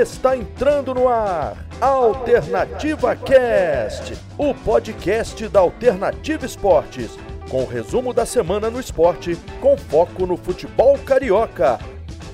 está 0.00 0.36
entrando 0.36 0.94
no 0.94 1.08
ar. 1.08 1.56
Alternativa 1.80 3.14
Cast, 3.16 4.14
o 4.38 4.54
podcast 4.54 5.48
da 5.48 5.60
Alternativa 5.60 6.46
Esportes, 6.46 7.18
com 7.50 7.62
o 7.62 7.66
resumo 7.66 8.12
da 8.12 8.24
semana 8.24 8.70
no 8.70 8.80
esporte, 8.80 9.36
com 9.60 9.76
foco 9.76 10.26
no 10.26 10.36
futebol 10.36 10.98
carioca. 10.98 11.78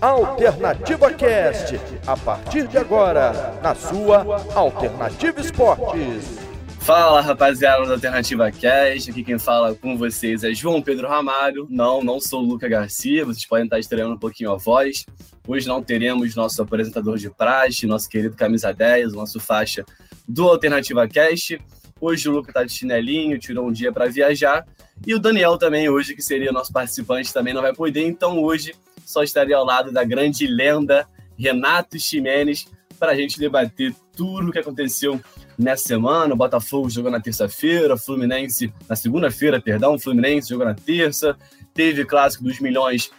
Alternativa 0.01 1.13
Cast, 1.13 1.81
a 2.07 2.17
partir 2.17 2.69
de 2.69 2.79
agora, 2.79 3.59
na 3.63 3.75
sua 3.75 4.25
Alternativa 4.55 5.41
Esportes. 5.41 6.48
Fala 6.89 7.21
rapaziada 7.21 7.85
da 7.85 7.93
Alternativa 7.93 8.51
Cast, 8.51 9.11
aqui 9.11 9.23
quem 9.23 9.39
fala 9.39 9.75
com 9.75 9.95
vocês 9.95 10.43
é 10.43 10.55
João 10.55 10.81
Pedro 10.81 11.07
Ramalho. 11.07 11.67
Não, 11.69 12.03
não 12.03 12.19
sou 12.19 12.43
o 12.43 12.47
Luca 12.47 12.67
Garcia, 12.67 13.27
vocês 13.27 13.45
podem 13.45 13.67
estar 13.67 13.79
estranhando 13.79 14.15
um 14.15 14.19
pouquinho 14.19 14.53
a 14.53 14.57
voz. 14.57 15.05
Hoje 15.47 15.69
não 15.69 15.83
teremos 15.83 16.35
nosso 16.35 16.63
apresentador 16.63 17.19
de 17.19 17.29
praxe, 17.29 17.87
nosso 17.87 18.09
querido 18.09 18.35
Camisa 18.35 18.73
10, 18.73 19.13
nosso 19.13 19.39
faixa 19.39 19.85
do 20.27 20.49
Alternativa 20.49 21.07
Cast. 21.07 21.61
Hoje 22.01 22.27
o 22.27 22.33
Luca 22.33 22.55
tá 22.55 22.65
de 22.65 22.73
chinelinho, 22.73 23.39
tirou 23.39 23.69
um 23.69 23.73
dia 23.73 23.93
para 23.93 24.07
viajar. 24.07 24.67
E 25.07 25.15
o 25.15 25.19
Daniel 25.19 25.59
também, 25.59 25.91
hoje, 25.91 26.15
que 26.15 26.23
seria 26.23 26.53
nosso 26.53 26.73
participante, 26.73 27.35
também 27.35 27.53
não 27.53 27.61
vai 27.61 27.75
poder. 27.75 28.07
Então 28.07 28.43
hoje 28.43 28.75
só 29.05 29.23
estaria 29.23 29.59
ao 29.59 29.65
lado 29.67 29.93
da 29.93 30.05
grande 30.05 30.47
lenda 30.47 31.07
Renato 31.39 32.01
Ximenes 32.01 32.67
para 32.99 33.13
a 33.13 33.15
gente 33.15 33.39
debater 33.39 33.95
tudo 34.17 34.49
o 34.49 34.53
que 34.53 34.59
aconteceu 34.59 35.21
nessa 35.59 35.89
semana. 35.89 36.33
O 36.33 36.37
Botafogo 36.37 36.89
jogou 36.89 37.11
na 37.11 37.21
terça-feira, 37.21 37.97
Fluminense 37.97 38.73
na 38.89 38.95
segunda-feira, 38.95 39.61
perdão, 39.61 39.99
Fluminense 39.99 40.49
jogou 40.49 40.67
na 40.67 40.75
terça. 40.75 41.37
Teve 41.75 42.05
clássico 42.05 42.45
dos 42.45 42.61
milhões 42.61 43.11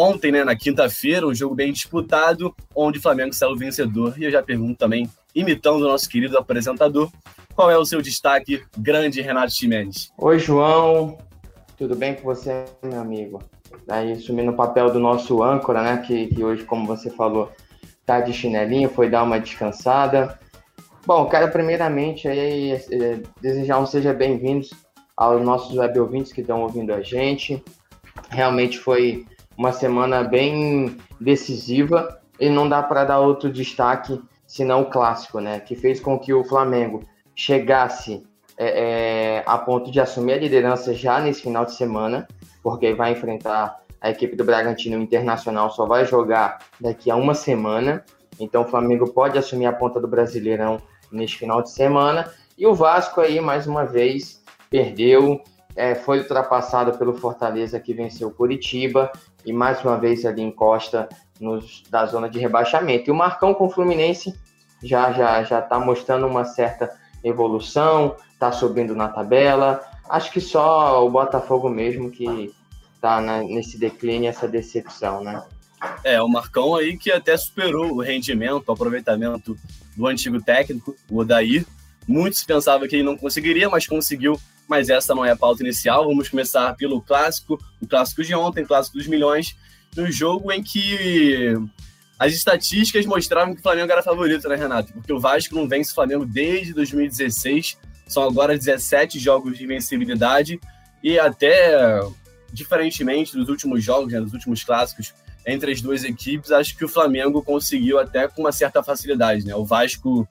ontem, 0.00 0.30
né, 0.30 0.44
na 0.44 0.54
quinta-feira, 0.54 1.26
um 1.26 1.34
jogo 1.34 1.56
bem 1.56 1.72
disputado, 1.72 2.54
onde 2.72 3.00
o 3.00 3.02
Flamengo 3.02 3.32
saiu 3.32 3.56
vencedor. 3.56 4.14
E 4.16 4.22
eu 4.22 4.30
já 4.30 4.40
pergunto 4.40 4.78
também, 4.78 5.10
imitando 5.34 5.82
o 5.82 5.88
nosso 5.88 6.08
querido 6.08 6.38
apresentador, 6.38 7.10
qual 7.52 7.68
é 7.68 7.76
o 7.76 7.84
seu 7.84 8.00
destaque, 8.00 8.62
grande 8.78 9.20
Renato 9.20 9.52
Ximenes? 9.52 10.12
Oi, 10.16 10.38
João. 10.38 11.18
Tudo 11.76 11.96
bem 11.96 12.14
com 12.14 12.22
você, 12.22 12.64
meu 12.80 13.00
amigo? 13.00 13.42
Aí, 13.88 14.12
assumindo 14.12 14.52
o 14.52 14.56
papel 14.56 14.92
do 14.92 15.00
nosso 15.00 15.42
âncora, 15.42 15.82
né, 15.82 15.96
que, 16.06 16.28
que 16.28 16.44
hoje, 16.44 16.62
como 16.62 16.86
você 16.86 17.10
falou, 17.10 17.50
tá 18.06 18.20
de 18.20 18.32
chinelinho, 18.32 18.88
foi 18.88 19.10
dar 19.10 19.24
uma 19.24 19.40
descansada. 19.40 20.38
Bom, 21.08 21.24
quero 21.24 21.50
primeiramente 21.50 22.28
aí, 22.28 22.72
é, 22.72 23.22
desejar 23.40 23.78
um 23.78 23.86
seja 23.86 24.12
bem-vindos 24.12 24.74
aos 25.16 25.42
nossos 25.42 25.74
web 25.74 25.98
ouvintes 26.00 26.34
que 26.34 26.42
estão 26.42 26.60
ouvindo 26.60 26.92
a 26.92 27.00
gente. 27.00 27.64
Realmente 28.28 28.78
foi 28.78 29.24
uma 29.56 29.72
semana 29.72 30.22
bem 30.22 30.98
decisiva 31.18 32.20
e 32.38 32.50
não 32.50 32.68
dá 32.68 32.82
para 32.82 33.06
dar 33.06 33.20
outro 33.20 33.50
destaque 33.50 34.20
senão 34.46 34.82
o 34.82 34.90
clássico, 34.90 35.40
né? 35.40 35.60
Que 35.60 35.74
fez 35.74 35.98
com 35.98 36.18
que 36.18 36.34
o 36.34 36.44
Flamengo 36.44 37.00
chegasse 37.34 38.22
é, 38.58 39.38
é, 39.38 39.44
a 39.46 39.56
ponto 39.56 39.90
de 39.90 40.00
assumir 40.00 40.34
a 40.34 40.38
liderança 40.38 40.92
já 40.92 41.18
nesse 41.20 41.40
final 41.40 41.64
de 41.64 41.72
semana, 41.72 42.28
porque 42.62 42.92
vai 42.92 43.12
enfrentar 43.12 43.80
a 43.98 44.10
equipe 44.10 44.36
do 44.36 44.44
Bragantino 44.44 45.00
Internacional, 45.00 45.70
só 45.70 45.86
vai 45.86 46.04
jogar 46.04 46.58
daqui 46.78 47.10
a 47.10 47.16
uma 47.16 47.32
semana. 47.32 48.04
Então 48.38 48.60
o 48.60 48.66
Flamengo 48.66 49.10
pode 49.10 49.38
assumir 49.38 49.64
a 49.64 49.72
ponta 49.72 49.98
do 49.98 50.06
Brasileirão 50.06 50.78
neste 51.10 51.38
final 51.38 51.62
de 51.62 51.70
semana. 51.70 52.30
E 52.56 52.66
o 52.66 52.74
Vasco 52.74 53.20
aí, 53.20 53.40
mais 53.40 53.66
uma 53.66 53.84
vez, 53.84 54.42
perdeu, 54.68 55.40
é, 55.76 55.94
foi 55.94 56.18
ultrapassado 56.18 56.98
pelo 56.98 57.14
Fortaleza, 57.14 57.78
que 57.78 57.94
venceu 57.94 58.28
o 58.28 58.34
Curitiba, 58.34 59.12
e 59.46 59.52
mais 59.52 59.82
uma 59.84 59.96
vez 59.96 60.26
ali 60.26 60.42
encosta 60.42 61.08
nos, 61.40 61.84
da 61.88 62.04
zona 62.06 62.28
de 62.28 62.38
rebaixamento. 62.38 63.08
E 63.08 63.12
o 63.12 63.14
Marcão 63.14 63.54
com 63.54 63.66
o 63.66 63.70
Fluminense 63.70 64.34
já 64.82 65.12
já 65.12 65.42
já 65.42 65.58
está 65.60 65.78
mostrando 65.78 66.26
uma 66.26 66.44
certa 66.44 66.92
evolução, 67.22 68.16
está 68.32 68.52
subindo 68.52 68.94
na 68.94 69.08
tabela. 69.08 69.80
Acho 70.08 70.32
que 70.32 70.40
só 70.40 71.04
o 71.06 71.10
Botafogo 71.10 71.68
mesmo 71.68 72.10
que 72.10 72.52
está 72.94 73.20
nesse 73.20 73.78
declínio, 73.78 74.28
essa 74.28 74.48
decepção, 74.48 75.22
né? 75.22 75.42
É, 76.02 76.20
o 76.20 76.28
Marcão 76.28 76.74
aí 76.74 76.96
que 76.96 77.12
até 77.12 77.36
superou 77.36 77.92
o 77.92 78.00
rendimento, 78.00 78.68
o 78.68 78.72
aproveitamento 78.72 79.56
do 79.98 80.06
antigo 80.06 80.40
técnico, 80.40 80.96
o 81.10 81.18
Odair. 81.18 81.66
Muitos 82.06 82.44
pensavam 82.44 82.86
que 82.86 82.94
ele 82.94 83.02
não 83.02 83.16
conseguiria, 83.16 83.68
mas 83.68 83.86
conseguiu. 83.86 84.40
Mas 84.68 84.88
essa 84.88 85.14
não 85.14 85.24
é 85.24 85.32
a 85.32 85.36
pauta 85.36 85.62
inicial. 85.62 86.06
Vamos 86.06 86.28
começar 86.28 86.74
pelo 86.76 87.02
clássico, 87.02 87.58
o 87.80 87.86
clássico 87.86 88.22
de 88.22 88.34
ontem, 88.34 88.64
clássico 88.64 88.96
dos 88.96 89.08
milhões, 89.08 89.56
no 89.96 90.10
jogo 90.10 90.52
em 90.52 90.62
que 90.62 91.54
as 92.18 92.32
estatísticas 92.32 93.06
mostravam 93.06 93.54
que 93.54 93.60
o 93.60 93.62
Flamengo 93.62 93.90
era 93.90 94.02
favorito, 94.02 94.48
né, 94.48 94.54
Renato? 94.54 94.92
Porque 94.92 95.12
o 95.12 95.18
Vasco 95.18 95.54
não 95.54 95.68
vence 95.68 95.90
o 95.90 95.94
Flamengo 95.94 96.24
desde 96.24 96.72
2016. 96.74 97.76
São 98.06 98.22
agora 98.22 98.56
17 98.56 99.18
jogos 99.18 99.58
de 99.58 99.64
invencibilidade. 99.64 100.60
E 101.02 101.18
até, 101.18 102.00
diferentemente 102.52 103.36
dos 103.36 103.48
últimos 103.48 103.82
jogos, 103.82 104.12
né, 104.12 104.20
dos 104.20 104.32
últimos 104.32 104.62
clássicos, 104.62 105.12
entre 105.48 105.72
as 105.72 105.80
duas 105.80 106.04
equipes, 106.04 106.52
acho 106.52 106.76
que 106.76 106.84
o 106.84 106.88
Flamengo 106.88 107.42
conseguiu 107.42 107.98
até 107.98 108.28
com 108.28 108.42
uma 108.42 108.52
certa 108.52 108.82
facilidade, 108.82 109.46
né? 109.46 109.54
O 109.54 109.64
Vasco 109.64 110.28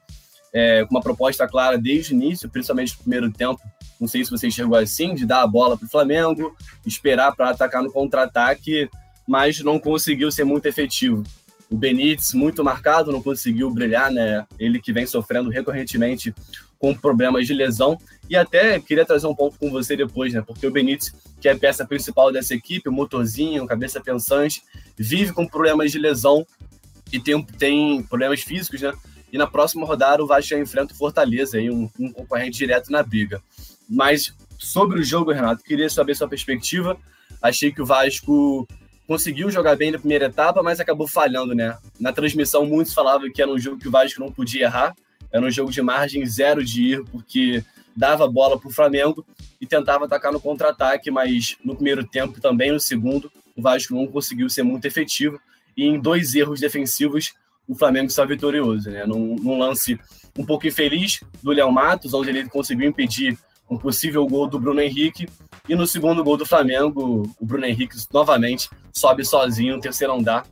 é, 0.52 0.84
com 0.84 0.94
uma 0.94 1.02
proposta 1.02 1.46
clara 1.46 1.76
desde 1.76 2.12
o 2.12 2.16
início, 2.16 2.48
principalmente 2.48 2.92
no 2.92 3.00
primeiro 3.00 3.32
tempo. 3.32 3.60
Não 4.00 4.06
sei 4.06 4.24
se 4.24 4.30
você 4.30 4.46
enxergou 4.46 4.78
assim, 4.78 5.14
de 5.16 5.26
dar 5.26 5.42
a 5.42 5.46
bola 5.46 5.76
para 5.76 5.86
o 5.86 5.90
Flamengo, 5.90 6.56
esperar 6.86 7.34
para 7.34 7.50
atacar 7.50 7.82
no 7.82 7.90
contra-ataque, 7.90 8.88
mas 9.26 9.60
não 9.60 9.78
conseguiu 9.78 10.30
ser 10.30 10.44
muito 10.44 10.66
efetivo. 10.66 11.24
O 11.68 11.76
Benítez, 11.76 12.32
muito 12.32 12.62
marcado, 12.62 13.12
não 13.12 13.20
conseguiu 13.20 13.70
brilhar, 13.70 14.10
né? 14.12 14.46
Ele 14.56 14.80
que 14.80 14.92
vem 14.92 15.04
sofrendo 15.04 15.50
recorrentemente 15.50 16.32
com 16.78 16.94
problemas 16.94 17.46
de 17.46 17.54
lesão. 17.54 17.98
E 18.28 18.36
até 18.36 18.78
queria 18.80 19.04
trazer 19.04 19.26
um 19.26 19.34
ponto 19.34 19.58
com 19.58 19.70
você 19.70 19.96
depois, 19.96 20.32
né? 20.32 20.42
Porque 20.42 20.66
o 20.66 20.70
Benítez, 20.70 21.12
que 21.40 21.48
é 21.48 21.52
a 21.52 21.58
peça 21.58 21.86
principal 21.86 22.32
dessa 22.32 22.54
equipe, 22.54 22.88
o 22.88 22.92
motorzinho, 22.92 23.66
cabeça 23.66 24.00
pensante, 24.00 24.62
vive 24.96 25.32
com 25.32 25.46
problemas 25.46 25.90
de 25.90 25.98
lesão 25.98 26.46
e 27.12 27.18
tem, 27.18 27.42
tem 27.42 28.02
problemas 28.02 28.40
físicos, 28.42 28.80
né? 28.80 28.92
E 29.32 29.38
na 29.38 29.46
próxima 29.46 29.86
rodada 29.86 30.22
o 30.22 30.26
Vasco 30.26 30.50
já 30.50 30.58
enfrenta 30.58 30.94
o 30.94 30.96
Fortaleza, 30.96 31.58
aí, 31.58 31.70
um, 31.70 31.88
um 31.98 32.12
concorrente 32.12 32.56
direto 32.56 32.90
na 32.90 33.02
briga. 33.02 33.42
Mas 33.88 34.34
sobre 34.58 35.00
o 35.00 35.04
jogo, 35.04 35.32
Renato, 35.32 35.62
queria 35.62 35.88
saber 35.88 36.14
sua 36.14 36.28
perspectiva. 36.28 36.96
Achei 37.40 37.72
que 37.72 37.80
o 37.80 37.86
Vasco 37.86 38.66
conseguiu 39.06 39.50
jogar 39.50 39.76
bem 39.76 39.90
na 39.90 39.98
primeira 39.98 40.26
etapa, 40.26 40.62
mas 40.62 40.80
acabou 40.80 41.06
falhando, 41.06 41.54
né? 41.54 41.76
Na 41.98 42.12
transmissão, 42.12 42.66
muitos 42.66 42.92
falavam 42.92 43.30
que 43.32 43.40
era 43.40 43.50
um 43.50 43.58
jogo 43.58 43.78
que 43.78 43.88
o 43.88 43.90
Vasco 43.90 44.20
não 44.20 44.30
podia 44.30 44.66
errar, 44.66 44.94
era 45.32 45.44
um 45.44 45.50
jogo 45.50 45.70
de 45.70 45.82
margem 45.82 46.24
zero 46.26 46.64
de 46.64 46.92
erro, 46.92 47.04
porque 47.10 47.62
dava 47.96 48.28
bola 48.28 48.58
para 48.58 48.68
o 48.68 48.72
Flamengo 48.72 49.26
e 49.60 49.66
tentava 49.66 50.04
atacar 50.04 50.32
no 50.32 50.40
contra-ataque, 50.40 51.10
mas 51.10 51.56
no 51.64 51.74
primeiro 51.74 52.06
tempo 52.06 52.40
também 52.40 52.70
no 52.72 52.80
segundo, 52.80 53.30
o 53.56 53.62
Vasco 53.62 53.94
não 53.94 54.06
conseguiu 54.06 54.48
ser 54.48 54.62
muito 54.62 54.84
efetivo 54.84 55.40
e 55.76 55.84
em 55.84 56.00
dois 56.00 56.34
erros 56.34 56.60
defensivos 56.60 57.34
o 57.66 57.74
Flamengo 57.74 58.06
está 58.06 58.24
vitorioso, 58.24 58.90
né? 58.90 59.04
Num, 59.04 59.36
num 59.36 59.58
lance 59.58 59.98
um 60.38 60.44
pouco 60.44 60.66
infeliz 60.66 61.20
do 61.42 61.50
Léo 61.50 61.70
Matos, 61.70 62.14
onde 62.14 62.30
ele 62.30 62.48
conseguiu 62.48 62.88
impedir 62.88 63.36
um 63.68 63.76
possível 63.76 64.26
gol 64.26 64.48
do 64.48 64.58
Bruno 64.58 64.80
Henrique. 64.80 65.28
E 65.68 65.74
no 65.74 65.86
segundo 65.86 66.24
gol 66.24 66.36
do 66.36 66.46
Flamengo, 66.46 67.30
o 67.38 67.44
Bruno 67.44 67.66
Henrique 67.66 67.96
novamente 68.12 68.70
sobe 68.92 69.24
sozinho 69.24 69.76
no 69.76 69.82
terceiro 69.82 70.14
andar 70.14 70.46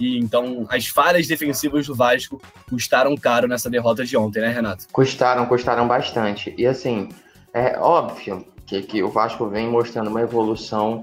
e 0.00 0.18
então 0.18 0.66
as 0.68 0.86
falhas 0.86 1.26
defensivas 1.26 1.86
do 1.86 1.94
Vasco 1.94 2.40
custaram 2.68 3.16
caro 3.16 3.46
nessa 3.46 3.70
derrota 3.70 4.04
de 4.04 4.16
ontem, 4.16 4.40
né, 4.40 4.48
Renato? 4.48 4.86
Custaram, 4.92 5.46
custaram 5.46 5.86
bastante. 5.86 6.54
E 6.56 6.66
assim, 6.66 7.08
é 7.52 7.78
óbvio 7.78 8.46
que, 8.66 8.82
que 8.82 9.02
o 9.02 9.10
Vasco 9.10 9.46
vem 9.48 9.68
mostrando 9.68 10.08
uma 10.08 10.22
evolução 10.22 11.02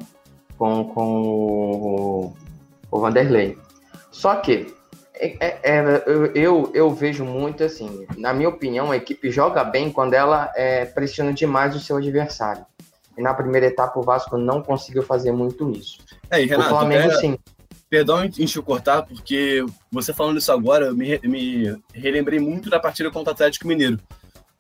com, 0.58 0.84
com 0.86 1.22
o, 1.24 2.34
o 2.92 3.00
Vanderlei. 3.00 3.58
Só 4.12 4.36
que 4.38 4.74
é, 5.16 5.36
é, 5.40 5.60
é, 5.64 6.04
eu, 6.34 6.72
eu 6.74 6.90
vejo 6.92 7.26
muito 7.26 7.64
assim, 7.64 8.08
na 8.18 8.34
minha 8.34 8.50
opinião, 8.50 8.92
a 8.92 8.98
equipe 8.98 9.30
joga 9.30 9.64
bem 9.64 9.92
quando 9.92 10.14
ela 10.14 10.52
é, 10.56 10.86
pressiona 10.86 11.34
demais 11.34 11.76
o 11.76 11.80
seu 11.80 11.98
adversário. 11.98 12.66
E 13.18 13.22
na 13.22 13.34
primeira 13.34 13.68
etapa 13.68 14.00
o 14.00 14.04
Vasco 14.04 14.38
não 14.38 14.62
conseguiu 14.62 15.04
fazer 15.04 15.34
muito 15.34 15.70
isso. 15.72 16.00
É, 16.30 16.38
Renato, 16.38 16.62
o 16.62 16.70
Flamengo, 16.70 17.12
sim. 17.16 17.38
Perdão 17.90 18.24
em 18.24 18.30
te 18.30 18.62
cortar, 18.62 19.02
porque 19.02 19.66
você 19.92 20.14
falando 20.14 20.38
isso 20.38 20.52
agora, 20.52 20.88
eu 20.88 20.96
me, 20.96 21.20
me 21.24 21.76
relembrei 21.92 22.40
muito 22.40 22.70
da 22.70 22.80
partida 22.80 23.10
contra 23.10 23.32
o 23.32 23.34
Atlético 23.34 23.68
Mineiro, 23.68 24.00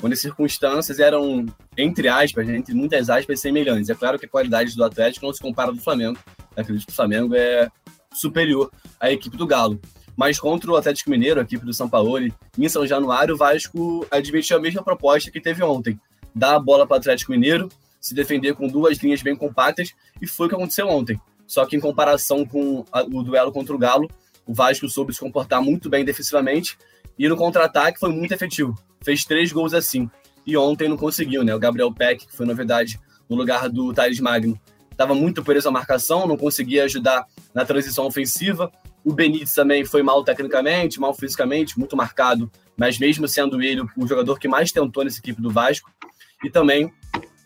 onde 0.01 0.15
as 0.15 0.19
circunstâncias 0.19 0.99
eram, 0.99 1.45
entre 1.77 2.07
aspas, 2.07 2.49
entre 2.49 2.73
muitas 2.73 3.07
aspas, 3.07 3.39
semelhantes. 3.39 3.89
É 3.89 3.93
claro 3.93 4.17
que 4.17 4.25
a 4.25 4.29
qualidade 4.29 4.75
do 4.75 4.83
Atlético 4.83 5.27
não 5.27 5.33
se 5.33 5.39
compara 5.39 5.71
do 5.71 5.79
Flamengo. 5.79 6.17
Acredito 6.57 6.87
que 6.87 6.91
o 6.91 6.95
Flamengo 6.95 7.35
é 7.35 7.69
superior 8.11 8.71
à 8.99 9.11
equipe 9.11 9.37
do 9.37 9.45
Galo. 9.45 9.79
Mas 10.17 10.39
contra 10.39 10.71
o 10.71 10.75
Atlético 10.75 11.11
Mineiro, 11.11 11.39
a 11.39 11.43
equipe 11.43 11.63
do 11.63 11.73
São 11.73 11.87
Paulo, 11.87 12.17
em 12.57 12.69
São 12.69 12.85
Januário, 12.85 13.35
o 13.35 13.37
Vasco 13.37 14.05
admitiu 14.09 14.57
a 14.57 14.59
mesma 14.59 14.83
proposta 14.83 15.29
que 15.29 15.39
teve 15.39 15.63
ontem. 15.63 15.99
Dar 16.33 16.55
a 16.55 16.59
bola 16.59 16.87
para 16.87 16.95
o 16.95 16.97
Atlético 16.97 17.31
Mineiro, 17.31 17.69
se 18.01 18.15
defender 18.15 18.55
com 18.55 18.67
duas 18.67 18.97
linhas 18.97 19.21
bem 19.21 19.35
compactas, 19.35 19.93
e 20.19 20.25
foi 20.25 20.47
o 20.47 20.49
que 20.49 20.55
aconteceu 20.55 20.89
ontem. 20.89 21.19
Só 21.49 21.65
que 21.65 21.75
em 21.75 21.79
comparação 21.79 22.45
com 22.45 22.85
o 23.11 23.23
duelo 23.23 23.51
contra 23.51 23.73
o 23.75 23.77
Galo, 23.79 24.07
o 24.45 24.53
Vasco 24.53 24.87
soube 24.87 25.11
se 25.11 25.19
comportar 25.19 25.59
muito 25.59 25.89
bem 25.89 26.05
defensivamente 26.05 26.77
E 27.19 27.27
no 27.27 27.35
contra-ataque 27.35 27.99
foi 27.99 28.13
muito 28.13 28.33
efetivo. 28.33 28.73
Fez 29.03 29.25
três 29.25 29.51
gols 29.51 29.73
assim. 29.73 30.09
E 30.45 30.55
ontem 30.55 30.87
não 30.87 30.95
conseguiu, 30.95 31.43
né? 31.43 31.53
O 31.53 31.59
Gabriel 31.59 31.93
Peck, 31.93 32.25
que 32.27 32.35
foi 32.35 32.45
novidade 32.45 32.97
no 33.27 33.35
lugar 33.35 33.67
do 33.67 33.93
Thales 33.93 34.21
Magno, 34.21 34.57
estava 34.89 35.13
muito 35.13 35.43
preso 35.43 35.67
à 35.67 35.71
marcação, 35.71 36.25
não 36.25 36.37
conseguia 36.37 36.85
ajudar 36.85 37.25
na 37.53 37.65
transição 37.65 38.05
ofensiva. 38.05 38.71
O 39.03 39.11
Benítez 39.11 39.53
também 39.53 39.83
foi 39.83 40.01
mal 40.01 40.23
tecnicamente, 40.23 40.99
mal 40.99 41.13
fisicamente, 41.13 41.77
muito 41.77 41.97
marcado, 41.97 42.49
mas 42.77 42.97
mesmo 42.97 43.27
sendo 43.27 43.61
ele 43.61 43.81
o 43.97 44.07
jogador 44.07 44.39
que 44.39 44.47
mais 44.47 44.71
tentou 44.71 45.03
nessa 45.03 45.19
equipe 45.19 45.41
do 45.41 45.49
Vasco. 45.49 45.91
E 46.43 46.49
também 46.49 46.91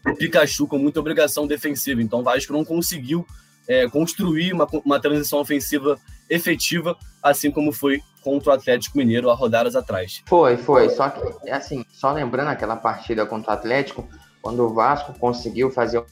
o 0.06 0.16
Pikachu 0.16 0.68
com 0.68 0.78
muita 0.78 1.00
obrigação 1.00 1.48
defensiva. 1.48 2.02
Então 2.02 2.20
o 2.20 2.24
Vasco 2.24 2.54
não 2.54 2.64
conseguiu 2.64 3.26
é, 3.68 3.88
construir 3.90 4.54
uma, 4.54 4.68
uma 4.86 5.00
transição 5.00 5.40
ofensiva 5.40 5.98
efetiva, 6.30 6.98
assim 7.22 7.52
como 7.52 7.72
foi 7.72 8.02
contra 8.24 8.52
o 8.52 8.54
Atlético 8.54 8.98
Mineiro 8.98 9.30
há 9.30 9.34
rodadas 9.34 9.76
atrás. 9.76 10.24
Foi, 10.28 10.58
foi. 10.58 10.90
Só 10.90 11.10
que, 11.10 11.50
assim, 11.50 11.86
só 11.92 12.12
lembrando 12.12 12.48
aquela 12.48 12.76
partida 12.76 13.26
contra 13.26 13.52
o 13.52 13.54
Atlético, 13.54 14.08
quando 14.42 14.64
o 14.64 14.74
Vasco 14.74 15.18
conseguiu 15.20 15.70
fazer 15.70 16.04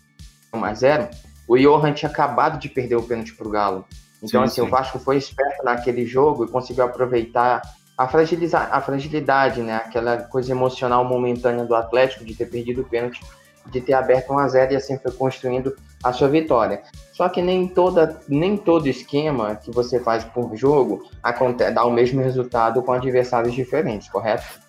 1 0.53 0.63
a 0.63 0.73
0 0.73 1.09
o 1.47 1.57
Johan 1.57 1.91
tinha 1.91 2.09
acabado 2.09 2.57
de 2.59 2.69
perder 2.69 2.95
o 2.95 3.03
pênalti 3.03 3.33
para 3.33 3.47
o 3.47 3.51
Galo. 3.51 3.85
Então, 4.23 4.41
sim, 4.41 4.45
assim, 4.45 4.61
sim. 4.61 4.61
o 4.61 4.69
Vasco 4.69 4.99
foi 4.99 5.17
esperto 5.17 5.63
naquele 5.65 6.05
jogo 6.05 6.45
e 6.45 6.47
conseguiu 6.47 6.85
aproveitar 6.85 7.61
a, 7.97 8.07
fragilizar, 8.07 8.69
a 8.71 8.79
fragilidade, 8.79 9.61
né? 9.61 9.75
Aquela 9.75 10.17
coisa 10.17 10.51
emocional 10.51 11.03
momentânea 11.03 11.65
do 11.65 11.75
Atlético 11.75 12.23
de 12.23 12.35
ter 12.35 12.45
perdido 12.45 12.81
o 12.81 12.85
pênalti, 12.85 13.19
de 13.65 13.81
ter 13.81 13.93
aberto 13.93 14.31
1 14.31 14.37
a 14.39 14.47
0 14.47 14.73
e 14.73 14.75
assim 14.75 14.97
foi 14.97 15.11
construindo 15.11 15.75
a 16.03 16.13
sua 16.13 16.27
vitória. 16.27 16.81
Só 17.13 17.29
que 17.29 17.41
nem, 17.41 17.67
toda, 17.67 18.19
nem 18.27 18.57
todo 18.57 18.87
esquema 18.87 19.55
que 19.55 19.71
você 19.71 19.99
faz 19.99 20.23
por 20.23 20.55
jogo 20.55 21.03
acontece, 21.21 21.71
dá 21.71 21.85
o 21.85 21.91
mesmo 21.91 22.21
resultado 22.21 22.81
com 22.81 22.91
adversários 22.91 23.53
diferentes, 23.53 24.09
correto? 24.09 24.59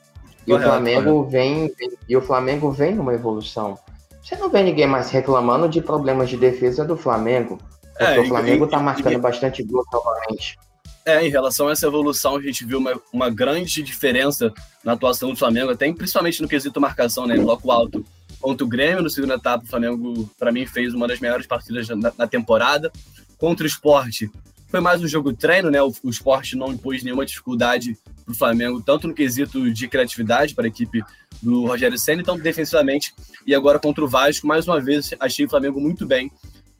E 0.47 0.51
correto, 0.51 0.69
o 0.69 0.71
Flamengo 0.71 1.25
vem 1.25 1.73
e 2.09 2.17
o 2.17 2.21
Flamengo 2.21 2.71
vem 2.71 2.95
numa 2.95 3.15
evolução. 3.15 3.79
Você 4.23 4.37
não 4.37 4.51
vê 4.51 4.63
ninguém 4.63 4.87
mais 4.87 5.11
reclamando 5.11 5.69
de 5.69 5.81
problemas 5.81 6.29
de 6.29 6.37
defesa 6.37 6.85
do 6.85 6.97
Flamengo. 6.97 7.59
Porque 7.97 8.05
é, 8.05 8.21
o 8.21 8.27
Flamengo 8.27 8.65
está 8.65 8.79
marcando 8.79 9.15
e, 9.15 9.19
bastante 9.19 9.63
gol 9.63 9.85
novamente. 9.93 10.59
É, 11.05 11.27
em 11.27 11.31
relação 11.31 11.69
a 11.69 11.73
essa 11.73 11.87
evolução, 11.87 12.37
a 12.37 12.41
gente 12.41 12.65
viu 12.65 12.79
uma, 12.79 13.01
uma 13.13 13.29
grande 13.29 13.83
diferença 13.83 14.53
na 14.85 14.93
atuação 14.93 15.31
do 15.31 15.37
Flamengo, 15.37 15.73
até 15.73 15.93
principalmente 15.93 16.41
no 16.41 16.49
quesito 16.49 16.81
marcação, 16.81 17.27
né? 17.27 17.37
Bloco 17.37 17.71
alto. 17.71 18.05
Contra 18.43 18.65
o 18.65 18.69
Grêmio, 18.69 19.03
no 19.03 19.09
segundo 19.09 19.35
etapa, 19.35 19.65
o 19.65 19.69
Flamengo, 19.69 20.29
para 20.37 20.51
mim, 20.51 20.67
fez 20.67 20.93
uma 20.93 21.07
das 21.07 21.21
melhores 21.21 21.47
partidas 21.47 21.89
na, 21.89 22.13
na 22.19 22.27
temporada. 22.27 22.93
Contra 23.39 23.63
o 23.63 23.69
esporte, 23.69 24.29
foi 24.69 24.81
mais 24.81 25.01
um 25.01 25.07
jogo 25.07 25.33
treino, 25.33 25.71
né? 25.71 25.81
O, 25.81 25.93
o 26.03 26.11
esporte 26.11 26.57
não 26.57 26.73
impôs 26.73 27.05
nenhuma 27.05 27.25
dificuldade 27.25 27.97
para 28.25 28.33
o 28.33 28.35
Flamengo, 28.35 28.83
tanto 28.83 29.07
no 29.07 29.15
quesito 29.15 29.71
de 29.71 29.87
criatividade 29.87 30.57
para 30.57 30.65
a 30.65 30.69
equipe 30.69 31.05
do 31.41 31.67
Rogério 31.67 31.97
Senna, 31.97 32.25
tanto 32.25 32.43
defensivamente. 32.43 33.15
E 33.47 33.55
agora 33.55 33.79
contra 33.79 34.05
o 34.05 34.09
Vasco, 34.09 34.45
mais 34.45 34.67
uma 34.67 34.81
vez, 34.81 35.15
achei 35.21 35.47
o 35.47 35.49
Flamengo 35.49 35.81
muito 35.81 36.05
bem, 36.05 36.29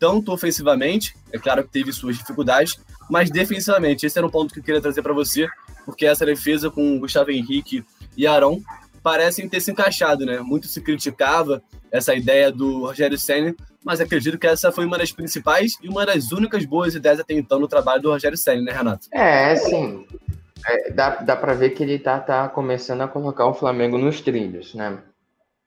tanto 0.01 0.33
ofensivamente, 0.33 1.15
é 1.33 1.39
claro 1.39 1.63
que 1.63 1.71
teve 1.71 1.93
suas 1.93 2.19
dificuldades, 2.19 2.77
mas 3.09 3.31
defensivamente. 3.31 4.05
Esse 4.05 4.19
era 4.19 4.27
um 4.27 4.31
ponto 4.31 4.53
que 4.53 4.59
eu 4.59 4.65
queria 4.65 4.81
trazer 4.81 5.01
para 5.01 5.13
você, 5.13 5.47
porque 5.85 6.07
essa 6.07 6.27
defesa 6.27 6.69
com 6.71 6.99
Gustavo 6.99 7.31
Henrique 7.31 7.85
e 8.17 8.27
Arão 8.27 8.61
parecem 9.03 9.49
ter 9.49 9.61
se 9.61 9.71
encaixado, 9.71 10.25
né? 10.25 10.41
Muito 10.41 10.67
se 10.67 10.81
criticava 10.81 11.63
essa 11.91 12.15
ideia 12.15 12.51
do 12.51 12.87
Rogério 12.87 13.19
Senna, 13.19 13.55
mas 13.85 14.01
acredito 14.01 14.39
que 14.39 14.47
essa 14.47 14.73
foi 14.73 14.87
uma 14.87 14.99
das 14.99 15.13
principais 15.13 15.73
e 15.83 15.89
uma 15.89 16.07
das 16.07 16.33
únicas 16.33 16.65
boas 16.65 16.95
ideias 16.95 17.21
até 17.21 17.35
então 17.35 17.59
no 17.59 17.69
trabalho 17.69 18.03
do 18.03 18.11
Rogério 18.11 18.39
Senna, 18.39 18.63
né, 18.63 18.73
Renato? 18.73 19.09
É, 19.13 19.57
sim. 19.57 20.07
É, 20.67 20.93
dá, 20.93 21.17
dá 21.17 21.37
para 21.37 21.55
ver 21.55 21.71
que 21.71 21.83
ele 21.83 21.99
tá, 21.99 22.21
tá 22.21 22.49
começando 22.49 23.01
a 23.01 23.09
colocar 23.09 23.47
o 23.47 23.55
Flamengo 23.55 23.99
nos 23.99 24.21
trilhos, 24.21 24.75
né? 24.75 24.99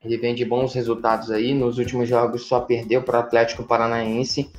Ele 0.05 0.17
vem 0.17 0.35
de 0.35 0.45
bons 0.45 0.73
resultados 0.73 1.31
aí. 1.31 1.53
Nos 1.53 1.79
últimos 1.79 2.07
jogos 2.07 2.47
só 2.47 2.59
perdeu 2.59 3.01
para 3.01 3.17
o 3.17 3.21
Atlético 3.21 3.63
Paranaense. 3.63 4.51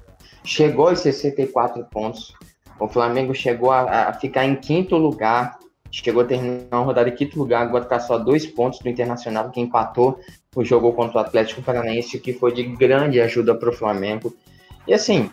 Chegou 0.45 0.89
aos 0.89 1.01
64 1.01 1.85
pontos. 1.85 2.35
O 2.81 2.89
Flamengo 2.89 3.33
chegou 3.33 3.71
a, 3.71 4.09
a 4.09 4.13
ficar 4.13 4.45
em 4.45 4.57
quinto 4.57 4.97
lugar 4.97 5.56
chegou 5.91 6.23
a 6.23 6.25
terminar 6.25 6.67
uma 6.73 6.83
rodada 6.83 7.09
em 7.09 7.15
quinto 7.15 7.39
lugar, 7.39 7.63
agora 7.63 7.85
está 7.85 7.99
só 7.99 8.19
dois 8.19 8.47
pontos 8.47 8.79
do 8.81 8.89
Internacional, 8.89 9.51
que 9.51 9.61
empatou 9.61 10.19
o 10.55 10.65
jogo 10.65 10.93
contra 10.93 11.19
o 11.19 11.21
Atlético 11.21 11.63
Paranaense, 11.63 12.19
que 12.19 12.33
foi 12.33 12.53
de 12.53 12.63
grande 12.63 13.21
ajuda 13.21 13.55
para 13.55 13.71
o 13.71 13.73
Flamengo. 13.73 14.35
E 14.87 14.95
assim, 14.95 15.31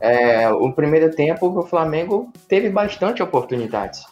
é, 0.00 0.50
o 0.50 0.72
primeiro 0.72 1.14
tempo 1.14 1.46
o 1.46 1.62
Flamengo 1.62 2.32
teve 2.48 2.68
bastante 2.68 3.22
oportunidades. 3.22 4.04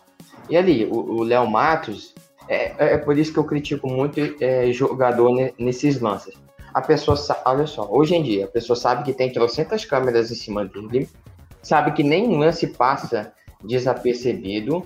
E 0.49 0.57
ali, 0.57 0.87
o 0.91 1.23
Léo 1.23 1.51
Matos, 1.51 2.15
é, 2.49 2.95
é, 2.95 2.99
por 2.99 3.17
isso 3.17 3.33
que 3.33 3.39
eu 3.39 3.45
critico 3.45 3.89
muito 3.89 4.21
é, 4.41 4.71
jogador 4.73 5.31
nesses 5.59 6.01
lances. 6.01 6.35
A 6.73 6.81
pessoa, 6.81 7.17
olha 7.45 7.67
só, 7.67 7.89
hoje 7.91 8.15
em 8.15 8.23
dia, 8.23 8.45
a 8.45 8.49
pessoa 8.49 8.77
sabe 8.77 9.05
que 9.05 9.13
tem 9.13 9.33
trocentas 9.33 9.85
câmeras 9.85 10.31
em 10.31 10.35
cima 10.35 10.65
dele, 10.65 11.09
sabe 11.63 11.93
que 11.93 12.03
nem 12.03 12.37
lance 12.37 12.67
passa 12.67 13.33
desapercebido, 13.63 14.85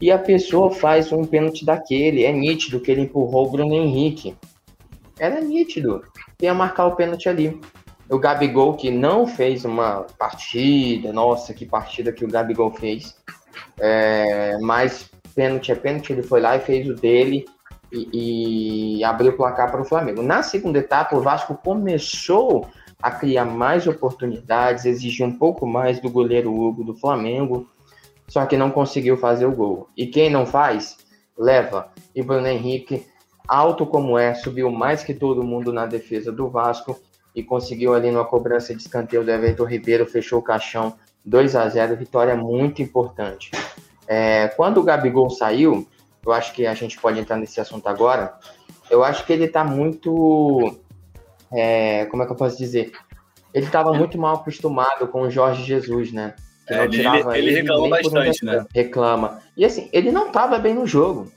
e 0.00 0.10
a 0.10 0.18
pessoa 0.18 0.70
faz 0.70 1.12
um 1.12 1.24
pênalti 1.24 1.64
daquele. 1.64 2.24
É 2.24 2.32
nítido 2.32 2.80
que 2.80 2.90
ele 2.90 3.02
empurrou 3.02 3.46
o 3.46 3.50
Bruno 3.50 3.74
Henrique. 3.74 4.34
Era 5.18 5.40
nítido. 5.40 6.02
Ia 6.40 6.54
marcar 6.54 6.86
o 6.86 6.96
pênalti 6.96 7.28
ali. 7.28 7.60
O 8.08 8.18
Gabigol, 8.18 8.74
que 8.74 8.90
não 8.90 9.26
fez 9.26 9.64
uma 9.64 10.06
partida, 10.18 11.12
nossa, 11.12 11.52
que 11.52 11.66
partida 11.66 12.12
que 12.12 12.24
o 12.24 12.28
Gabigol 12.28 12.72
fez. 12.72 13.14
É, 13.78 14.58
mas 14.60 15.10
pênalti 15.34 15.70
é 15.70 15.74
pênalti, 15.74 16.12
ele 16.12 16.22
foi 16.22 16.40
lá 16.40 16.56
e 16.56 16.60
fez 16.60 16.88
o 16.88 16.94
dele 16.94 17.44
e, 17.92 18.98
e 18.98 19.04
abriu 19.04 19.32
o 19.32 19.36
placar 19.36 19.70
para 19.70 19.82
o 19.82 19.84
Flamengo. 19.84 20.22
Na 20.22 20.42
segunda 20.42 20.78
etapa, 20.78 21.16
o 21.16 21.20
Vasco 21.20 21.54
começou 21.54 22.66
a 23.02 23.10
criar 23.10 23.44
mais 23.44 23.86
oportunidades, 23.86 24.84
exigir 24.84 25.24
um 25.24 25.32
pouco 25.32 25.66
mais 25.66 26.00
do 26.00 26.10
goleiro 26.10 26.54
Hugo 26.54 26.84
do 26.84 26.94
Flamengo 26.94 27.66
só 28.30 28.46
que 28.46 28.56
não 28.56 28.70
conseguiu 28.70 29.16
fazer 29.16 29.44
o 29.44 29.50
gol. 29.52 29.88
E 29.96 30.06
quem 30.06 30.30
não 30.30 30.46
faz, 30.46 30.96
leva. 31.36 31.90
E 32.14 32.22
Bruno 32.22 32.46
Henrique, 32.46 33.04
alto 33.48 33.84
como 33.84 34.16
é, 34.16 34.34
subiu 34.34 34.70
mais 34.70 35.02
que 35.02 35.12
todo 35.12 35.42
mundo 35.42 35.72
na 35.72 35.84
defesa 35.84 36.30
do 36.30 36.48
Vasco 36.48 36.96
e 37.34 37.42
conseguiu 37.42 37.92
ali 37.92 38.08
numa 38.08 38.24
cobrança 38.24 38.72
de 38.72 38.82
escanteio 38.82 39.24
do 39.24 39.30
Everton 39.32 39.64
Ribeiro, 39.64 40.06
fechou 40.06 40.38
o 40.38 40.42
caixão 40.42 40.94
2 41.24 41.56
a 41.56 41.68
0 41.68 41.96
vitória 41.96 42.36
muito 42.36 42.80
importante. 42.80 43.50
É, 44.06 44.46
quando 44.56 44.78
o 44.78 44.84
Gabigol 44.84 45.28
saiu, 45.28 45.88
eu 46.24 46.32
acho 46.32 46.52
que 46.52 46.68
a 46.68 46.74
gente 46.74 47.00
pode 47.00 47.18
entrar 47.18 47.36
nesse 47.36 47.60
assunto 47.60 47.88
agora, 47.88 48.38
eu 48.88 49.02
acho 49.02 49.26
que 49.26 49.32
ele 49.32 49.48
tá 49.48 49.64
muito. 49.64 50.78
É, 51.52 52.06
como 52.06 52.22
é 52.22 52.26
que 52.26 52.32
eu 52.32 52.36
posso 52.36 52.56
dizer? 52.56 52.92
Ele 53.52 53.66
estava 53.66 53.92
muito 53.92 54.16
mal 54.16 54.36
acostumado 54.36 55.08
com 55.08 55.22
o 55.22 55.30
Jorge 55.30 55.64
Jesus, 55.64 56.12
né? 56.12 56.36
É, 56.70 56.84
ele, 56.84 57.06
ele, 57.06 57.38
ele 57.38 57.50
reclama 57.62 57.88
bastante, 57.88 58.44
né? 58.44 58.64
Reclama. 58.72 59.42
E 59.56 59.64
assim, 59.64 59.88
ele 59.92 60.12
não 60.12 60.30
tava 60.30 60.58
bem 60.58 60.74
no 60.74 60.86
jogo. 60.86 61.30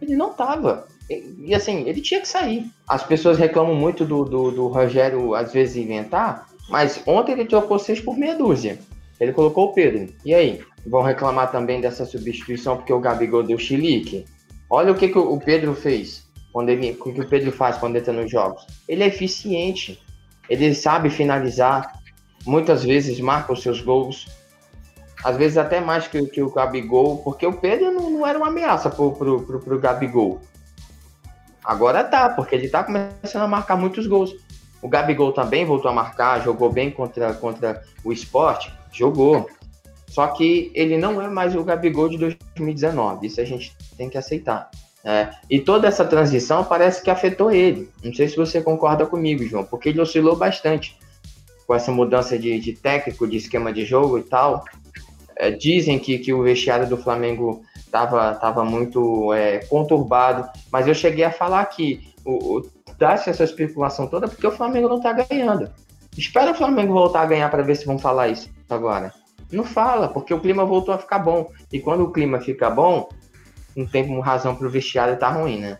Ele 0.00 0.16
não 0.16 0.32
tava. 0.32 0.88
E, 1.08 1.34
e 1.46 1.54
assim, 1.54 1.88
ele 1.88 2.00
tinha 2.00 2.20
que 2.20 2.28
sair. 2.28 2.66
As 2.88 3.04
pessoas 3.04 3.38
reclamam 3.38 3.74
muito 3.74 4.04
do, 4.04 4.24
do, 4.24 4.50
do, 4.50 4.66
Rogério, 4.66 5.34
às 5.34 5.52
vezes, 5.52 5.76
inventar, 5.76 6.48
mas 6.68 7.00
ontem 7.06 7.32
ele 7.32 7.44
trocou 7.44 7.78
seis 7.78 8.00
por 8.00 8.16
meia 8.18 8.34
dúzia. 8.34 8.78
Ele 9.20 9.32
colocou 9.32 9.66
o 9.66 9.72
Pedro. 9.72 10.12
E 10.24 10.34
aí? 10.34 10.60
Vão 10.84 11.02
reclamar 11.02 11.52
também 11.52 11.80
dessa 11.80 12.04
substituição 12.04 12.76
porque 12.76 12.92
o 12.92 12.98
Gabigol 12.98 13.44
deu 13.44 13.56
chilique. 13.56 14.24
Olha 14.68 14.90
o 14.90 14.96
que, 14.96 15.08
que 15.08 15.18
o 15.18 15.38
Pedro 15.38 15.74
fez. 15.76 16.26
Quando 16.52 16.70
ele, 16.70 16.98
o 17.00 17.12
que 17.12 17.20
o 17.20 17.28
Pedro 17.28 17.52
faz 17.52 17.78
quando 17.78 17.96
entra 17.96 18.12
nos 18.12 18.28
jogos. 18.28 18.66
Ele 18.88 19.04
é 19.04 19.06
eficiente. 19.06 20.02
Ele 20.50 20.74
sabe 20.74 21.08
finalizar. 21.08 21.92
Muitas 22.44 22.82
vezes 22.82 23.20
marca 23.20 23.52
os 23.52 23.62
seus 23.62 23.80
gols 23.80 24.26
às 25.24 25.36
vezes 25.36 25.56
até 25.56 25.80
mais 25.80 26.08
que, 26.08 26.26
que 26.26 26.42
o 26.42 26.50
Gabigol, 26.50 27.18
porque 27.18 27.46
o 27.46 27.52
Pedro 27.52 27.92
não, 27.92 28.10
não 28.10 28.26
era 28.26 28.38
uma 28.38 28.48
ameaça 28.48 28.90
pro, 28.90 29.12
pro, 29.12 29.42
pro, 29.42 29.60
pro 29.60 29.78
Gabigol. 29.78 30.40
Agora 31.64 32.02
tá, 32.02 32.28
porque 32.30 32.54
ele 32.54 32.68
tá 32.68 32.82
começando 32.82 33.42
a 33.42 33.48
marcar 33.48 33.76
muitos 33.76 34.06
gols. 34.06 34.34
O 34.82 34.88
Gabigol 34.88 35.32
também 35.32 35.64
voltou 35.64 35.90
a 35.90 35.94
marcar, 35.94 36.42
jogou 36.42 36.70
bem 36.70 36.90
contra, 36.90 37.32
contra 37.34 37.82
o 38.04 38.12
esporte, 38.12 38.72
jogou. 38.92 39.48
Só 40.08 40.26
que 40.26 40.72
ele 40.74 40.98
não 40.98 41.22
é 41.22 41.28
mais 41.28 41.54
o 41.54 41.62
Gabigol 41.62 42.08
de 42.08 42.18
2019, 42.18 43.28
isso 43.28 43.40
a 43.40 43.44
gente 43.44 43.76
tem 43.96 44.10
que 44.10 44.18
aceitar. 44.18 44.70
É, 45.04 45.30
e 45.50 45.58
toda 45.58 45.88
essa 45.88 46.04
transição 46.04 46.64
parece 46.64 47.02
que 47.02 47.10
afetou 47.10 47.50
ele. 47.50 47.88
Não 48.04 48.12
sei 48.12 48.28
se 48.28 48.36
você 48.36 48.60
concorda 48.60 49.06
comigo, 49.06 49.44
João, 49.44 49.64
porque 49.64 49.88
ele 49.88 50.00
oscilou 50.00 50.36
bastante 50.36 50.96
com 51.66 51.74
essa 51.74 51.90
mudança 51.90 52.38
de, 52.38 52.58
de 52.60 52.72
técnico, 52.72 53.26
de 53.26 53.36
esquema 53.36 53.72
de 53.72 53.84
jogo 53.84 54.18
e 54.18 54.22
tal. 54.22 54.64
É, 55.36 55.50
dizem 55.50 55.98
que, 55.98 56.18
que 56.18 56.32
o 56.32 56.42
vestiário 56.42 56.88
do 56.88 56.96
Flamengo 56.96 57.62
estava 57.76 58.34
tava 58.34 58.64
muito 58.64 59.32
é, 59.32 59.58
conturbado, 59.66 60.48
mas 60.70 60.86
eu 60.86 60.94
cheguei 60.94 61.24
a 61.24 61.30
falar 61.30 61.64
que 61.66 62.12
o, 62.24 62.58
o 62.58 62.70
dá-se 62.98 63.30
essa 63.30 63.44
especulação 63.44 64.06
toda 64.06 64.28
porque 64.28 64.46
o 64.46 64.52
Flamengo 64.52 64.88
não 64.88 64.98
está 64.98 65.12
ganhando. 65.12 65.70
Espera 66.16 66.52
o 66.52 66.54
Flamengo 66.54 66.92
voltar 66.92 67.22
a 67.22 67.26
ganhar 67.26 67.50
para 67.50 67.62
ver 67.62 67.74
se 67.74 67.86
vão 67.86 67.98
falar 67.98 68.28
isso 68.28 68.50
agora. 68.68 69.12
Não 69.50 69.64
fala, 69.64 70.08
porque 70.08 70.32
o 70.32 70.40
clima 70.40 70.64
voltou 70.64 70.94
a 70.94 70.98
ficar 70.98 71.18
bom. 71.18 71.50
E 71.70 71.78
quando 71.78 72.04
o 72.04 72.12
clima 72.12 72.40
fica 72.40 72.70
bom, 72.70 73.08
não 73.76 73.86
tem 73.86 74.20
razão 74.20 74.54
para 74.54 74.66
o 74.66 74.70
vestiário 74.70 75.14
estar 75.14 75.32
tá 75.32 75.40
ruim, 75.40 75.58
né? 75.58 75.78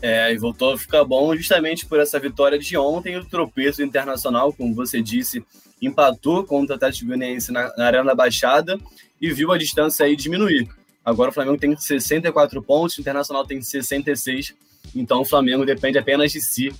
É, 0.00 0.32
e 0.32 0.38
voltou 0.38 0.72
a 0.72 0.78
ficar 0.78 1.04
bom 1.04 1.34
justamente 1.36 1.86
por 1.86 2.00
essa 2.00 2.18
vitória 2.18 2.58
de 2.58 2.76
ontem, 2.76 3.16
o 3.16 3.24
tropeço 3.24 3.82
internacional, 3.82 4.52
como 4.52 4.74
você 4.74 5.00
disse, 5.00 5.44
empatou 5.82 6.44
contra 6.44 6.74
o 6.74 6.76
Atlético 6.76 7.06
Goianiense 7.06 7.52
na, 7.52 7.74
na 7.76 7.86
Arena 7.86 8.04
da 8.04 8.14
Baixada 8.14 8.78
e 9.20 9.30
viu 9.32 9.52
a 9.52 9.58
distância 9.58 10.06
aí 10.06 10.14
diminuir. 10.14 10.68
Agora 11.04 11.30
o 11.30 11.32
Flamengo 11.32 11.58
tem 11.58 11.76
64 11.76 12.62
pontos, 12.62 12.96
o 12.96 13.00
Internacional 13.00 13.44
tem 13.44 13.60
66, 13.60 14.54
então 14.94 15.20
o 15.20 15.24
Flamengo 15.24 15.66
depende 15.66 15.98
apenas 15.98 16.30
de 16.30 16.40
si, 16.40 16.72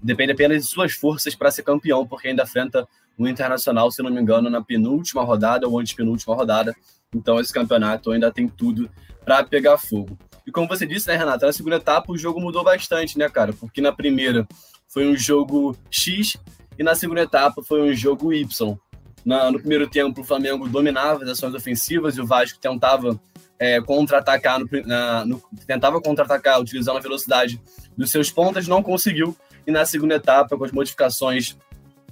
depende 0.00 0.32
apenas 0.32 0.62
de 0.62 0.68
suas 0.68 0.92
forças 0.92 1.34
para 1.34 1.50
ser 1.50 1.62
campeão, 1.62 2.06
porque 2.06 2.28
ainda 2.28 2.44
enfrenta 2.44 2.88
o 3.18 3.28
Internacional, 3.28 3.90
se 3.90 4.02
não 4.02 4.10
me 4.10 4.20
engano, 4.20 4.48
na 4.48 4.62
penúltima 4.62 5.22
rodada 5.22 5.68
ou 5.68 5.78
antepenúltima 5.78 6.34
rodada. 6.34 6.74
Então 7.14 7.38
esse 7.38 7.52
campeonato 7.52 8.10
ainda 8.10 8.32
tem 8.32 8.48
tudo 8.48 8.90
para 9.24 9.44
pegar 9.44 9.76
fogo. 9.78 10.18
E 10.46 10.50
como 10.50 10.68
você 10.68 10.86
disse, 10.86 11.08
né, 11.08 11.16
Renata, 11.16 11.46
na 11.46 11.52
segunda 11.52 11.76
etapa 11.76 12.12
o 12.12 12.16
jogo 12.16 12.40
mudou 12.40 12.62
bastante, 12.62 13.18
né, 13.18 13.28
cara? 13.28 13.52
Porque 13.52 13.80
na 13.80 13.92
primeira 13.92 14.46
foi 14.88 15.06
um 15.06 15.16
jogo 15.16 15.76
X 15.90 16.36
e 16.78 16.82
na 16.82 16.94
segunda 16.94 17.22
etapa 17.22 17.62
foi 17.62 17.82
um 17.82 17.92
jogo 17.94 18.32
Y. 18.32 18.78
Na, 19.24 19.50
no 19.50 19.58
primeiro 19.58 19.88
tempo, 19.88 20.20
o 20.20 20.24
Flamengo 20.24 20.68
dominava 20.68 21.24
as 21.24 21.30
ações 21.30 21.54
ofensivas 21.54 22.16
e 22.16 22.20
o 22.20 22.26
Vasco 22.26 22.58
tentava 22.60 23.20
é, 23.58 23.80
contra-atacar, 23.80 24.60
no, 24.60 24.66
no, 25.26 25.42
tentava 25.66 26.00
contra-atacar 26.00 26.60
utilizando 26.60 26.98
a 26.98 27.00
velocidade 27.00 27.60
dos 27.96 28.10
seus 28.10 28.30
pontas, 28.30 28.68
não 28.68 28.82
conseguiu. 28.82 29.36
E 29.66 29.70
na 29.72 29.84
segunda 29.84 30.14
etapa, 30.14 30.56
com 30.56 30.64
as 30.64 30.70
modificações 30.70 31.56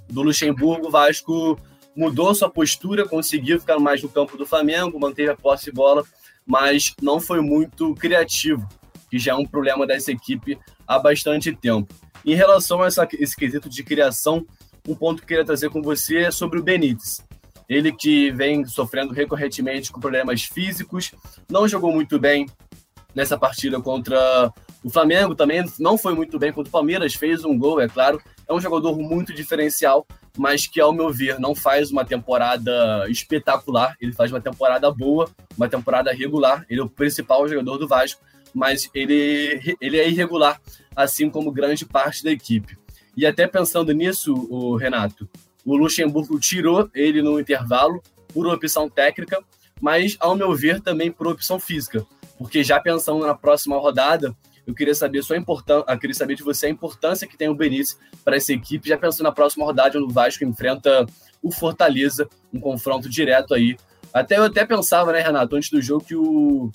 do 0.09 0.21
Luxemburgo, 0.21 0.87
o 0.87 0.91
Vasco 0.91 1.57
mudou 1.95 2.35
sua 2.35 2.49
postura, 2.49 3.07
conseguiu 3.07 3.59
ficar 3.59 3.79
mais 3.79 4.03
no 4.03 4.09
campo 4.09 4.37
do 4.37 4.45
Flamengo, 4.45 4.99
manteve 4.99 5.31
a 5.31 5.35
posse 5.35 5.65
de 5.65 5.71
bola 5.71 6.03
mas 6.45 6.93
não 7.01 7.19
foi 7.19 7.41
muito 7.41 7.95
criativo, 7.95 8.67
que 9.09 9.17
já 9.17 9.31
é 9.31 9.35
um 9.35 9.45
problema 9.45 9.87
dessa 9.87 10.11
equipe 10.11 10.57
há 10.87 10.99
bastante 10.99 11.53
tempo. 11.55 11.93
Em 12.25 12.33
relação 12.33 12.81
a 12.81 12.87
essa, 12.87 13.07
esse 13.19 13.35
quesito 13.35 13.69
de 13.69 13.83
criação, 13.83 14.45
um 14.87 14.95
ponto 14.95 15.17
que 15.17 15.25
eu 15.25 15.27
queria 15.27 15.45
trazer 15.45 15.69
com 15.69 15.81
você 15.81 16.23
é 16.23 16.31
sobre 16.31 16.59
o 16.59 16.63
Benítez. 16.63 17.23
Ele 17.69 17.91
que 17.91 18.31
vem 18.31 18.65
sofrendo 18.65 19.13
recorrentemente 19.13 19.91
com 19.91 19.99
problemas 19.99 20.43
físicos, 20.43 21.11
não 21.49 21.67
jogou 21.67 21.91
muito 21.91 22.17
bem 22.19 22.47
nessa 23.13 23.37
partida 23.37 23.79
contra 23.79 24.51
o 24.83 24.89
Flamengo 24.89 25.33
também, 25.35 25.63
não 25.79 25.97
foi 25.97 26.13
muito 26.13 26.37
bem 26.37 26.51
contra 26.51 26.69
o 26.69 26.71
Palmeiras, 26.71 27.13
fez 27.13 27.45
um 27.45 27.57
gol, 27.57 27.79
é 27.79 27.87
claro. 27.87 28.21
É 28.47 28.53
um 28.53 28.59
jogador 28.59 28.95
muito 28.95 29.33
diferencial, 29.33 30.05
mas 30.37 30.67
que, 30.67 30.79
ao 30.79 30.93
meu 30.93 31.11
ver, 31.11 31.39
não 31.39 31.55
faz 31.55 31.89
uma 31.89 32.05
temporada 32.05 33.05
espetacular. 33.09 33.95
Ele 33.99 34.13
faz 34.13 34.31
uma 34.31 34.41
temporada 34.41 34.91
boa, 34.91 35.29
uma 35.57 35.67
temporada 35.67 36.11
regular. 36.11 36.65
Ele 36.69 36.79
é 36.79 36.83
o 36.83 36.89
principal 36.89 37.47
jogador 37.47 37.77
do 37.77 37.87
Vasco, 37.87 38.21
mas 38.53 38.87
ele, 38.93 39.75
ele 39.81 39.97
é 39.97 40.07
irregular, 40.07 40.61
assim 40.95 41.29
como 41.29 41.51
grande 41.51 41.85
parte 41.85 42.23
da 42.23 42.31
equipe. 42.31 42.77
E 43.15 43.25
até 43.25 43.47
pensando 43.47 43.91
nisso, 43.93 44.33
o 44.49 44.75
Renato, 44.75 45.29
o 45.65 45.75
Luxemburgo 45.75 46.39
tirou 46.39 46.89
ele 46.93 47.21
no 47.21 47.39
intervalo 47.39 48.01
por 48.33 48.45
opção 48.47 48.89
técnica, 48.89 49.41
mas, 49.81 50.15
ao 50.19 50.35
meu 50.35 50.53
ver, 50.53 50.81
também 50.81 51.11
por 51.11 51.27
opção 51.27 51.59
física. 51.59 52.05
Porque 52.37 52.63
já 52.63 52.79
pensando 52.79 53.25
na 53.25 53.33
próxima 53.33 53.77
rodada, 53.77 54.35
eu 54.67 54.73
queria 54.73 54.95
saber 54.95 55.23
sua 55.23 55.37
importância, 55.37 55.85
eu 55.87 55.99
queria 55.99 56.13
saber 56.13 56.35
de 56.35 56.43
você 56.43 56.65
a 56.65 56.69
importância 56.69 57.27
que 57.27 57.37
tem 57.37 57.47
o 57.47 57.55
Benítez 57.55 57.97
para 58.23 58.35
essa 58.35 58.51
equipe, 58.51 58.89
já 58.89 58.97
pensando 58.97 59.23
na 59.23 59.31
próxima 59.31 59.65
rodada, 59.65 59.97
onde 59.97 60.07
o 60.07 60.13
Vasco 60.13 60.43
enfrenta 60.43 61.05
o 61.41 61.51
Fortaleza, 61.51 62.27
um 62.51 62.59
confronto 62.59 63.07
direto 63.07 63.53
aí. 63.53 63.77
Até 64.13 64.37
eu 64.37 64.43
até 64.43 64.65
pensava, 64.65 65.11
né, 65.11 65.21
Renato, 65.21 65.55
antes 65.55 65.69
do 65.69 65.81
jogo, 65.81 66.03
que 66.03 66.15
o. 66.15 66.71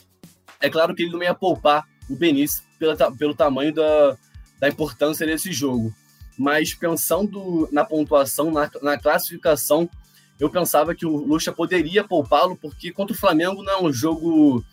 É 0.61 0.69
claro 0.69 0.95
que 0.95 1.03
ele 1.03 1.13
não 1.13 1.23
ia 1.23 1.35
poupar 1.35 1.87
o 2.09 2.15
Benítez 2.15 2.63
pelo, 2.81 3.17
pelo 3.17 3.35
tamanho 3.35 3.73
da, 3.73 4.17
da 4.59 4.69
importância 4.69 5.27
desse 5.27 5.53
jogo. 5.53 5.95
Mas 6.37 6.73
pensando 6.73 7.69
na 7.71 7.85
pontuação, 7.85 8.51
na, 8.51 8.69
na 8.83 8.99
classificação, 8.99 9.89
eu 10.39 10.49
pensava 10.49 10.95
que 10.95 11.05
o 11.05 11.15
Lucha 11.15 11.53
poderia 11.53 12.03
poupá-lo, 12.03 12.57
porque 12.57 12.91
contra 12.91 13.15
o 13.15 13.19
Flamengo 13.19 13.63
não 13.63 13.73
é 13.73 13.83
um 13.83 13.93
jogo 13.93 14.65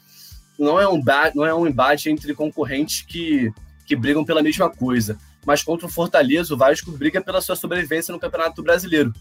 não 0.57 0.79
é 0.79 0.87
um, 0.87 0.99
não 1.35 1.45
é 1.45 1.53
um 1.53 1.67
embate 1.67 2.09
entre 2.09 2.33
concorrentes 2.33 3.01
que, 3.01 3.51
que 3.85 3.95
brigam 3.95 4.25
pela 4.25 4.41
mesma 4.41 4.69
coisa. 4.69 5.19
Mas 5.45 5.61
contra 5.61 5.85
o 5.85 5.89
Fortaleza, 5.89 6.53
o 6.53 6.57
Vasco 6.57 6.91
briga 6.91 7.21
pela 7.21 7.41
sua 7.41 7.55
sobrevivência 7.55 8.11
no 8.11 8.19
Campeonato 8.19 8.63
Brasileiro. 8.63 9.13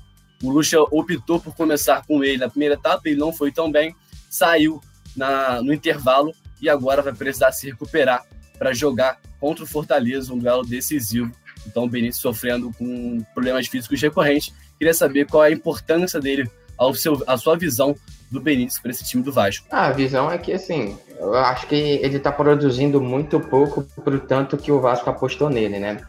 O 0.42 0.50
Lucha 0.50 0.80
optou 0.80 1.40
por 1.40 1.54
começar 1.54 2.06
com 2.06 2.24
ele 2.24 2.38
na 2.38 2.48
primeira 2.48 2.74
etapa, 2.74 3.02
ele 3.08 3.20
não 3.20 3.32
foi 3.32 3.52
tão 3.52 3.70
bem, 3.70 3.94
saiu 4.30 4.80
na, 5.16 5.60
no 5.60 5.74
intervalo 5.74 6.32
e 6.60 6.68
agora 6.68 7.02
vai 7.02 7.12
precisar 7.12 7.52
se 7.52 7.66
recuperar 7.66 8.24
para 8.58 8.72
jogar 8.72 9.18
contra 9.40 9.64
o 9.64 9.66
Fortaleza, 9.66 10.32
um 10.32 10.38
duelo 10.38 10.64
decisivo. 10.64 11.30
Então 11.66 11.84
o 11.84 11.88
Benítez 11.88 12.16
sofrendo 12.16 12.72
com 12.78 13.24
problemas 13.34 13.66
físicos 13.66 14.00
recorrentes. 14.00 14.54
Queria 14.78 14.94
saber 14.94 15.26
qual 15.26 15.44
é 15.44 15.48
a 15.48 15.52
importância 15.52 16.20
dele, 16.20 16.48
ao 16.76 16.94
seu, 16.94 17.22
a 17.26 17.36
sua 17.36 17.56
visão 17.56 17.96
do 18.30 18.40
Benítez 18.40 18.78
para 18.78 18.90
esse 18.90 19.04
time 19.04 19.22
do 19.22 19.32
Vasco. 19.32 19.66
Ah, 19.70 19.86
a 19.86 19.92
visão 19.92 20.30
é 20.30 20.38
que, 20.38 20.52
assim, 20.52 20.98
eu 21.18 21.34
acho 21.34 21.66
que 21.66 21.74
ele 21.74 22.16
está 22.16 22.30
produzindo 22.30 23.00
muito 23.00 23.40
pouco 23.40 23.82
pro 24.04 24.20
tanto 24.20 24.56
que 24.56 24.70
o 24.70 24.80
Vasco 24.80 25.08
apostou 25.08 25.48
nele, 25.48 25.78
né? 25.78 26.00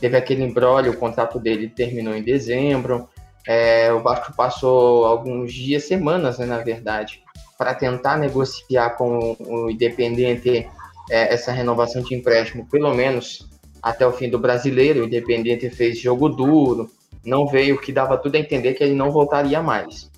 Teve 0.00 0.16
aquele 0.16 0.44
embrólio, 0.44 0.92
o 0.92 0.96
contrato 0.96 1.38
dele 1.38 1.68
terminou 1.68 2.14
em 2.14 2.22
dezembro, 2.22 3.08
é, 3.46 3.92
o 3.92 4.00
Vasco 4.02 4.32
passou 4.34 5.04
alguns 5.04 5.52
dias, 5.52 5.84
semanas, 5.84 6.38
né, 6.38 6.46
na 6.46 6.58
verdade, 6.58 7.22
para 7.58 7.74
tentar 7.74 8.16
negociar 8.16 8.90
com 8.90 9.36
o 9.40 9.70
Independente 9.70 10.66
é, 11.10 11.32
essa 11.32 11.52
renovação 11.52 12.02
de 12.02 12.14
empréstimo, 12.14 12.66
pelo 12.68 12.94
menos 12.94 13.48
até 13.82 14.06
o 14.06 14.12
fim 14.12 14.28
do 14.28 14.38
brasileiro. 14.38 15.02
O 15.02 15.04
Independente 15.04 15.68
fez 15.68 15.98
jogo 15.98 16.28
duro, 16.28 16.90
não 17.24 17.46
veio, 17.46 17.80
que 17.80 17.92
dava 17.92 18.16
tudo 18.16 18.36
a 18.36 18.38
entender 18.38 18.74
que 18.74 18.84
ele 18.84 18.94
não 18.94 19.10
voltaria 19.10 19.62
mais. 19.62 20.10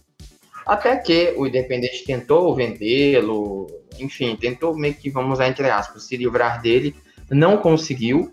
Até 0.66 0.96
que 0.96 1.34
o 1.36 1.46
Independente 1.46 2.04
tentou 2.04 2.54
vendê-lo, 2.54 3.66
enfim, 3.98 4.36
tentou 4.36 4.76
meio 4.76 4.94
que, 4.94 5.10
vamos 5.10 5.38
lá, 5.38 5.48
entre 5.48 5.68
aspas, 5.68 6.04
se 6.04 6.16
livrar 6.16 6.60
dele, 6.62 6.94
não 7.30 7.56
conseguiu, 7.58 8.30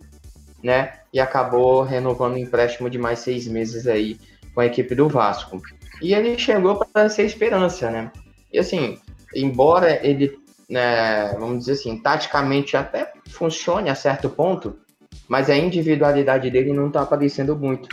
né? 0.63 0.93
E 1.13 1.19
acabou 1.19 1.83
renovando 1.83 2.35
o 2.35 2.39
empréstimo 2.39 2.89
de 2.89 2.97
mais 2.97 3.19
seis 3.19 3.47
meses 3.47 3.87
aí 3.87 4.17
com 4.53 4.61
a 4.61 4.65
equipe 4.65 4.95
do 4.95 5.09
Vasco. 5.09 5.61
E 6.01 6.13
ele 6.13 6.37
chegou 6.37 6.75
para 6.75 7.09
ser 7.09 7.23
esperança, 7.23 7.91
né? 7.91 8.11
E 8.51 8.59
assim, 8.59 8.97
embora 9.35 10.05
ele, 10.05 10.37
né, 10.71 11.33
vamos 11.37 11.59
dizer 11.59 11.73
assim, 11.73 11.97
taticamente 11.97 12.77
até 12.77 13.11
funcione 13.27 13.89
a 13.89 13.95
certo 13.95 14.29
ponto, 14.29 14.79
mas 15.27 15.49
a 15.49 15.57
individualidade 15.57 16.49
dele 16.49 16.71
não 16.71 16.87
está 16.87 17.01
aparecendo 17.01 17.57
muito. 17.57 17.89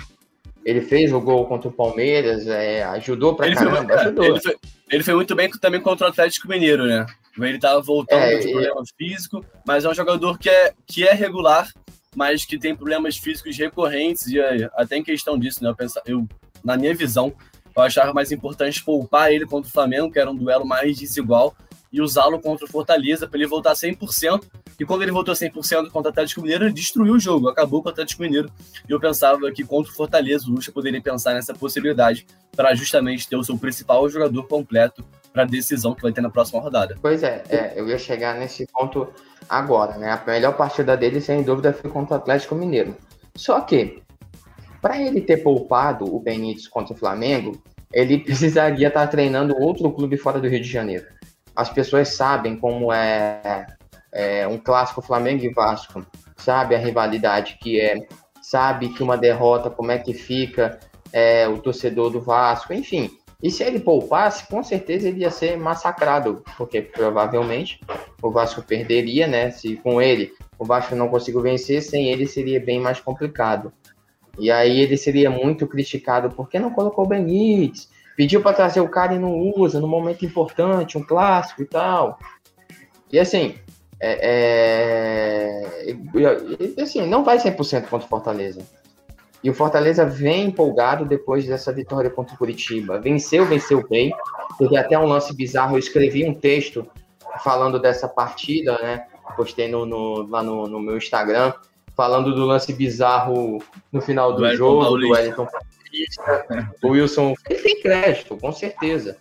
Ele 0.65 0.81
fez 0.81 1.13
o 1.13 1.21
gol 1.21 1.45
contra 1.47 1.69
o 1.69 1.73
Palmeiras, 1.73 2.47
é, 2.47 2.85
ajudou 2.85 3.35
pra 3.35 3.47
ele 3.47 3.57
caramba, 3.57 3.85
foi, 3.85 3.97
ajudou. 3.97 4.25
Ele 4.25 4.41
foi, 4.41 4.57
ele 4.91 5.03
foi, 5.03 5.15
muito 5.15 5.35
bem 5.35 5.51
também 5.51 5.81
contra 5.81 6.07
o 6.07 6.11
Atlético 6.11 6.47
Mineiro, 6.47 6.87
né? 6.87 7.05
Ele 7.37 7.59
tava 7.59 7.81
voltando 7.81 8.23
é, 8.23 8.39
de 8.39 8.53
problema 8.53 8.83
e... 8.83 8.97
físico, 8.97 9.45
mas 9.67 9.85
é 9.85 9.89
um 9.89 9.95
jogador 9.95 10.39
que 10.39 10.49
é, 10.49 10.73
que 10.87 11.07
é 11.07 11.13
regular, 11.13 11.69
mas 12.15 12.45
que 12.45 12.59
tem 12.59 12.77
problemas 12.77 13.17
físicos 13.17 13.57
recorrentes, 13.57 14.29
e 14.29 14.41
até 14.77 14.97
em 14.97 15.03
questão 15.03 15.37
disso, 15.37 15.65
né? 15.65 15.71
Eu, 15.71 15.75
penso, 15.75 16.01
eu, 16.07 16.29
na 16.63 16.77
minha 16.77 16.95
visão, 16.95 17.35
eu 17.75 17.83
achava 17.83 18.13
mais 18.13 18.31
importante 18.31 18.85
poupar 18.85 19.33
ele 19.33 19.47
contra 19.47 19.69
o 19.69 19.73
Flamengo, 19.73 20.13
que 20.13 20.19
era 20.19 20.31
um 20.31 20.37
duelo 20.37 20.65
mais 20.65 20.97
desigual, 20.97 21.57
e 21.93 22.01
usá-lo 22.01 22.41
contra 22.41 22.65
o 22.65 22.69
Fortaleza 22.69 23.27
para 23.27 23.39
ele 23.39 23.49
voltar 23.49 23.73
100%. 23.73 24.45
E 24.79 24.85
quando 24.85 25.03
ele 25.03 25.11
voltou 25.11 25.35
100% 25.35 25.91
contra 25.91 26.11
o 26.11 26.13
Atlético 26.13 26.41
Mineiro, 26.41 26.65
ele 26.65 26.73
destruiu 26.73 27.15
o 27.15 27.19
jogo, 27.19 27.49
acabou 27.49 27.83
com 27.83 27.89
o 27.89 27.93
Atlético 27.93 28.23
Mineiro. 28.23 28.51
E 28.89 28.93
eu 28.93 29.01
pensava 29.01 29.51
que 29.51 29.65
contra 29.65 29.91
o 29.91 29.95
Fortaleza, 29.95 30.47
o 30.47 30.51
Lucha 30.51 30.71
poderia 30.71 31.01
pensar 31.01 31.35
nessa 31.35 31.53
possibilidade 31.53 32.27
para 32.55 32.75
justamente 32.75 33.29
ter 33.29 33.37
o 33.37 33.43
seu 33.43 33.59
principal 33.59 34.09
jogador 34.09 34.47
completo 34.47 35.05
para 35.33 35.43
a 35.43 35.47
decisão 35.47 35.95
que 35.95 36.03
vai 36.03 36.13
ter 36.13 36.21
na 36.21 36.31
próxima 36.31 36.61
rodada. 36.61 36.97
Pois 37.01 37.23
é, 37.23 37.43
é, 37.49 37.73
eu 37.77 37.89
ia 37.89 37.99
chegar 37.99 38.39
nesse 38.39 38.67
ponto 38.67 39.09
agora, 39.49 39.99
né? 39.99 40.11
A 40.11 40.31
melhor 40.31 40.57
partida 40.57 40.97
dele, 40.97 41.21
sem 41.21 41.43
dúvida, 41.43 41.73
foi 41.73 41.91
contra 41.91 42.15
o 42.15 42.19
Atlético 42.19 42.55
Mineiro. 42.55 42.97
Só 43.35 43.61
que, 43.61 44.03
para 44.81 45.01
ele 45.01 45.21
ter 45.21 45.39
poupado 45.39 46.05
o 46.05 46.21
Benítez 46.21 46.69
contra 46.69 46.95
o 46.95 46.97
Flamengo, 46.97 47.61
ele 47.93 48.19
precisaria 48.23 48.89
estar 48.89 49.07
treinando 49.09 49.57
outro 49.61 49.91
clube 49.91 50.17
fora 50.17 50.41
do 50.41 50.49
Rio 50.49 50.61
de 50.61 50.69
Janeiro 50.69 51.18
as 51.59 51.69
pessoas 51.69 52.11
sabem 52.11 52.57
como 52.57 52.93
é, 52.93 53.67
é, 54.13 54.47
um 54.47 54.57
clássico 54.57 55.03
Flamengo 55.03 55.45
e 55.45 55.53
Vasco, 55.53 56.07
sabe 56.37 56.77
a 56.77 56.79
rivalidade 56.79 57.59
que 57.61 57.81
é, 57.81 58.07
sabe 58.41 58.91
que 58.91 59.03
uma 59.03 59.19
derrota, 59.19 59.69
como 59.69 59.91
é 59.91 59.99
que 59.99 60.15
fica 60.15 60.79
é, 61.13 61.49
o 61.49 61.59
torcedor 61.59 62.11
do 62.11 62.21
Vasco, 62.21 62.73
enfim. 62.73 63.11
E 63.43 63.51
se 63.51 63.65
ele 63.65 63.81
poupasse, 63.81 64.47
com 64.47 64.63
certeza 64.63 65.09
ele 65.09 65.23
ia 65.23 65.33
ser 65.33 65.59
massacrado, 65.59 66.45
porque 66.57 66.81
provavelmente 66.81 67.81
o 68.23 68.31
Vasco 68.31 68.63
perderia, 68.63 69.27
né? 69.27 69.51
Se 69.51 69.75
com 69.79 70.01
ele 70.01 70.33
o 70.57 70.65
Vasco 70.65 70.95
não 70.95 71.09
conseguiu 71.09 71.43
vencer, 71.43 71.83
sem 71.83 72.07
ele 72.07 72.29
seria 72.29 72.61
bem 72.61 72.79
mais 72.79 73.01
complicado. 73.01 73.73
E 74.39 74.49
aí 74.49 74.79
ele 74.79 74.97
seria 74.97 75.29
muito 75.29 75.67
criticado, 75.67 76.31
porque 76.31 76.57
não 76.57 76.71
colocou 76.71 77.05
o 77.05 77.09
Benítez? 77.09 77.89
Pediu 78.19 78.43
para 78.43 78.53
trazer 78.53 78.81
o 78.81 78.89
cara 78.89 79.15
e 79.15 79.19
não 79.19 79.39
usa 79.55 79.79
no 79.79 79.87
momento 79.87 80.27
importante, 80.27 80.99
um 80.99 81.05
clássico 81.05 81.63
e 81.63 81.67
tal. 81.67 82.19
E 83.13 83.19
assim, 83.21 83.55
é, 84.01 85.63
é, 85.87 86.83
assim, 86.83 87.07
não 87.07 87.23
vai 87.23 87.39
100% 87.39 87.83
contra 87.83 88.07
o 88.07 88.09
Fortaleza. 88.09 88.61
E 89.43 89.49
o 89.49 89.55
Fortaleza 89.55 90.05
vem 90.05 90.47
empolgado 90.47 91.05
depois 91.05 91.47
dessa 91.47 91.73
vitória 91.73 92.11
contra 92.11 92.35
o 92.35 92.39
Curitiba. 92.39 92.99
Venceu, 92.99 93.47
venceu 93.47 93.87
bem. 93.89 94.13
Teve 94.59 94.77
até 94.77 94.99
um 94.99 95.07
lance 95.07 95.33
bizarro. 95.33 95.77
Eu 95.77 95.79
escrevi 95.79 96.29
um 96.29 96.35
texto 96.35 96.85
falando 97.45 97.79
dessa 97.79 98.09
partida, 98.09 98.77
né? 98.83 99.07
Postei 99.37 99.69
no, 99.69 99.87
no 99.87 100.27
lá 100.27 100.43
no, 100.43 100.67
no, 100.67 100.81
meu 100.81 100.97
Instagram, 100.97 101.53
falando 101.95 102.35
do 102.35 102.45
lance 102.45 102.73
bizarro 102.73 103.63
no 103.93 104.01
final 104.01 104.33
do, 104.33 104.57
jogo, 104.57 104.83
Paulista. 104.83 105.07
do 105.07 105.13
Wellington 105.15 105.47
Paulista. 105.47 106.73
O 106.83 106.89
Wilson, 106.89 107.35
ele 107.49 107.59
crédito, 107.89 108.37
com 108.37 108.53
certeza. 108.53 109.17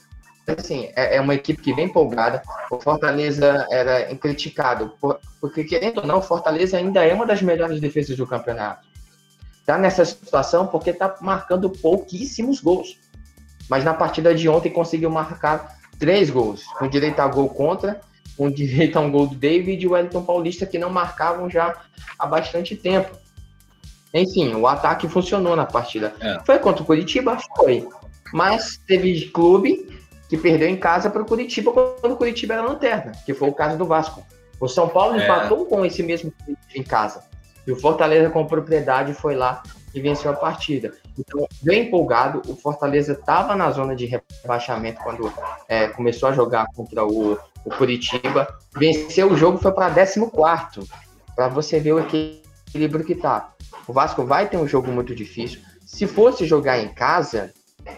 Assim, 0.48 0.90
é, 0.96 1.18
é, 1.18 1.22
uma 1.22 1.36
equipe 1.36 1.62
que 1.62 1.74
vem 1.74 1.86
empolgada. 1.86 2.42
O 2.72 2.80
Fortaleza 2.80 3.68
era 3.70 4.16
criticado, 4.16 4.94
porque 5.42 5.64
querendo 5.64 6.00
ou 6.00 6.08
não, 6.08 6.20
o 6.20 6.22
Fortaleza 6.22 6.78
ainda 6.78 7.06
é 7.06 7.14
uma 7.14 7.26
das 7.26 7.42
melhores 7.42 7.82
defesas 7.82 8.16
do 8.16 8.26
campeonato. 8.26 8.88
Tá 9.66 9.78
nessa 9.78 10.06
situação 10.06 10.68
porque 10.68 10.94
tá 10.94 11.18
marcando 11.20 11.70
pouquíssimos 11.70 12.62
gols. 12.62 12.98
Mas 13.70 13.84
na 13.84 13.94
partida 13.94 14.34
de 14.34 14.48
ontem 14.48 14.70
conseguiu 14.70 15.10
marcar 15.10 15.78
três 16.00 16.30
gols, 16.30 16.64
com 16.80 16.88
direito 16.88 17.20
a 17.20 17.28
gol 17.28 17.50
contra, 17.50 18.00
com 18.38 18.50
direito 18.52 18.98
a 18.98 19.02
um 19.02 19.12
gol 19.12 19.28
do 19.28 19.36
David 19.36 19.84
e 19.84 19.88
o 19.88 19.92
Wellington 19.92 20.24
Paulista, 20.24 20.66
que 20.66 20.78
não 20.78 20.90
marcavam 20.90 21.50
já 21.50 21.76
há 22.18 22.26
bastante 22.26 22.78
tempo. 22.78 23.18
Enfim, 24.14 24.56
o 24.56 24.66
ataque 24.66 25.10
funcionou 25.10 25.56
na 25.56 25.66
partida. 25.66 26.14
É. 26.22 26.40
Foi 26.46 26.58
contra 26.60 26.82
o 26.82 26.86
Curitiba? 26.86 27.38
Foi. 27.58 27.86
Mas 28.34 28.78
teve 28.88 29.30
clube 29.30 29.88
que 30.30 30.38
perdeu 30.38 30.68
em 30.68 30.78
casa 30.78 31.10
para 31.10 31.22
o 31.22 31.26
Curitiba 31.26 31.72
quando 31.72 32.14
o 32.14 32.18
Curitiba 32.18 32.56
era 32.56 32.64
lanterna, 32.64 33.14
que 33.26 33.34
foi 33.34 33.48
o 33.50 33.54
caso 33.54 33.78
do 33.78 33.86
Vasco. 33.86 34.26
O 34.60 34.68
São 34.68 34.90
Paulo 34.90 35.20
é. 35.20 35.24
empatou 35.24 35.66
com 35.66 35.86
esse 35.86 36.04
mesmo 36.04 36.34
em 36.76 36.84
casa. 36.84 37.24
E 37.66 37.72
o 37.72 37.76
Fortaleza, 37.76 38.30
com 38.30 38.46
propriedade, 38.46 39.14
foi 39.14 39.36
lá 39.36 39.62
e 39.94 40.02
venceu 40.02 40.32
a 40.32 40.34
partida. 40.34 40.94
Então, 41.18 41.48
bem 41.62 41.88
empolgado, 41.88 42.42
o 42.48 42.56
Fortaleza 42.56 43.14
estava 43.14 43.56
na 43.56 43.72
zona 43.72 43.96
de 43.96 44.06
rebaixamento 44.06 45.02
quando 45.04 45.32
é, 45.68 45.88
começou 45.90 46.30
a 46.30 46.32
jogar 46.32 46.68
contra 46.76 47.06
o, 47.06 47.38
o 47.66 47.70
Curitiba. 47.78 48.48
Venceu 48.76 49.32
o 49.32 49.38
jogo, 49.38 49.58
foi 49.58 49.72
para 49.72 49.94
14, 49.94 50.90
para 51.36 51.48
você 51.48 51.80
ver 51.80 51.94
o 51.94 52.00
equilíbrio 52.00 53.04
que 53.04 53.16
tá. 53.16 53.54
O 53.88 53.94
Vasco 53.94 54.26
vai 54.26 54.48
ter 54.48 54.58
um 54.58 54.68
jogo 54.68 54.92
muito 54.92 55.14
difícil. 55.16 55.60
Se 55.86 56.06
fosse 56.08 56.46
jogar 56.46 56.80
em 56.80 56.90
casa, 56.90 57.54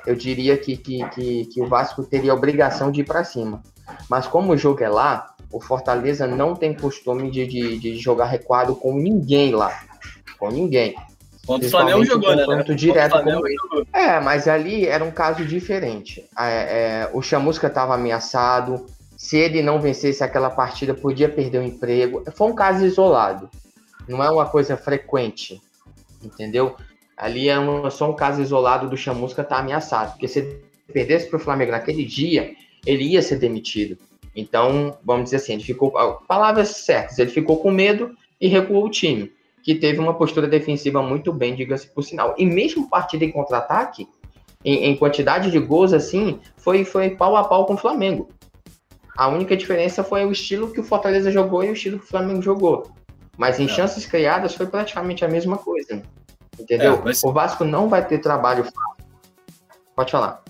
eu 0.06 0.16
diria 0.16 0.58
que, 0.58 0.78
que, 0.78 1.08
que, 1.10 1.46
que 1.46 1.62
o 1.62 1.68
Vasco 1.68 2.04
teria 2.04 2.32
a 2.32 2.36
obrigação 2.36 2.92
de 2.92 3.02
ir 3.02 3.06
para 3.06 3.24
cima. 3.24 3.62
Mas 4.10 4.28
como 4.28 4.54
o 4.54 4.58
jogo 4.58 4.84
é 4.84 4.90
lá, 4.90 5.34
o 5.52 5.60
Fortaleza 5.60 6.28
não 6.28 6.56
tem 6.56 6.74
costume 6.74 7.32
de, 7.32 7.46
de, 7.48 7.80
de 7.80 7.98
jogar 7.98 8.26
recuado 8.26 8.76
com 8.76 8.94
ninguém 8.94 9.54
lá. 9.54 9.84
Com 10.38 10.50
ninguém. 10.50 10.96
Contra 11.46 11.68
o 11.68 11.72
Flamengo 11.72 12.06
jogou, 12.06 12.36
né? 12.36 12.64
Direto 12.76 13.12
Flamengo 13.12 13.42
jogou. 13.64 13.86
É, 13.92 14.20
mas 14.20 14.48
ali 14.48 14.86
era 14.86 15.04
um 15.04 15.10
caso 15.10 15.44
diferente. 15.44 16.24
É, 16.38 16.44
é, 16.46 17.10
o 17.12 17.22
Chamusca 17.22 17.68
estava 17.68 17.96
ameaçado. 17.96 18.86
Se 19.18 19.36
ele 19.36 19.64
não 19.64 19.82
vencesse 19.82 20.24
aquela 20.24 20.52
partida, 20.52 20.94
podia 20.94 21.28
perder 21.28 21.60
o 21.60 21.64
emprego. 21.64 22.24
Foi 22.36 22.48
um 22.48 22.54
caso 22.56 22.86
isolado. 22.86 23.50
Não 24.08 24.24
é 24.24 24.30
uma 24.30 24.46
coisa 24.46 24.78
frequente. 24.78 25.60
Entendeu? 26.24 26.76
Ali 27.20 27.50
é 27.50 27.60
um, 27.60 27.92
só 27.92 28.10
um 28.10 28.16
caso 28.16 28.42
isolado 28.42 28.90
do 28.90 28.96
Chamusca 28.96 29.42
estar 29.42 29.56
tá 29.56 29.62
ameaçado. 29.62 30.12
Porque 30.12 30.28
se 30.28 30.40
ele 30.40 30.64
perdesse 30.92 31.28
para 31.28 31.36
o 31.36 31.40
Flamengo 31.40 31.72
naquele 31.72 32.06
dia, 32.06 32.54
ele 32.86 33.04
ia 33.04 33.22
ser 33.22 33.38
demitido. 33.38 33.98
Então, 34.34 34.98
vamos 35.04 35.26
dizer 35.26 35.36
assim, 35.36 35.54
ele 35.54 35.64
ficou. 35.64 35.92
Palavras 36.28 36.70
certas, 36.70 37.20
ele 37.20 37.30
ficou 37.30 37.58
com 37.58 37.70
medo 37.70 38.16
e 38.40 38.48
recuou 38.48 38.86
o 38.86 38.90
time 38.90 39.32
que 39.62 39.76
teve 39.76 40.00
uma 40.00 40.14
postura 40.14 40.48
defensiva 40.48 41.02
muito 41.02 41.34
bem, 41.34 41.54
diga-se 41.54 41.88
por 41.88 42.04
sinal. 42.04 42.34
E 42.38 42.46
mesmo 42.46 42.90
partida 42.90 43.26
em 43.26 43.32
contra-ataque, 43.32 44.08
em, 44.64 44.86
em, 44.86 44.96
quantidade 44.96 45.52
de 45.52 45.60
gols, 45.60 45.92
assim, 45.92 46.40
foi, 46.56 46.86
foi 46.86 47.10
pau 47.10 47.36
a 47.36 47.44
pau 47.44 47.66
com 47.66 47.74
o 47.74 47.78
Flamengo. 47.78 48.30
A 49.18 49.28
única 49.28 49.58
diferença 49.58 50.04
foi 50.04 50.26
o 50.26 50.32
estilo 50.32 50.72
que 50.72 50.80
o 50.80 50.84
Fortaleza 50.84 51.30
jogou 51.30 51.64
e 51.64 51.70
o 51.70 51.74
estilo 51.74 52.00
que 52.00 52.06
o 52.06 52.10
Flamengo 52.10 52.42
jogou. 52.42 52.90
Mas 53.38 53.60
em 53.60 53.66
é. 53.66 53.68
chances 53.68 54.06
criadas 54.06 54.56
foi 54.56 54.68
praticamente 54.68 55.26
a 55.26 55.28
mesma 55.28 55.58
coisa. 55.58 56.02
Entendeu? 56.60 56.96
É, 56.96 57.02
mas... 57.04 57.24
O 57.24 57.32
Vasco 57.32 57.64
não 57.64 57.88
vai 57.88 58.06
ter 58.06 58.20
trabalho 58.20 58.64
fácil. 58.64 59.06
Pode 59.96 60.12
falar. 60.12 60.44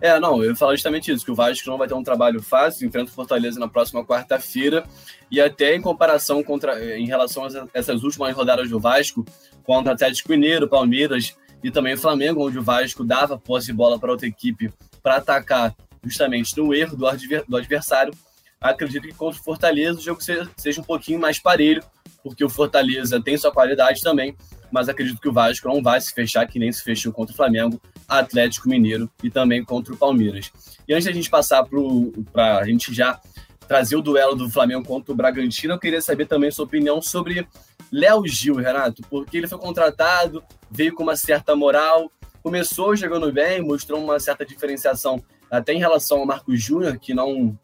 É, 0.00 0.18
não, 0.20 0.42
eu 0.42 0.50
ia 0.50 0.56
falar 0.56 0.74
justamente 0.74 1.10
isso, 1.10 1.24
que 1.24 1.30
o 1.30 1.34
Vasco 1.34 1.68
não 1.70 1.78
vai 1.78 1.88
ter 1.88 1.94
um 1.94 2.02
trabalho 2.02 2.42
fácil, 2.42 2.86
enfrenta 2.86 3.10
o 3.10 3.14
Fortaleza 3.14 3.58
na 3.58 3.66
próxima 3.66 4.04
quarta-feira, 4.04 4.84
e 5.30 5.40
até 5.40 5.74
em 5.74 5.80
comparação 5.80 6.42
contra, 6.42 6.98
em 6.98 7.06
relação 7.06 7.44
a 7.44 7.48
essas 7.72 8.02
últimas 8.02 8.34
rodadas 8.34 8.68
do 8.68 8.78
Vasco, 8.78 9.24
contra 9.64 9.92
Atlético 9.92 10.30
Mineiro, 10.30 10.68
Palmeiras 10.68 11.34
e 11.62 11.70
também 11.70 11.94
o 11.94 11.98
Flamengo, 11.98 12.46
onde 12.46 12.58
o 12.58 12.62
Vasco 12.62 13.02
dava 13.02 13.38
posse 13.38 13.66
de 13.66 13.72
bola 13.72 13.98
para 13.98 14.10
outra 14.10 14.26
equipe 14.26 14.72
para 15.02 15.16
atacar 15.16 15.74
justamente 16.04 16.56
no 16.56 16.72
erro 16.72 16.96
do, 16.96 17.56
adversário, 17.56 18.12
acredito 18.60 19.02
que 19.02 19.14
contra 19.14 19.40
o 19.40 19.42
Fortaleza 19.42 19.98
o 19.98 20.02
jogo 20.02 20.20
seja 20.22 20.80
um 20.80 20.84
pouquinho 20.84 21.18
mais 21.18 21.38
parelho, 21.38 21.82
porque 22.22 22.44
o 22.44 22.48
Fortaleza 22.48 23.20
tem 23.20 23.36
sua 23.36 23.50
qualidade 23.50 24.00
também, 24.00 24.36
mas 24.70 24.88
acredito 24.88 25.20
que 25.20 25.28
o 25.28 25.32
Vasco 25.32 25.68
não 25.68 25.82
vai 25.82 26.00
se 26.00 26.12
fechar 26.12 26.46
que 26.46 26.58
nem 26.58 26.72
se 26.72 26.82
fechou 26.82 27.12
contra 27.12 27.32
o 27.32 27.36
Flamengo, 27.36 27.80
Atlético 28.08 28.68
Mineiro 28.68 29.10
e 29.22 29.30
também 29.30 29.64
contra 29.64 29.92
o 29.92 29.96
Palmeiras. 29.96 30.52
E 30.86 30.94
antes 30.94 31.06
da 31.06 31.12
gente 31.12 31.30
passar 31.30 31.66
para 32.32 32.58
a 32.58 32.64
gente 32.64 32.92
já 32.92 33.20
trazer 33.66 33.96
o 33.96 34.02
duelo 34.02 34.34
do 34.34 34.48
Flamengo 34.48 34.84
contra 34.84 35.12
o 35.12 35.16
Bragantino, 35.16 35.74
eu 35.74 35.78
queria 35.78 36.00
saber 36.00 36.26
também 36.26 36.50
sua 36.50 36.64
opinião 36.64 37.02
sobre 37.02 37.46
Léo 37.90 38.26
Gil, 38.26 38.56
Renato, 38.56 39.02
porque 39.10 39.36
ele 39.36 39.48
foi 39.48 39.58
contratado, 39.58 40.42
veio 40.70 40.94
com 40.94 41.02
uma 41.02 41.16
certa 41.16 41.54
moral, 41.56 42.10
começou 42.42 42.94
jogando 42.94 43.32
bem, 43.32 43.60
mostrou 43.60 44.02
uma 44.02 44.20
certa 44.20 44.44
diferenciação 44.44 45.22
até 45.50 45.72
em 45.72 45.78
relação 45.78 46.18
ao 46.18 46.26
Marcos 46.26 46.62
Júnior, 46.62 46.98
que 46.98 47.12
não 47.12 47.58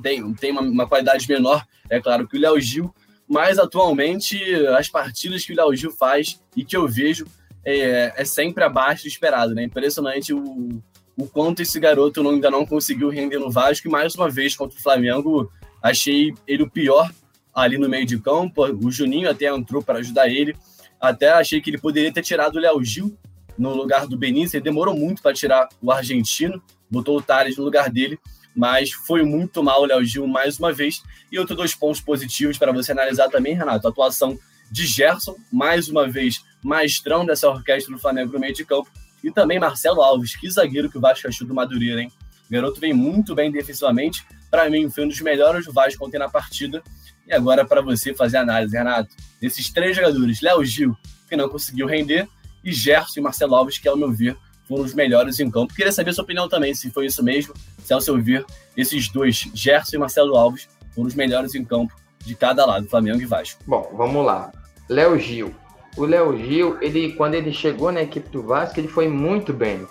tem, 0.00 0.32
tem 0.34 0.52
uma, 0.52 0.62
uma 0.62 0.88
qualidade 0.88 1.28
menor, 1.28 1.64
é 1.90 2.00
claro, 2.00 2.26
que 2.26 2.36
o 2.36 2.40
Léo 2.40 2.60
Gil, 2.60 2.94
mas 3.32 3.58
atualmente 3.58 4.38
as 4.76 4.90
partidas 4.90 5.42
que 5.42 5.54
o 5.54 5.56
Léo 5.56 5.74
Gil 5.74 5.90
faz 5.90 6.38
e 6.54 6.62
que 6.62 6.76
eu 6.76 6.86
vejo 6.86 7.24
é, 7.64 8.12
é 8.14 8.24
sempre 8.26 8.62
abaixo 8.62 9.04
do 9.04 9.08
esperado, 9.08 9.54
né? 9.54 9.64
Impressionante 9.64 10.34
o, 10.34 10.82
o 11.16 11.26
quanto 11.26 11.62
esse 11.62 11.80
garoto 11.80 12.22
não, 12.22 12.32
ainda 12.32 12.50
não 12.50 12.66
conseguiu 12.66 13.08
render 13.08 13.38
no 13.38 13.50
Vasco 13.50 13.88
e 13.88 13.90
mais 13.90 14.14
uma 14.14 14.28
vez 14.28 14.54
contra 14.54 14.78
o 14.78 14.82
Flamengo 14.82 15.50
achei 15.82 16.34
ele 16.46 16.64
o 16.64 16.70
pior 16.70 17.10
ali 17.54 17.78
no 17.78 17.88
meio 17.88 18.04
de 18.04 18.18
campo. 18.18 18.64
O 18.64 18.90
Juninho 18.90 19.30
até 19.30 19.46
entrou 19.46 19.82
para 19.82 20.00
ajudar 20.00 20.28
ele. 20.28 20.54
Até 21.00 21.30
achei 21.30 21.58
que 21.62 21.70
ele 21.70 21.78
poderia 21.78 22.12
ter 22.12 22.22
tirado 22.22 22.56
o 22.56 22.60
Léo 22.60 22.84
Gil 22.84 23.16
no 23.56 23.74
lugar 23.74 24.06
do 24.06 24.18
Benício. 24.18 24.58
Ele 24.58 24.64
demorou 24.64 24.94
muito 24.94 25.22
para 25.22 25.32
tirar 25.32 25.70
o 25.80 25.90
argentino, 25.90 26.62
botou 26.90 27.16
o 27.16 27.22
Thales 27.22 27.56
no 27.56 27.64
lugar 27.64 27.88
dele 27.88 28.18
mas 28.54 28.92
foi 28.92 29.22
muito 29.22 29.62
mal 29.62 29.82
o 29.82 29.86
Léo 29.86 30.04
Gil 30.04 30.26
mais 30.26 30.58
uma 30.58 30.72
vez. 30.72 31.02
E 31.30 31.38
outros 31.38 31.56
dois 31.56 31.74
pontos 31.74 32.00
positivos 32.00 32.58
para 32.58 32.72
você 32.72 32.92
analisar 32.92 33.28
também, 33.28 33.54
Renato, 33.54 33.86
a 33.86 33.90
atuação 33.90 34.38
de 34.70 34.86
Gerson, 34.86 35.36
mais 35.50 35.88
uma 35.88 36.08
vez 36.08 36.42
maestrão 36.62 37.26
dessa 37.26 37.48
orquestra 37.48 37.92
do 37.92 38.00
Flamengo 38.00 38.32
no 38.32 38.38
meio 38.38 38.54
de 38.54 38.64
campo, 38.64 38.88
e 39.22 39.30
também 39.30 39.58
Marcelo 39.58 40.02
Alves, 40.02 40.34
que 40.34 40.50
zagueiro 40.50 40.90
que 40.90 40.98
o 40.98 41.00
Vasco 41.00 41.28
achou 41.28 41.46
do 41.46 41.54
Madureira, 41.54 42.00
hein? 42.00 42.12
O 42.48 42.52
garoto 42.52 42.80
vem 42.80 42.92
muito 42.92 43.34
bem 43.34 43.50
defensivamente, 43.50 44.26
para 44.50 44.68
mim 44.68 44.90
foi 44.90 45.04
um 45.04 45.08
dos 45.08 45.20
melhores 45.20 45.66
do 45.66 45.72
Vasco 45.72 46.04
ontem 46.04 46.18
na 46.18 46.28
partida. 46.28 46.82
E 47.26 47.32
agora 47.32 47.64
para 47.64 47.80
você 47.80 48.14
fazer 48.14 48.38
a 48.38 48.40
análise, 48.40 48.76
Renato, 48.76 49.14
desses 49.40 49.70
três 49.70 49.96
jogadores, 49.96 50.40
Léo 50.40 50.64
Gil, 50.64 50.96
que 51.28 51.36
não 51.36 51.48
conseguiu 51.48 51.86
render, 51.86 52.28
e 52.64 52.72
Gerson 52.72 53.20
e 53.20 53.22
Marcelo 53.22 53.54
Alves, 53.54 53.78
que 53.78 53.88
ao 53.88 53.96
meu 53.96 54.12
ver 54.12 54.36
foram 54.68 54.84
os 54.84 54.94
melhores 54.94 55.40
em 55.40 55.50
campo. 55.50 55.74
Queria 55.74 55.92
saber 55.92 56.12
sua 56.12 56.24
opinião 56.24 56.48
também, 56.48 56.74
se 56.74 56.90
foi 56.90 57.06
isso 57.06 57.22
mesmo, 57.22 57.54
se 57.82 57.92
ao 57.92 58.00
seu 58.00 58.20
ver, 58.20 58.44
esses 58.76 59.08
dois, 59.08 59.48
Gerson 59.54 59.96
e 59.96 59.98
Marcelo 59.98 60.36
Alves, 60.36 60.68
foram 60.94 61.08
os 61.08 61.14
melhores 61.14 61.54
em 61.54 61.64
campo 61.64 61.92
de 62.24 62.34
cada 62.34 62.64
lado, 62.64 62.88
Flamengo 62.88 63.20
e 63.20 63.26
Vasco. 63.26 63.62
Bom, 63.66 63.90
vamos 63.94 64.24
lá. 64.24 64.52
Léo 64.88 65.18
Gil. 65.18 65.54
O 65.96 66.04
Léo 66.04 66.36
Gil, 66.38 66.78
ele, 66.80 67.12
quando 67.12 67.34
ele 67.34 67.52
chegou 67.52 67.92
na 67.92 68.02
equipe 68.02 68.28
do 68.30 68.42
Vasco, 68.42 68.78
ele 68.78 68.88
foi 68.88 69.08
muito 69.08 69.52
bem. 69.52 69.86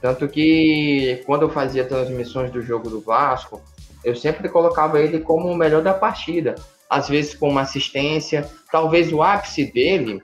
Tanto 0.00 0.28
que 0.28 1.22
quando 1.26 1.42
eu 1.42 1.50
fazia 1.50 1.84
transmissões 1.84 2.50
do 2.50 2.62
jogo 2.62 2.88
do 2.88 3.00
Vasco, 3.00 3.62
eu 4.02 4.16
sempre 4.16 4.48
colocava 4.48 5.00
ele 5.00 5.20
como 5.20 5.48
o 5.48 5.56
melhor 5.56 5.82
da 5.82 5.92
partida. 5.92 6.54
Às 6.88 7.08
vezes 7.08 7.34
com 7.34 7.48
uma 7.48 7.62
assistência. 7.62 8.48
Talvez 8.72 9.12
o 9.12 9.22
ápice 9.22 9.70
dele 9.70 10.20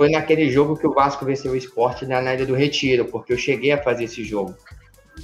foi 0.00 0.08
naquele 0.08 0.50
jogo 0.50 0.78
que 0.78 0.86
o 0.86 0.94
Vasco 0.94 1.26
venceu 1.26 1.52
o 1.52 1.56
esporte 1.56 2.06
na 2.06 2.22
Ilha 2.32 2.46
do 2.46 2.54
Retiro, 2.54 3.04
porque 3.04 3.34
eu 3.34 3.36
cheguei 3.36 3.70
a 3.70 3.82
fazer 3.82 4.04
esse 4.04 4.24
jogo. 4.24 4.54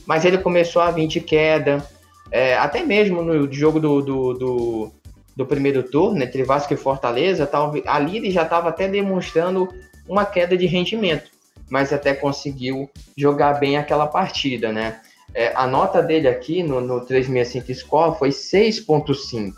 Mas 0.04 0.22
ele 0.26 0.36
começou 0.36 0.82
a 0.82 0.90
vir 0.90 1.06
de 1.06 1.18
queda, 1.18 1.82
é, 2.30 2.58
até 2.58 2.82
mesmo 2.82 3.22
no 3.22 3.50
jogo 3.50 3.80
do, 3.80 4.02
do, 4.02 4.34
do, 4.34 4.92
do, 5.34 5.46
primeiro 5.46 5.82
turno, 5.82 6.22
entre 6.22 6.44
Vasco 6.44 6.74
e 6.74 6.76
Fortaleza, 6.76 7.46
talvez, 7.46 7.86
ali 7.86 8.18
ele 8.18 8.30
já 8.30 8.42
estava 8.42 8.68
até 8.68 8.86
demonstrando 8.86 9.66
uma 10.06 10.26
queda 10.26 10.54
de 10.58 10.66
rendimento, 10.66 11.30
mas 11.70 11.90
até 11.90 12.12
conseguiu 12.12 12.90
jogar 13.16 13.54
bem 13.54 13.78
aquela 13.78 14.06
partida, 14.06 14.72
né? 14.72 15.00
É, 15.32 15.54
a 15.56 15.66
nota 15.66 16.02
dele 16.02 16.28
aqui 16.28 16.62
no, 16.62 16.82
no 16.82 17.00
365 17.00 17.80
Score 17.80 18.18
foi 18.18 18.28
6.5. 18.28 19.54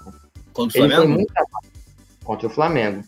Contra 0.53 0.85
o 0.85 0.89
Flamengo? 0.89 1.09
Muito 1.09 1.35
contra 2.23 2.47
o 2.47 2.51
Flamengo. 2.51 3.03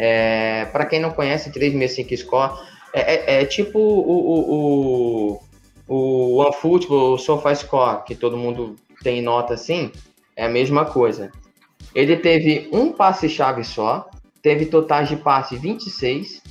É, 0.00 0.66
para 0.66 0.86
quem 0.86 1.00
não 1.00 1.10
conhece, 1.10 1.50
365 1.50 2.16
Score 2.16 2.52
é, 2.94 3.00
é, 3.00 3.42
é 3.42 3.44
tipo 3.44 3.80
o, 3.80 5.40
o, 5.40 5.40
o, 5.88 6.34
o 6.36 6.36
OneFootball, 6.38 7.14
o 7.14 7.18
SofaScore, 7.18 8.04
que 8.04 8.14
todo 8.14 8.36
mundo 8.36 8.76
tem 9.02 9.20
nota 9.20 9.54
assim, 9.54 9.90
é 10.36 10.46
a 10.46 10.48
mesma 10.48 10.84
coisa. 10.84 11.32
Ele 11.94 12.16
teve 12.16 12.68
um 12.72 12.92
passe-chave 12.92 13.64
só, 13.64 14.08
teve 14.40 14.66
totais 14.66 15.08
de 15.08 15.16
passe 15.16 15.56
26, 15.56 16.42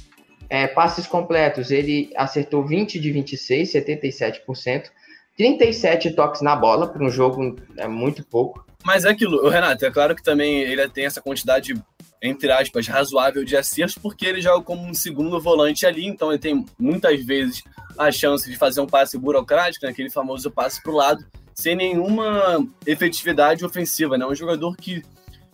é, 0.50 0.68
passes 0.68 1.08
completos, 1.08 1.72
ele 1.72 2.10
acertou 2.18 2.66
20 2.66 3.00
de 3.00 3.12
26, 3.12 3.72
77%, 3.74 4.90
37 5.38 6.12
toques 6.12 6.42
na 6.42 6.56
bola, 6.56 6.88
para 6.88 7.04
um 7.04 7.10
jogo 7.10 7.56
é 7.78 7.88
muito 7.88 8.26
pouco. 8.26 8.66
Mas 8.84 9.06
é 9.06 9.10
aquilo, 9.10 9.48
Renato, 9.50 9.86
é 9.86 9.92
claro 9.92 10.16
que 10.16 10.24
também 10.24 10.62
ele 10.62 10.88
tem 10.90 11.06
essa 11.06 11.22
quantidade, 11.22 11.74
entre 12.22 12.52
aspas, 12.52 12.88
razoável 12.88 13.44
de 13.44 13.56
acertos, 13.56 13.98
porque 13.98 14.26
ele 14.26 14.42
joga 14.42 14.64
como 14.64 14.84
um 14.84 14.94
segundo 14.94 15.40
volante 15.40 15.86
ali, 15.86 16.06
então 16.06 16.32
ele 16.32 16.40
tem 16.40 16.66
muitas 16.80 17.24
vezes 17.24 17.64
a 17.98 18.12
chance 18.12 18.50
de 18.50 18.58
fazer 18.58 18.82
um 18.82 18.88
passe 18.88 19.18
burocrático, 19.18 19.86
né, 19.86 19.92
aquele 19.92 20.10
famoso 20.10 20.50
passe 20.52 20.82
para 20.82 20.92
o 20.92 20.96
lado, 20.96 21.26
sem 21.54 21.76
nenhuma 21.76 22.66
efetividade 22.86 23.66
ofensiva. 23.66 24.18
Né? 24.18 24.26
Um 24.26 24.36
jogador 24.36 24.76
que 24.76 25.04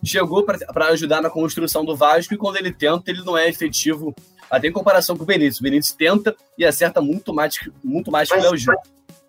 chegou 0.04 0.44
para 0.44 0.86
ajudar 0.88 1.22
na 1.22 1.30
construção 1.30 1.84
do 1.84 1.96
Vasco 1.96 2.34
e 2.34 2.36
quando 2.36 2.56
ele 2.56 2.72
tenta, 2.72 3.10
ele 3.10 3.22
não 3.24 3.36
é 3.36 3.48
efetivo, 3.48 4.14
até 4.50 4.68
em 4.68 4.72
comparação 4.72 5.16
com 5.16 5.22
o 5.22 5.26
Benítez. 5.26 5.58
O 5.60 5.62
Benítez 5.62 5.92
tenta 5.92 6.36
e 6.58 6.64
acerta 6.64 7.00
muito 7.00 7.32
mais, 7.32 7.54
muito 7.82 8.10
mais 8.10 8.28
que 8.28 8.36
o 8.36 8.42
Léo 8.42 8.56
Gil. 8.56 8.74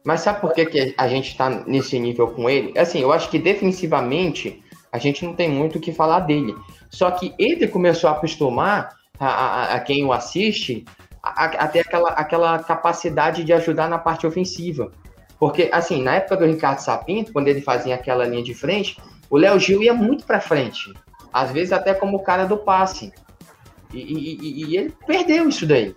Mas 0.04 0.22
sabe 0.22 0.40
por 0.40 0.54
que, 0.54 0.66
que 0.66 0.94
a 0.98 1.08
gente 1.08 1.30
está 1.30 1.50
nesse 1.66 1.98
nível 1.98 2.28
com 2.28 2.50
ele? 2.50 2.78
Assim, 2.78 3.00
eu 3.00 3.12
acho 3.12 3.30
que 3.30 3.40
defensivamente 3.40 4.62
a 4.92 5.00
gente 5.00 5.26
não 5.26 5.34
tem 5.34 5.50
muito 5.50 5.78
o 5.78 5.82
que 5.82 5.92
falar 5.92 6.20
dele. 6.22 6.54
Só 6.96 7.12
que 7.12 7.34
ele 7.38 7.68
começou 7.68 8.10
a 8.10 8.14
acostumar 8.14 8.96
a, 9.20 9.28
a, 9.28 9.76
a 9.76 9.80
quem 9.80 10.06
o 10.06 10.14
assiste 10.14 10.86
a, 11.22 11.46
a, 11.46 11.68
ter 11.68 11.80
aquela, 11.80 12.10
aquela 12.10 12.60
capacidade 12.60 13.44
de 13.44 13.52
ajudar 13.52 13.90
na 13.90 13.98
parte 13.98 14.26
ofensiva. 14.26 14.92
Porque, 15.38 15.70
assim, 15.74 16.02
na 16.02 16.16
época 16.16 16.38
do 16.38 16.46
Ricardo 16.46 16.80
Sapinto, 16.80 17.34
quando 17.34 17.50
ele 17.50 17.62
fazia 17.62 17.96
aquela 17.96 18.26
linha 18.26 18.44
de 18.44 18.54
frente, 18.54 18.98
o 19.30 19.38
Léo 19.38 19.60
Gil 19.60 19.84
ia 19.84 19.94
muito 19.94 20.26
para 20.26 20.40
frente. 20.40 20.94
Às 21.34 21.52
vezes 21.52 21.74
até 21.74 21.94
como 21.94 22.16
o 22.16 22.24
cara 22.24 22.46
do 22.46 22.58
passe. 22.58 23.12
E, 23.94 24.00
e, 24.00 24.72
e, 24.72 24.78
ele 24.78 24.94
perdeu 25.06 25.50
isso 25.50 25.66
daí 25.66 25.94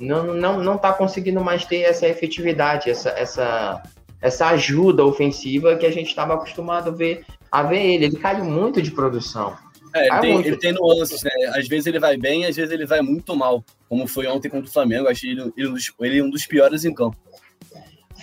não, 0.00 0.34
não, 0.34 0.62
não 0.62 0.78
tá 0.78 0.92
conseguindo 0.92 1.44
mais 1.44 1.64
ter 1.64 1.82
essa 1.82 2.08
efetividade, 2.08 2.90
essa, 2.90 3.10
essa, 3.10 3.82
essa 4.20 4.48
ajuda 4.48 5.04
ofensiva 5.04 5.76
que 5.76 5.86
a 5.86 5.92
gente 5.92 6.08
estava 6.08 6.34
acostumado 6.34 6.88
a 6.88 6.92
ver, 6.92 7.24
a 7.52 7.62
ver 7.62 7.84
ele. 7.84 8.06
Ele 8.06 8.16
caiu 8.16 8.44
muito 8.44 8.80
de 8.80 8.90
produção. 8.90 9.54
É, 9.94 10.06
ele, 10.06 10.20
tem, 10.20 10.46
ele 10.46 10.56
tem 10.56 10.72
nuances, 10.72 11.22
né? 11.22 11.30
Às 11.54 11.66
vezes 11.66 11.86
ele 11.86 11.98
vai 11.98 12.16
bem, 12.16 12.46
às 12.46 12.56
vezes 12.56 12.72
ele 12.72 12.86
vai 12.86 13.00
muito 13.00 13.34
mal. 13.34 13.64
Como 13.88 14.06
foi 14.06 14.26
ontem 14.26 14.48
contra 14.48 14.68
o 14.68 14.72
Flamengo, 14.72 15.08
achei 15.08 15.30
ele, 15.30 15.52
ele, 15.56 15.68
um, 15.68 15.72
dos, 15.74 15.92
ele 16.00 16.22
um 16.22 16.30
dos 16.30 16.46
piores 16.46 16.84
em 16.84 16.94
campo. 16.94 17.16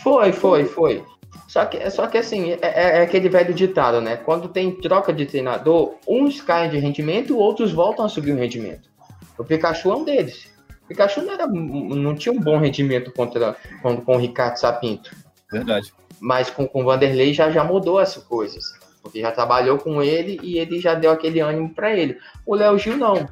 Foi, 0.01 0.31
foi, 0.31 0.65
foi. 0.65 1.03
Só 1.47 1.65
que, 1.65 1.89
só 1.89 2.07
que 2.07 2.17
assim, 2.17 2.51
é, 2.51 2.59
é, 2.61 2.97
é, 2.97 3.01
aquele 3.01 3.29
velho 3.29 3.53
ditado, 3.53 4.01
né? 4.01 4.17
Quando 4.17 4.47
tem 4.47 4.71
troca 4.71 5.13
de 5.13 5.25
treinador, 5.25 5.95
uns 6.07 6.41
caem 6.41 6.69
de 6.69 6.77
rendimento, 6.77 7.37
outros 7.37 7.71
voltam 7.71 8.05
a 8.05 8.09
subir 8.09 8.31
o 8.31 8.37
rendimento. 8.37 8.89
O 9.37 9.43
Pikachu 9.43 9.91
é 9.91 9.95
um 9.95 10.03
deles. 10.03 10.49
Pikachu 10.87 11.21
não, 11.21 11.33
era, 11.33 11.47
não 11.47 12.15
tinha 12.15 12.33
um 12.33 12.39
bom 12.39 12.57
rendimento 12.57 13.11
contra, 13.11 13.55
com, 13.81 13.97
com 13.97 14.15
o 14.15 14.19
Ricardo 14.19 14.57
Sapinto. 14.57 15.15
Verdade. 15.51 15.93
Mas 16.19 16.49
com, 16.49 16.67
com 16.67 16.81
o 16.81 16.85
Vanderlei 16.85 17.33
já, 17.33 17.51
já 17.51 17.63
mudou 17.63 17.99
as 17.99 18.15
coisas. 18.17 18.63
Porque 19.07 19.21
já 19.21 19.31
trabalhou 19.31 19.77
com 19.77 20.01
ele 20.01 20.39
e 20.43 20.57
ele 20.59 20.79
já 20.79 20.93
deu 20.93 21.11
aquele 21.11 21.39
ânimo 21.39 21.73
para 21.73 21.95
ele. 21.95 22.17
O 22.45 22.55
Léo 22.55 22.77
Gil 22.77 22.97
não. 22.97 23.27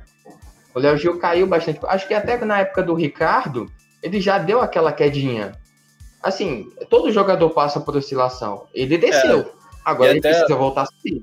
O 0.73 0.79
Léo 0.79 0.97
Gil 0.97 1.19
caiu 1.19 1.45
bastante. 1.47 1.79
Acho 1.83 2.07
que 2.07 2.13
até 2.13 2.43
na 2.43 2.59
época 2.59 2.83
do 2.83 2.93
Ricardo, 2.93 3.69
ele 4.01 4.19
já 4.19 4.37
deu 4.37 4.61
aquela 4.61 4.91
quedinha. 4.91 5.53
Assim, 6.21 6.67
todo 6.89 7.11
jogador 7.11 7.49
passa 7.51 7.79
por 7.79 7.95
oscilação. 7.95 8.67
Ele 8.73 8.97
desceu. 8.97 9.41
É. 9.41 9.51
Agora 9.83 10.11
ele 10.11 10.21
precisa 10.21 10.55
voltar 10.55 10.83
a 10.83 10.85
subir. 10.85 11.21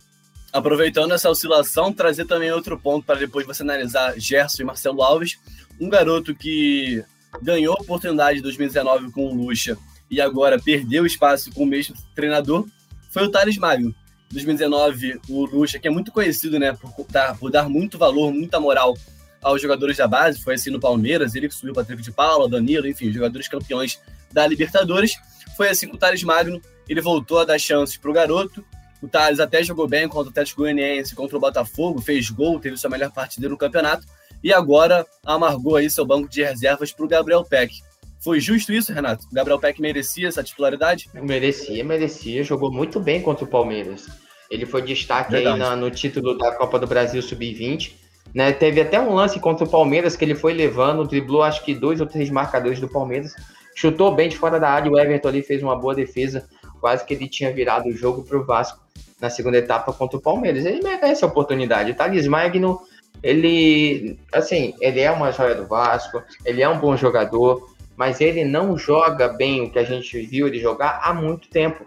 Aproveitando 0.52 1.12
essa 1.12 1.30
oscilação, 1.30 1.92
trazer 1.92 2.26
também 2.26 2.52
outro 2.52 2.78
ponto 2.78 3.04
para 3.04 3.18
depois 3.18 3.46
você 3.46 3.62
analisar 3.62 4.18
Gerson 4.18 4.62
e 4.62 4.66
Marcelo 4.66 5.02
Alves 5.02 5.38
um 5.80 5.88
garoto 5.88 6.34
que 6.34 7.02
ganhou 7.40 7.74
a 7.76 7.82
oportunidade 7.82 8.38
em 8.38 8.42
2019 8.42 9.10
com 9.10 9.26
o 9.26 9.34
Lucha 9.34 9.76
e 10.10 10.20
agora 10.20 10.60
perdeu 10.60 11.06
espaço 11.06 11.50
com 11.52 11.62
o 11.64 11.66
mesmo 11.66 11.96
treinador 12.14 12.66
foi 13.12 13.24
o 13.24 13.30
Thales 13.30 13.58
Magno. 13.58 13.94
Em 14.32 14.34
2019, 14.34 15.20
o 15.28 15.44
Lucha, 15.44 15.78
que 15.78 15.86
é 15.86 15.90
muito 15.90 16.10
conhecido 16.10 16.58
né, 16.58 16.72
por 16.72 17.06
dar, 17.06 17.36
por 17.36 17.50
dar 17.50 17.68
muito 17.68 17.98
valor, 17.98 18.32
muita 18.32 18.58
moral 18.58 18.96
aos 19.42 19.60
jogadores 19.60 19.98
da 19.98 20.08
base, 20.08 20.40
foi 20.40 20.54
assim 20.54 20.70
no 20.70 20.80
Palmeiras, 20.80 21.34
ele 21.34 21.48
que 21.48 21.54
subiu 21.54 21.74
Patrick 21.74 22.00
de 22.00 22.10
Paula, 22.10 22.48
Danilo, 22.48 22.88
enfim, 22.88 23.12
jogadores 23.12 23.46
campeões 23.46 24.00
da 24.32 24.46
Libertadores. 24.46 25.16
Foi 25.54 25.68
assim 25.68 25.86
com 25.86 25.96
o 25.96 25.98
Thales 25.98 26.22
Magno, 26.22 26.62
ele 26.88 27.02
voltou 27.02 27.40
a 27.40 27.44
dar 27.44 27.58
chances 27.58 27.98
para 27.98 28.10
o 28.10 28.14
garoto. 28.14 28.64
O 29.02 29.08
Thales 29.08 29.38
até 29.38 29.62
jogou 29.62 29.86
bem 29.86 30.08
contra 30.08 30.28
o 30.28 30.30
Atlético 30.30 30.62
Goianiense, 30.62 31.14
contra 31.14 31.36
o 31.36 31.40
Botafogo, 31.40 32.00
fez 32.00 32.30
gol, 32.30 32.58
teve 32.58 32.78
sua 32.78 32.88
melhor 32.88 33.12
partida 33.12 33.50
no 33.50 33.58
campeonato 33.58 34.06
e 34.42 34.50
agora 34.50 35.06
amargou 35.26 35.76
aí 35.76 35.90
seu 35.90 36.06
banco 36.06 36.26
de 36.26 36.42
reservas 36.42 36.90
para 36.90 37.04
o 37.04 37.08
Gabriel 37.08 37.44
Peck. 37.44 37.82
Foi 38.22 38.38
justo 38.40 38.72
isso, 38.72 38.92
Renato? 38.92 39.26
O 39.26 39.34
Gabriel 39.34 39.58
Peck 39.58 39.80
merecia 39.80 40.28
essa 40.28 40.44
titularidade? 40.44 41.10
Merecia, 41.12 41.84
merecia. 41.84 42.44
Jogou 42.44 42.70
muito 42.70 43.00
bem 43.00 43.20
contra 43.20 43.44
o 43.44 43.48
Palmeiras. 43.48 44.06
Ele 44.52 44.66
foi 44.66 44.82
destaque 44.82 45.32
Verdade. 45.32 45.54
aí 45.54 45.68
na, 45.68 45.74
no 45.74 45.90
título 45.90 46.36
da 46.36 46.52
Copa 46.52 46.78
do 46.78 46.86
Brasil 46.86 47.22
Sub-20. 47.22 47.92
Né, 48.34 48.52
teve 48.52 48.80
até 48.80 48.98
um 48.98 49.14
lance 49.14 49.38
contra 49.40 49.64
o 49.64 49.68
Palmeiras 49.68 50.16
que 50.16 50.24
ele 50.24 50.34
foi 50.34 50.54
levando, 50.54 51.06
driblou 51.06 51.42
acho 51.42 51.62
que 51.64 51.74
dois 51.74 52.00
ou 52.00 52.06
três 52.06 52.30
marcadores 52.30 52.80
do 52.80 52.88
Palmeiras, 52.88 53.34
chutou 53.74 54.14
bem 54.14 54.28
de 54.28 54.38
fora 54.38 54.58
da 54.58 54.70
área. 54.70 54.90
O 54.90 54.98
Everton 54.98 55.28
ali 55.28 55.42
fez 55.42 55.62
uma 55.62 55.76
boa 55.76 55.94
defesa, 55.94 56.48
quase 56.80 57.04
que 57.04 57.12
ele 57.12 57.28
tinha 57.28 57.52
virado 57.52 57.88
o 57.88 57.92
jogo 57.92 58.22
para 58.22 58.38
o 58.38 58.44
Vasco 58.44 58.80
na 59.20 59.28
segunda 59.28 59.58
etapa 59.58 59.92
contra 59.92 60.18
o 60.18 60.20
Palmeiras. 60.20 60.64
Ele 60.64 60.82
merece 60.82 61.24
a 61.24 61.28
oportunidade. 61.28 61.90
O 61.90 61.94
Thales 61.94 62.26
Magno 62.26 62.80
ele, 63.22 64.18
assim, 64.32 64.74
ele 64.80 65.00
é 65.00 65.10
uma 65.10 65.30
joia 65.30 65.54
do 65.54 65.66
Vasco, 65.66 66.22
ele 66.44 66.62
é 66.62 66.68
um 66.68 66.78
bom 66.78 66.96
jogador, 66.96 67.72
mas 67.96 68.20
ele 68.20 68.44
não 68.44 68.76
joga 68.76 69.28
bem 69.28 69.62
o 69.62 69.70
que 69.70 69.78
a 69.78 69.84
gente 69.84 70.20
viu 70.22 70.48
ele 70.48 70.58
jogar 70.58 71.00
há 71.02 71.14
muito 71.14 71.48
tempo. 71.48 71.86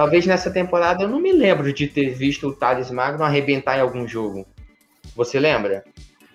Talvez 0.00 0.24
nessa 0.24 0.50
temporada 0.50 1.02
eu 1.02 1.08
não 1.10 1.20
me 1.20 1.30
lembro 1.30 1.74
de 1.74 1.86
ter 1.86 2.08
visto 2.14 2.48
o 2.48 2.56
Thales 2.56 2.90
Magno 2.90 3.22
arrebentar 3.22 3.76
em 3.76 3.82
algum 3.82 4.08
jogo. 4.08 4.46
Você 5.14 5.38
lembra? 5.38 5.84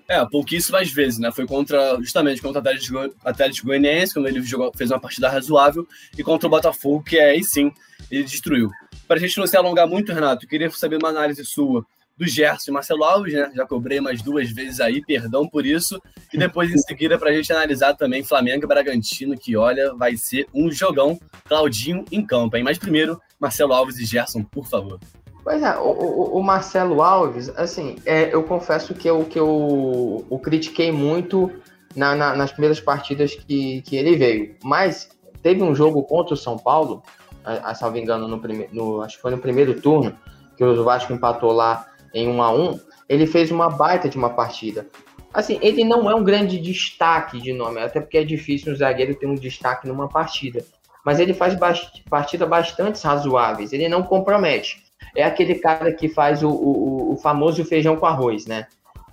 É, 0.07 0.23
pouquíssimas 0.23 0.91
vezes, 0.91 1.17
né? 1.17 1.31
Foi 1.31 1.47
contra, 1.47 1.97
justamente 1.99 2.43
contra 2.43 2.61
o 2.61 3.11
Atlético 3.27 3.65
Goianiense, 3.65 4.13
quando 4.13 4.27
ele 4.27 4.39
jogou, 4.43 4.71
fez 4.77 4.91
uma 4.91 4.99
partida 4.99 5.29
razoável, 5.29 5.87
e 6.15 6.21
contra 6.21 6.45
o 6.45 6.49
Botafogo, 6.51 7.03
que 7.03 7.17
aí 7.17 7.43
sim 7.43 7.71
ele 8.11 8.23
destruiu. 8.23 8.69
Para 9.07 9.17
a 9.17 9.19
gente 9.19 9.39
não 9.39 9.47
se 9.47 9.57
alongar 9.57 9.87
muito, 9.87 10.13
Renato, 10.13 10.45
eu 10.45 10.49
queria 10.49 10.69
saber 10.69 10.97
uma 10.97 11.09
análise 11.09 11.43
sua 11.43 11.83
do 12.15 12.27
Gerson 12.27 12.69
e 12.69 12.73
Marcelo 12.73 13.03
Alves, 13.03 13.33
né? 13.33 13.51
Já 13.55 13.65
cobrei 13.65 13.99
mais 13.99 14.21
duas 14.21 14.51
vezes 14.51 14.79
aí, 14.79 15.03
perdão 15.03 15.49
por 15.49 15.65
isso. 15.65 15.99
E 16.31 16.37
depois, 16.37 16.71
em 16.71 16.77
seguida, 16.77 17.17
para 17.17 17.31
a 17.31 17.33
gente 17.33 17.51
analisar 17.51 17.95
também 17.95 18.23
Flamengo 18.23 18.63
e 18.63 18.67
Bragantino, 18.67 19.35
que 19.35 19.57
olha, 19.57 19.91
vai 19.95 20.15
ser 20.15 20.47
um 20.53 20.71
jogão. 20.71 21.19
Claudinho 21.45 22.05
em 22.11 22.23
campo, 22.23 22.55
hein? 22.55 22.63
Mas 22.63 22.77
primeiro, 22.77 23.19
Marcelo 23.39 23.73
Alves 23.73 23.97
e 23.97 24.05
Gerson, 24.05 24.43
por 24.43 24.65
favor. 24.65 24.99
Pois 25.43 25.61
é, 25.61 25.77
o, 25.77 26.37
o, 26.37 26.43
Marcelo 26.43 27.03
Alves, 27.03 27.49
assim, 27.49 27.97
é, 28.03 28.33
eu 28.33 28.41
confesso 28.43 28.95
que 28.95 29.07
eu, 29.07 29.23
que 29.25 29.37
eu 29.37 30.25
o 30.27 30.39
critiquei 30.39 30.91
muito 30.91 31.51
na, 31.95 32.15
na, 32.15 32.35
nas 32.35 32.51
primeiras 32.51 32.79
partidas 32.79 33.35
que, 33.35 33.81
que 33.83 33.95
ele 33.95 34.15
veio. 34.15 34.55
Mas 34.63 35.09
teve 35.43 35.61
um 35.61 35.75
jogo 35.75 36.01
contra 36.03 36.33
o 36.33 36.37
São 36.37 36.57
Paulo, 36.57 37.03
a, 37.43 37.71
a 37.71 37.75
salvo 37.75 37.97
engano, 37.97 38.27
no, 38.27 38.41
no, 38.71 39.01
acho 39.01 39.17
que 39.17 39.21
foi 39.21 39.29
no 39.29 39.37
primeiro 39.37 39.79
turno, 39.79 40.17
que 40.57 40.63
o 40.63 40.83
Vasco 40.83 41.13
empatou 41.13 41.51
lá 41.51 41.85
em 42.11 42.27
1 42.27 42.41
a 42.41 42.51
1 42.51 42.79
ele 43.07 43.27
fez 43.27 43.51
uma 43.51 43.69
baita 43.69 44.09
de 44.09 44.17
uma 44.17 44.31
partida. 44.31 44.87
Assim, 45.33 45.59
ele 45.61 45.83
não 45.83 46.09
é 46.09 46.15
um 46.15 46.23
grande 46.23 46.57
destaque 46.57 47.39
de 47.41 47.51
nome, 47.51 47.79
até 47.81 47.99
porque 47.99 48.17
é 48.17 48.23
difícil 48.23 48.73
um 48.73 48.75
zagueiro 48.75 49.15
ter 49.15 49.27
um 49.27 49.35
destaque 49.35 49.87
numa 49.87 50.07
partida. 50.07 50.65
Mas 51.05 51.19
ele 51.19 51.33
faz 51.33 51.53
bast 51.55 52.03
partida 52.09 52.45
bastante 52.45 53.01
razoáveis, 53.05 53.71
ele 53.71 53.87
não 53.87 54.03
compromete. 54.03 54.83
É 55.15 55.23
aquele 55.23 55.55
cara 55.55 55.93
que 55.93 56.09
faz 56.09 56.43
o, 56.43 56.49
o, 56.49 57.13
o 57.13 57.17
famoso 57.17 57.63
feijão 57.63 57.95
com 57.95 58.05
arroz, 58.05 58.45
né? 58.45 58.67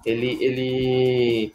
Ele, 0.04 0.38
ele 0.40 1.52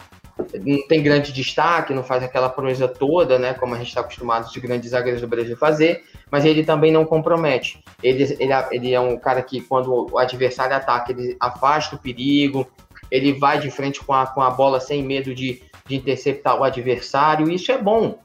não 0.63 0.87
tem 0.87 1.01
grande 1.01 1.33
destaque, 1.33 1.93
não 1.93 2.03
faz 2.03 2.23
aquela 2.23 2.49
proeza 2.49 2.87
toda, 2.87 3.39
né? 3.39 3.53
Como 3.53 3.73
a 3.73 3.77
gente 3.77 3.87
está 3.87 4.01
acostumado 4.01 4.45
os 4.45 4.55
grandes 4.57 4.91
zagueiros 4.91 5.21
do 5.21 5.27
Brasil 5.27 5.57
fazer, 5.57 6.03
mas 6.31 6.45
ele 6.45 6.63
também 6.63 6.91
não 6.91 7.05
compromete. 7.05 7.83
Ele, 8.01 8.23
ele, 8.39 8.53
ele 8.71 8.93
é 8.93 8.99
um 8.99 9.17
cara 9.17 9.41
que, 9.41 9.61
quando 9.61 10.07
o 10.11 10.17
adversário 10.17 10.75
ataca, 10.75 11.11
ele 11.11 11.35
afasta 11.39 11.95
o 11.95 11.99
perigo, 11.99 12.67
ele 13.09 13.33
vai 13.33 13.59
de 13.59 13.71
frente 13.71 14.03
com 14.03 14.13
a, 14.13 14.27
com 14.27 14.41
a 14.41 14.49
bola 14.49 14.79
sem 14.79 15.03
medo 15.03 15.33
de, 15.33 15.61
de 15.85 15.95
interceptar 15.95 16.59
o 16.59 16.63
adversário, 16.63 17.49
isso 17.49 17.71
é 17.71 17.77
bom, 17.77 18.19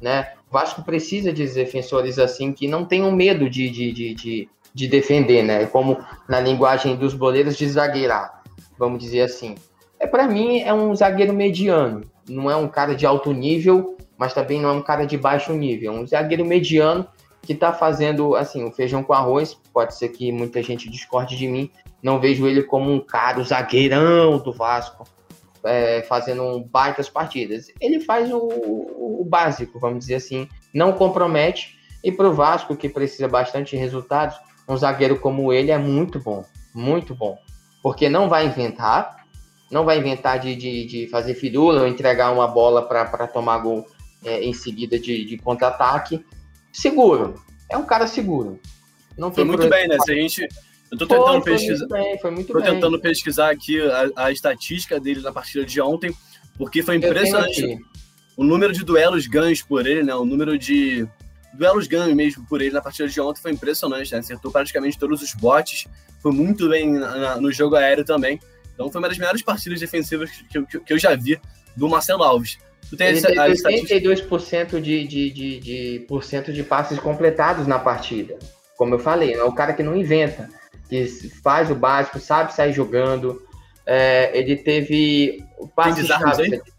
né? 0.00 0.32
Vasco 0.56 0.82
precisa 0.82 1.34
de 1.34 1.46
defensores 1.46 2.18
assim 2.18 2.50
que 2.50 2.66
não 2.66 2.82
tenham 2.82 3.12
medo 3.12 3.50
de, 3.50 3.68
de, 3.68 3.92
de, 3.92 4.14
de, 4.14 4.48
de 4.72 4.88
defender, 4.88 5.42
né? 5.42 5.66
Como 5.66 5.98
na 6.26 6.40
linguagem 6.40 6.96
dos 6.96 7.12
boleiros 7.12 7.58
de 7.58 7.68
zagueirar, 7.68 8.42
vamos 8.78 8.98
dizer 8.98 9.20
assim. 9.20 9.54
É 10.00 10.06
para 10.06 10.26
mim 10.26 10.60
é 10.60 10.72
um 10.72 10.96
zagueiro 10.96 11.34
mediano, 11.34 12.00
não 12.26 12.50
é 12.50 12.56
um 12.56 12.68
cara 12.68 12.94
de 12.94 13.04
alto 13.04 13.34
nível, 13.34 13.98
mas 14.16 14.32
também 14.32 14.58
não 14.58 14.70
é 14.70 14.72
um 14.72 14.80
cara 14.80 15.04
de 15.04 15.18
baixo 15.18 15.52
nível, 15.52 15.92
é 15.92 15.94
um 15.94 16.06
zagueiro 16.06 16.42
mediano 16.42 17.06
que 17.42 17.52
está 17.52 17.70
fazendo 17.70 18.34
assim 18.34 18.64
o 18.64 18.72
feijão 18.72 19.02
com 19.02 19.12
arroz. 19.12 19.60
Pode 19.74 19.94
ser 19.94 20.08
que 20.08 20.32
muita 20.32 20.62
gente 20.62 20.88
discorde 20.88 21.36
de 21.36 21.46
mim. 21.46 21.70
Não 22.02 22.18
vejo 22.18 22.46
ele 22.46 22.62
como 22.62 22.90
um 22.90 22.98
cara, 22.98 23.42
zagueirão 23.42 24.38
do 24.38 24.54
Vasco, 24.54 25.04
é, 25.66 26.02
fazendo 26.02 26.60
baitas 26.60 27.08
partidas. 27.08 27.66
Ele 27.80 28.00
faz 28.00 28.32
o, 28.32 28.38
o, 28.38 29.20
o, 29.20 29.24
básico, 29.24 29.78
vamos 29.78 30.00
dizer 30.00 30.16
assim, 30.16 30.48
não 30.72 30.92
compromete. 30.92 31.76
E 32.02 32.12
para 32.12 32.28
o 32.28 32.34
Vasco, 32.34 32.76
que 32.76 32.88
precisa 32.88 33.28
bastante 33.28 33.70
de 33.70 33.76
resultados, 33.76 34.36
um 34.68 34.76
zagueiro 34.76 35.18
como 35.18 35.52
ele 35.52 35.70
é 35.70 35.78
muito 35.78 36.20
bom, 36.20 36.44
muito 36.74 37.14
bom. 37.14 37.38
Porque 37.82 38.08
não 38.08 38.28
vai 38.28 38.46
inventar, 38.46 39.26
não 39.70 39.84
vai 39.84 39.98
inventar 39.98 40.38
de, 40.38 40.54
de, 40.54 40.86
de 40.86 41.08
fazer 41.08 41.34
firula 41.34 41.82
ou 41.82 41.88
entregar 41.88 42.32
uma 42.32 42.46
bola 42.46 42.82
para 42.82 43.26
tomar 43.26 43.58
gol 43.58 43.86
é, 44.24 44.42
em 44.42 44.52
seguida 44.52 44.98
de, 44.98 45.24
de 45.24 45.38
contra-ataque 45.38 46.24
seguro. 46.72 47.34
É 47.70 47.76
um 47.76 47.84
cara 47.84 48.06
seguro. 48.06 48.60
Não 49.16 49.32
foi 49.32 49.44
muito 49.44 49.68
bem, 49.68 49.88
né? 49.88 49.96
Se 50.04 50.12
a 50.12 50.14
gente. 50.14 50.48
Eu 50.90 50.98
tô 50.98 51.06
tentando 51.06 51.42
foi, 51.42 51.52
pesquisar. 51.52 51.86
Foi 51.88 51.98
bem, 51.98 52.18
foi 52.18 52.44
tô 52.44 52.62
tentando 52.62 53.00
pesquisar 53.00 53.50
aqui 53.50 53.80
a, 53.80 54.26
a, 54.26 54.32
estatística 54.32 55.00
dele 55.00 55.20
na 55.20 55.32
partida 55.32 55.64
de 55.64 55.80
ontem, 55.80 56.14
porque 56.56 56.82
foi 56.82 56.96
impressionante 56.96 57.78
o 58.36 58.44
número 58.44 58.72
de 58.72 58.84
duelos 58.84 59.26
ganhos 59.26 59.62
por 59.62 59.86
ele, 59.86 60.02
né? 60.02 60.14
O 60.14 60.24
número 60.24 60.58
de 60.58 61.06
duelos 61.54 61.86
ganhos 61.86 62.14
mesmo 62.14 62.46
por 62.46 62.60
ele 62.60 62.72
na 62.72 62.80
partida 62.80 63.08
de 63.08 63.20
ontem 63.20 63.40
foi 63.40 63.52
impressionante, 63.52 64.12
né? 64.12 64.18
Acertou 64.18 64.52
praticamente 64.52 64.98
todos 64.98 65.22
os 65.22 65.34
botes, 65.34 65.86
foi 66.20 66.32
muito 66.32 66.68
bem 66.68 66.92
na, 66.92 67.16
na, 67.16 67.40
no 67.40 67.50
jogo 67.50 67.76
aéreo 67.76 68.04
também. 68.04 68.38
Então 68.74 68.90
foi 68.90 69.00
uma 69.00 69.08
das 69.08 69.18
melhores 69.18 69.42
partidas 69.42 69.80
defensivas 69.80 70.30
que, 70.30 70.64
que, 70.64 70.80
que 70.80 70.92
eu 70.92 70.98
já 70.98 71.16
vi 71.16 71.40
do 71.74 71.88
Marcelo 71.88 72.22
Alves. 72.22 72.58
Tu 72.88 72.96
tem 72.96 73.08
ele 73.08 73.18
essa, 73.18 73.28
teve 73.28 73.82
82% 73.82 74.80
de, 74.80 75.06
de, 75.06 75.30
de, 75.30 75.60
de, 75.60 76.04
por 76.06 76.22
cento 76.22 76.52
de 76.52 76.62
passes 76.62 76.98
completados 77.00 77.66
na 77.66 77.78
partida. 77.78 78.38
Como 78.76 78.94
eu 78.94 78.98
falei, 78.98 79.32
é 79.32 79.42
o 79.42 79.52
cara 79.52 79.72
que 79.72 79.82
não 79.82 79.96
inventa, 79.96 80.48
que 80.88 81.06
faz 81.42 81.70
o 81.70 81.74
básico, 81.74 82.18
sabe 82.18 82.54
sair 82.54 82.72
jogando. 82.72 83.42
É, 83.84 84.30
ele 84.36 84.56
teve 84.56 85.44
passes 85.74 86.02
desarmes, 86.02 86.38
rápidos, 86.38 86.72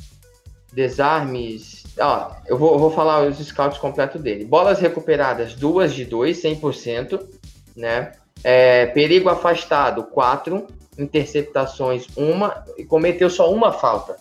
desarmes. 0.73 1.83
Ó, 1.99 2.31
eu 2.45 2.57
vou, 2.57 2.73
eu 2.73 2.79
vou 2.79 2.91
falar 2.91 3.21
os 3.21 3.37
scouts 3.37 3.77
completos 3.77 4.21
dele. 4.21 4.45
Bolas 4.45 4.79
recuperadas, 4.79 5.53
duas 5.55 5.93
de 5.93 6.05
dois, 6.05 6.41
100%. 6.41 7.21
Né? 7.75 8.11
É, 8.43 8.87
perigo 8.87 9.29
afastado, 9.29 10.03
quatro. 10.03 10.67
Interceptações, 10.97 12.07
uma. 12.15 12.65
E 12.77 12.83
cometeu 12.83 13.29
só 13.29 13.53
uma 13.53 13.71
falta. 13.71 14.17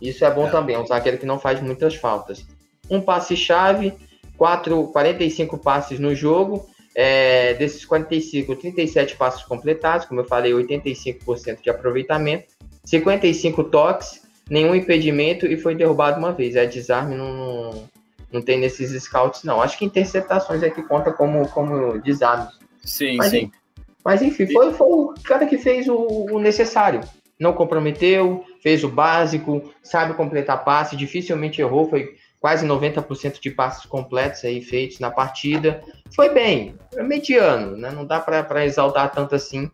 Isso 0.00 0.24
é 0.24 0.30
bom 0.30 0.46
é. 0.46 0.50
também, 0.50 0.76
é 0.76 0.78
um 0.78 0.86
zagueiro 0.86 1.18
que 1.18 1.26
não 1.26 1.40
faz 1.40 1.60
muitas 1.60 1.96
faltas. 1.96 2.46
Um 2.90 3.00
passe-chave, 3.00 3.94
45 4.36 5.58
passes 5.58 5.98
no 5.98 6.14
jogo. 6.14 6.68
É, 6.94 7.54
desses 7.54 7.84
45, 7.84 8.54
37 8.56 9.16
passes 9.16 9.42
completados, 9.42 10.06
como 10.06 10.20
eu 10.20 10.24
falei, 10.24 10.52
85% 10.52 11.62
de 11.62 11.70
aproveitamento. 11.70 12.46
55 12.84 13.64
toques, 13.64 14.22
nenhum 14.48 14.74
impedimento 14.74 15.46
e 15.46 15.56
foi 15.56 15.74
derrubado 15.74 16.18
uma 16.18 16.32
vez. 16.32 16.54
É 16.54 16.66
desarme, 16.66 17.16
não, 17.16 17.32
não, 17.32 17.88
não 18.32 18.42
tem 18.42 18.58
nesses 18.58 19.02
scouts, 19.02 19.42
não. 19.42 19.60
Acho 19.60 19.78
que 19.78 19.84
interceptações 19.84 20.62
é 20.62 20.70
que 20.70 20.82
conta 20.82 21.12
como, 21.12 21.48
como 21.48 22.00
desarme. 22.00 22.48
Sim, 22.84 23.16
mas, 23.16 23.30
sim. 23.30 23.50
Mas 24.04 24.22
enfim, 24.22 24.46
foi, 24.52 24.72
foi 24.72 24.86
o 24.86 25.14
cara 25.24 25.46
que 25.46 25.58
fez 25.58 25.88
o, 25.88 25.96
o 26.30 26.38
necessário 26.38 27.00
não 27.38 27.52
comprometeu, 27.52 28.44
fez 28.62 28.84
o 28.84 28.88
básico, 28.88 29.72
sabe 29.82 30.14
completar 30.14 30.64
passe, 30.64 30.96
dificilmente 30.96 31.60
errou, 31.60 31.88
foi 31.88 32.16
quase 32.44 32.66
90% 32.66 33.40
de 33.40 33.50
passes 33.50 33.86
completos 33.86 34.44
aí 34.44 34.60
feitos 34.60 34.98
na 34.98 35.10
partida. 35.10 35.82
Foi 36.14 36.28
bem, 36.28 36.74
é 36.94 37.02
mediano, 37.02 37.74
né? 37.74 37.90
não 37.90 38.04
dá 38.04 38.20
para 38.20 38.66
exaltar 38.66 39.10
tanto 39.12 39.34
assim 39.34 39.70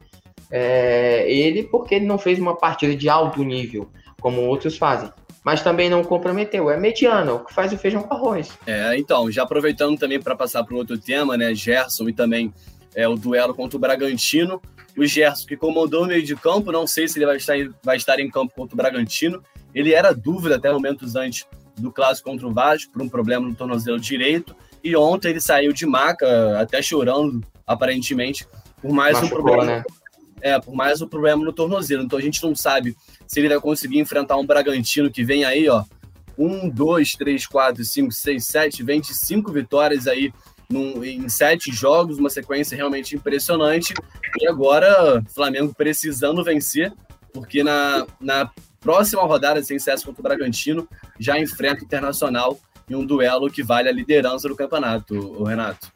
é, 0.52 1.28
ele, 1.28 1.64
porque 1.64 1.96
ele 1.96 2.06
não 2.06 2.16
fez 2.16 2.38
uma 2.38 2.56
partida 2.56 2.94
de 2.94 3.08
alto 3.08 3.42
nível, 3.42 3.90
como 4.20 4.42
outros 4.42 4.78
fazem. 4.78 5.10
Mas 5.42 5.64
também 5.64 5.90
não 5.90 6.04
comprometeu, 6.04 6.70
é 6.70 6.76
mediano, 6.76 7.34
o 7.34 7.44
que 7.44 7.52
faz 7.52 7.72
o 7.72 7.76
feijão 7.76 8.04
com 8.04 8.14
arroz. 8.14 8.56
É, 8.64 8.96
então, 8.96 9.28
já 9.32 9.42
aproveitando 9.42 9.98
também 9.98 10.22
para 10.22 10.36
passar 10.36 10.62
para 10.62 10.76
outro 10.76 10.96
tema, 10.96 11.36
né, 11.36 11.52
Gerson 11.52 12.08
e 12.08 12.12
também 12.12 12.54
é, 12.94 13.08
o 13.08 13.16
duelo 13.16 13.52
contra 13.52 13.76
o 13.76 13.80
Bragantino, 13.80 14.62
o 14.96 15.04
Gerson, 15.04 15.44
que 15.44 15.56
comandou 15.56 16.04
o 16.04 16.06
meio 16.06 16.22
de 16.22 16.36
campo, 16.36 16.70
não 16.70 16.86
sei 16.86 17.08
se 17.08 17.18
ele 17.18 17.26
vai 17.26 17.36
estar, 17.36 17.56
vai 17.82 17.96
estar 17.96 18.20
em 18.20 18.30
campo 18.30 18.54
contra 18.54 18.74
o 18.74 18.76
Bragantino. 18.76 19.42
Ele 19.74 19.92
era 19.92 20.14
dúvida 20.14 20.54
até 20.54 20.72
momentos 20.72 21.16
antes 21.16 21.44
do 21.76 21.92
clássico 21.92 22.30
contra 22.30 22.46
o 22.46 22.52
Vasco, 22.52 22.92
por 22.92 23.02
um 23.02 23.08
problema 23.08 23.46
no 23.48 23.54
tornozelo 23.54 23.98
direito. 23.98 24.54
E 24.82 24.96
ontem 24.96 25.30
ele 25.30 25.40
saiu 25.40 25.72
de 25.72 25.86
maca, 25.86 26.58
até 26.58 26.80
chorando, 26.80 27.44
aparentemente, 27.66 28.46
por 28.80 28.92
mais 28.92 29.14
Machucou, 29.14 29.38
um 29.38 29.42
problema. 29.42 29.64
Né? 29.66 29.84
É, 30.42 30.58
por 30.58 30.74
mais 30.74 31.02
um 31.02 31.08
problema 31.08 31.44
no 31.44 31.52
tornozelo. 31.52 32.02
Então 32.02 32.18
a 32.18 32.22
gente 32.22 32.42
não 32.42 32.54
sabe 32.54 32.96
se 33.26 33.38
ele 33.38 33.48
vai 33.48 33.60
conseguir 33.60 33.98
enfrentar 33.98 34.36
um 34.36 34.46
Bragantino 34.46 35.10
que 35.10 35.22
vem 35.22 35.44
aí, 35.44 35.68
ó. 35.68 35.84
Um, 36.38 36.70
dois, 36.70 37.12
três, 37.12 37.46
quatro, 37.46 37.84
cinco, 37.84 38.10
seis, 38.12 38.46
sete, 38.46 38.82
vinte 38.82 39.12
cinco 39.12 39.52
vitórias 39.52 40.06
aí 40.06 40.32
num, 40.70 41.04
em 41.04 41.28
sete 41.28 41.70
jogos, 41.70 42.18
uma 42.18 42.30
sequência 42.30 42.74
realmente 42.74 43.14
impressionante. 43.14 43.92
E 44.40 44.48
agora, 44.48 45.22
Flamengo 45.34 45.74
precisando 45.74 46.42
vencer, 46.42 46.90
porque 47.34 47.62
na, 47.62 48.06
na 48.18 48.50
próxima 48.80 49.22
rodada, 49.22 49.62
sem 49.62 49.78
sucesso 49.78 50.06
contra 50.06 50.20
o 50.20 50.22
Bragantino, 50.22 50.88
já 51.18 51.38
enfrenta 51.38 51.82
o 51.82 51.84
Internacional 51.84 52.58
em 52.88 52.94
um 52.94 53.04
duelo 53.04 53.50
que 53.50 53.62
vale 53.62 53.88
a 53.88 53.92
liderança 53.92 54.48
do 54.48 54.56
campeonato, 54.56 55.44
Renato. 55.44 55.92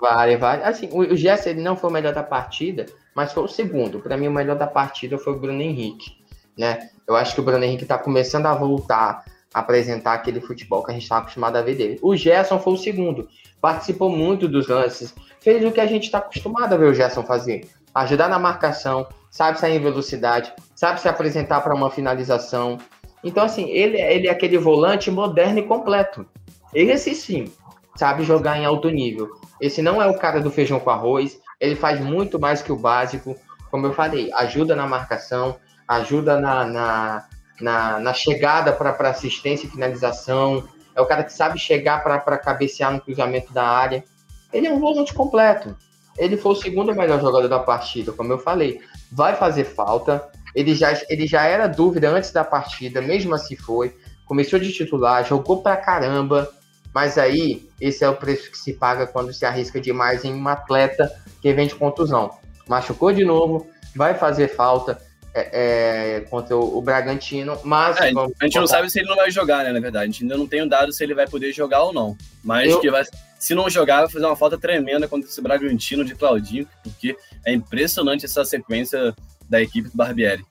Vale, 0.00 0.36
vale. 0.36 0.62
Assim, 0.62 0.88
o, 0.92 0.98
o 1.00 1.16
Gerson 1.16 1.50
ele 1.50 1.62
não 1.62 1.76
foi 1.76 1.90
o 1.90 1.92
melhor 1.92 2.14
da 2.14 2.22
partida, 2.22 2.86
mas 3.14 3.32
foi 3.32 3.42
o 3.42 3.48
segundo. 3.48 3.98
Para 3.98 4.16
mim, 4.16 4.28
o 4.28 4.32
melhor 4.32 4.56
da 4.56 4.66
partida 4.66 5.18
foi 5.18 5.32
o 5.32 5.38
Bruno 5.38 5.60
Henrique. 5.60 6.12
Né? 6.56 6.90
Eu 7.06 7.16
acho 7.16 7.34
que 7.34 7.40
o 7.40 7.44
Bruno 7.44 7.64
Henrique 7.64 7.82
está 7.82 7.98
começando 7.98 8.46
a 8.46 8.54
voltar 8.54 9.24
a 9.52 9.60
apresentar 9.60 10.12
aquele 10.12 10.40
futebol 10.40 10.84
que 10.84 10.90
a 10.90 10.94
gente 10.94 11.04
está 11.04 11.18
acostumado 11.18 11.56
a 11.56 11.62
ver 11.62 11.74
dele. 11.74 11.98
O 12.02 12.14
Gerson 12.14 12.60
foi 12.60 12.74
o 12.74 12.76
segundo 12.76 13.28
participou 13.60 14.10
muito 14.10 14.48
dos 14.48 14.68
lances, 14.68 15.14
fez 15.40 15.64
o 15.64 15.72
que 15.72 15.80
a 15.80 15.86
gente 15.86 16.04
está 16.04 16.18
acostumado 16.18 16.72
a 16.72 16.76
ver 16.76 16.90
o 16.90 16.94
Gerson 16.94 17.22
fazer. 17.22 17.68
Ajudar 17.94 18.28
na 18.28 18.38
marcação, 18.38 19.06
sabe 19.30 19.58
sair 19.58 19.76
em 19.76 19.82
velocidade, 19.82 20.52
sabe 20.74 21.00
se 21.00 21.08
apresentar 21.08 21.60
para 21.60 21.74
uma 21.74 21.90
finalização. 21.90 22.78
Então, 23.22 23.44
assim, 23.44 23.68
ele, 23.68 24.00
ele 24.00 24.28
é 24.28 24.30
aquele 24.30 24.58
volante 24.58 25.10
moderno 25.10 25.58
e 25.58 25.62
completo. 25.62 26.26
Esse 26.74 27.14
sim, 27.14 27.52
sabe 27.96 28.22
jogar 28.22 28.58
em 28.58 28.64
alto 28.64 28.88
nível. 28.88 29.28
Esse 29.60 29.82
não 29.82 30.00
é 30.00 30.06
o 30.06 30.18
cara 30.18 30.40
do 30.40 30.50
feijão 30.50 30.78
com 30.78 30.90
arroz, 30.90 31.38
ele 31.60 31.74
faz 31.74 32.00
muito 32.00 32.38
mais 32.38 32.62
que 32.62 32.72
o 32.72 32.76
básico. 32.76 33.36
Como 33.70 33.86
eu 33.86 33.92
falei, 33.92 34.30
ajuda 34.32 34.76
na 34.76 34.86
marcação, 34.86 35.56
ajuda 35.86 36.40
na, 36.40 36.64
na, 36.64 37.28
na, 37.60 38.00
na 38.00 38.14
chegada 38.14 38.72
para 38.72 39.10
assistência 39.10 39.66
e 39.66 39.70
finalização, 39.70 40.68
é 40.94 41.00
o 41.00 41.06
cara 41.06 41.24
que 41.24 41.32
sabe 41.32 41.58
chegar 41.58 42.02
para 42.02 42.38
cabecear 42.38 42.92
no 42.92 43.00
cruzamento 43.00 43.52
da 43.52 43.66
área. 43.66 44.04
Ele 44.52 44.66
é 44.66 44.72
um 44.72 44.80
volante 44.80 45.12
completo. 45.12 45.76
Ele 46.18 46.36
foi 46.36 46.52
o 46.52 46.56
segundo 46.56 46.94
melhor 46.94 47.20
jogador 47.20 47.48
da 47.48 47.58
partida, 47.58 48.12
como 48.12 48.32
eu 48.32 48.38
falei. 48.38 48.80
Vai 49.10 49.36
fazer 49.36 49.64
falta. 49.64 50.28
Ele 50.54 50.74
já, 50.74 51.00
ele 51.08 51.26
já 51.26 51.44
era 51.44 51.66
dúvida 51.66 52.10
antes 52.10 52.32
da 52.32 52.44
partida, 52.44 53.00
mesmo 53.00 53.34
assim 53.34 53.56
foi. 53.56 53.96
Começou 54.26 54.58
de 54.58 54.72
titular, 54.72 55.24
jogou 55.24 55.62
pra 55.62 55.76
caramba. 55.76 56.50
Mas 56.92 57.16
aí, 57.16 57.68
esse 57.80 58.02
é 58.02 58.08
o 58.08 58.16
preço 58.16 58.50
que 58.50 58.58
se 58.58 58.72
paga 58.72 59.06
quando 59.06 59.32
se 59.32 59.44
arrisca 59.44 59.80
demais 59.80 60.24
em 60.24 60.34
um 60.34 60.48
atleta 60.48 61.10
que 61.40 61.52
vem 61.52 61.66
de 61.68 61.74
contusão. 61.74 62.30
Machucou 62.66 63.12
de 63.12 63.24
novo, 63.24 63.66
vai 63.94 64.14
fazer 64.14 64.48
falta 64.48 65.00
é, 65.34 66.16
é, 66.16 66.20
contra 66.22 66.56
o, 66.56 66.78
o, 66.78 66.82
Bragantino, 66.82 67.58
mas... 67.64 67.96
É, 67.98 68.10
a 68.40 68.44
gente 68.44 68.58
não 68.58 68.66
sabe 68.66 68.90
se 68.90 68.98
ele 68.98 69.08
não 69.08 69.16
vai 69.16 69.30
jogar, 69.30 69.64
né, 69.64 69.72
na 69.72 69.80
verdade. 69.80 70.04
A 70.04 70.06
gente 70.06 70.22
ainda 70.22 70.36
não 70.36 70.46
tem 70.46 70.62
um 70.62 70.68
dado 70.68 70.92
se 70.92 71.02
ele 71.04 71.14
vai 71.14 71.26
poder 71.26 71.52
jogar 71.52 71.82
ou 71.82 71.92
não. 71.92 72.16
Mas 72.42 72.70
eu... 72.70 72.80
que 72.80 72.90
vai, 72.90 73.04
se 73.38 73.54
não 73.54 73.68
jogar, 73.68 74.00
vai 74.00 74.10
fazer 74.10 74.26
uma 74.26 74.36
falta 74.36 74.58
tremenda 74.58 75.06
contra 75.06 75.28
esse 75.28 75.40
Bragantino 75.40 76.04
de 76.04 76.14
Claudinho, 76.14 76.66
porque 76.82 77.16
é 77.44 77.52
impressionante 77.52 78.24
essa 78.24 78.44
sequência 78.44 79.14
da 79.48 79.60
equipe 79.60 79.88
do 79.88 79.96
Barbieri. 79.96 80.44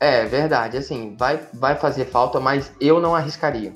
É, 0.00 0.24
verdade, 0.26 0.76
assim, 0.76 1.16
vai, 1.16 1.40
vai 1.54 1.76
fazer 1.76 2.06
falta, 2.06 2.38
mas 2.38 2.72
eu 2.80 3.00
não 3.00 3.14
arriscaria. 3.14 3.72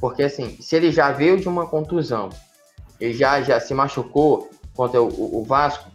Porque, 0.00 0.22
assim, 0.22 0.56
se 0.60 0.76
ele 0.76 0.92
já 0.92 1.10
veio 1.10 1.40
de 1.40 1.48
uma 1.48 1.66
contusão, 1.66 2.28
e 3.00 3.12
já, 3.12 3.40
já 3.42 3.60
se 3.60 3.74
machucou 3.74 4.50
contra 4.74 5.00
o, 5.00 5.40
o 5.40 5.44
Vasco, 5.44 5.90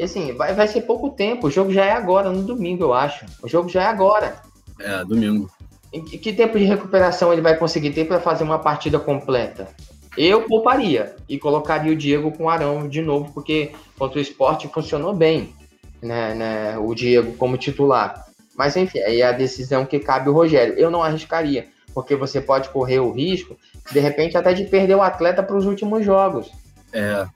e 0.00 0.04
assim, 0.04 0.32
vai, 0.32 0.54
vai 0.54 0.66
ser 0.66 0.80
pouco 0.80 1.10
tempo. 1.10 1.46
O 1.46 1.50
jogo 1.50 1.70
já 1.70 1.84
é 1.84 1.92
agora, 1.92 2.30
no 2.30 2.42
domingo, 2.42 2.84
eu 2.84 2.94
acho. 2.94 3.26
O 3.42 3.46
jogo 3.46 3.68
já 3.68 3.82
é 3.82 3.86
agora. 3.86 4.40
É, 4.78 5.04
domingo. 5.04 5.50
E 5.92 6.00
que 6.00 6.32
tempo 6.32 6.58
de 6.58 6.64
recuperação 6.64 7.30
ele 7.30 7.42
vai 7.42 7.54
conseguir 7.54 7.90
ter 7.90 8.06
para 8.06 8.18
fazer 8.18 8.42
uma 8.42 8.58
partida 8.58 8.98
completa? 8.98 9.68
Eu 10.16 10.44
pouparia 10.44 11.14
e 11.28 11.38
colocaria 11.38 11.92
o 11.92 11.96
Diego 11.96 12.32
com 12.32 12.44
o 12.44 12.48
Arão 12.48 12.88
de 12.88 13.02
novo, 13.02 13.30
porque 13.34 13.72
contra 13.98 14.18
o 14.18 14.22
esporte 14.22 14.68
funcionou 14.68 15.12
bem, 15.12 15.52
né, 16.00 16.34
né, 16.34 16.78
o 16.78 16.94
Diego 16.94 17.34
como 17.34 17.58
titular. 17.58 18.24
Mas 18.56 18.76
enfim, 18.78 19.00
aí 19.00 19.20
é 19.20 19.26
a 19.26 19.32
decisão 19.32 19.84
que 19.84 19.98
cabe 19.98 20.30
o 20.30 20.32
Rogério. 20.32 20.76
Eu 20.78 20.90
não 20.90 21.02
arriscaria, 21.02 21.68
porque 21.92 22.16
você 22.16 22.40
pode 22.40 22.70
correr 22.70 23.00
o 23.00 23.12
risco, 23.12 23.54
de 23.92 24.00
repente, 24.00 24.34
até 24.34 24.54
de 24.54 24.64
perder 24.64 24.94
o 24.94 25.02
atleta 25.02 25.42
para 25.42 25.56
os 25.58 25.66
últimos 25.66 26.06
jogos. 26.06 26.50
É, 26.90 27.26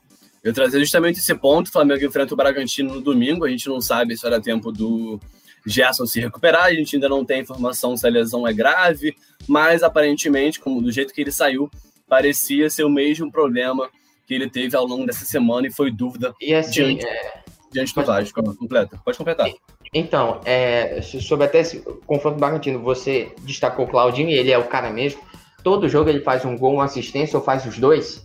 eu 0.45 0.53
trazer 0.53 0.79
justamente 0.79 1.19
esse 1.19 1.35
ponto. 1.35 1.69
O 1.69 1.73
Flamengo 1.73 2.05
enfrenta 2.05 2.35
o 2.35 2.37
Bragantino 2.37 2.95
no 2.95 3.01
domingo. 3.01 3.47
A 3.47 3.49
gente 3.49 3.67
não 3.67 3.81
sabe 3.81 4.15
se 4.15 4.23
vai 4.23 4.31
dar 4.31 4.43
tempo 4.43 4.71
do 4.71 5.19
Gerson 5.67 6.05
se 6.05 6.21
recuperar. 6.21 6.65
A 6.65 6.75
gente 6.75 6.95
ainda 6.95 7.09
não 7.09 7.25
tem 7.25 7.41
informação 7.41 7.97
se 7.97 8.07
a 8.07 8.11
lesão 8.11 8.47
é 8.47 8.53
grave, 8.53 9.17
mas 9.49 9.83
aparentemente, 9.83 10.61
como 10.61 10.83
do 10.83 10.93
jeito 10.93 11.15
que 11.15 11.23
ele 11.23 11.33
saiu, 11.33 11.71
parecia 12.07 12.69
ser 12.69 12.85
o 12.85 12.91
mesmo 12.91 13.33
problema 13.33 13.89
que 14.27 14.35
ele 14.35 14.49
teve 14.49 14.77
ao 14.77 14.87
longo 14.87 15.07
dessa 15.07 15.25
semana 15.25 15.67
e 15.67 15.73
foi 15.73 15.91
dúvida 15.91 16.35
e 16.41 16.55
assim, 16.55 16.71
diante, 16.73 17.07
é... 17.07 17.43
diante 17.73 17.95
do 17.95 18.05
Vasco. 18.05 18.43
Completa. 18.57 19.01
Pode 19.03 19.17
completar. 19.17 19.51
Então, 19.95 20.41
é, 20.45 21.01
sobre 21.03 21.47
até 21.47 21.61
esse 21.61 21.81
confronto 22.07 22.37
do 22.37 22.41
Bragantino, 22.41 22.81
você 22.81 23.33
destacou 23.43 23.87
o 23.87 23.89
Claudinho, 23.89 24.29
ele 24.29 24.51
é 24.51 24.59
o 24.59 24.65
cara 24.65 24.91
mesmo. 24.91 25.23
Todo 25.63 25.89
jogo 25.89 26.11
ele 26.11 26.21
faz 26.21 26.45
um 26.45 26.59
gol, 26.59 26.75
uma 26.75 26.85
assistência 26.85 27.39
ou 27.39 27.45
faz 27.45 27.65
os 27.65 27.79
dois 27.79 28.25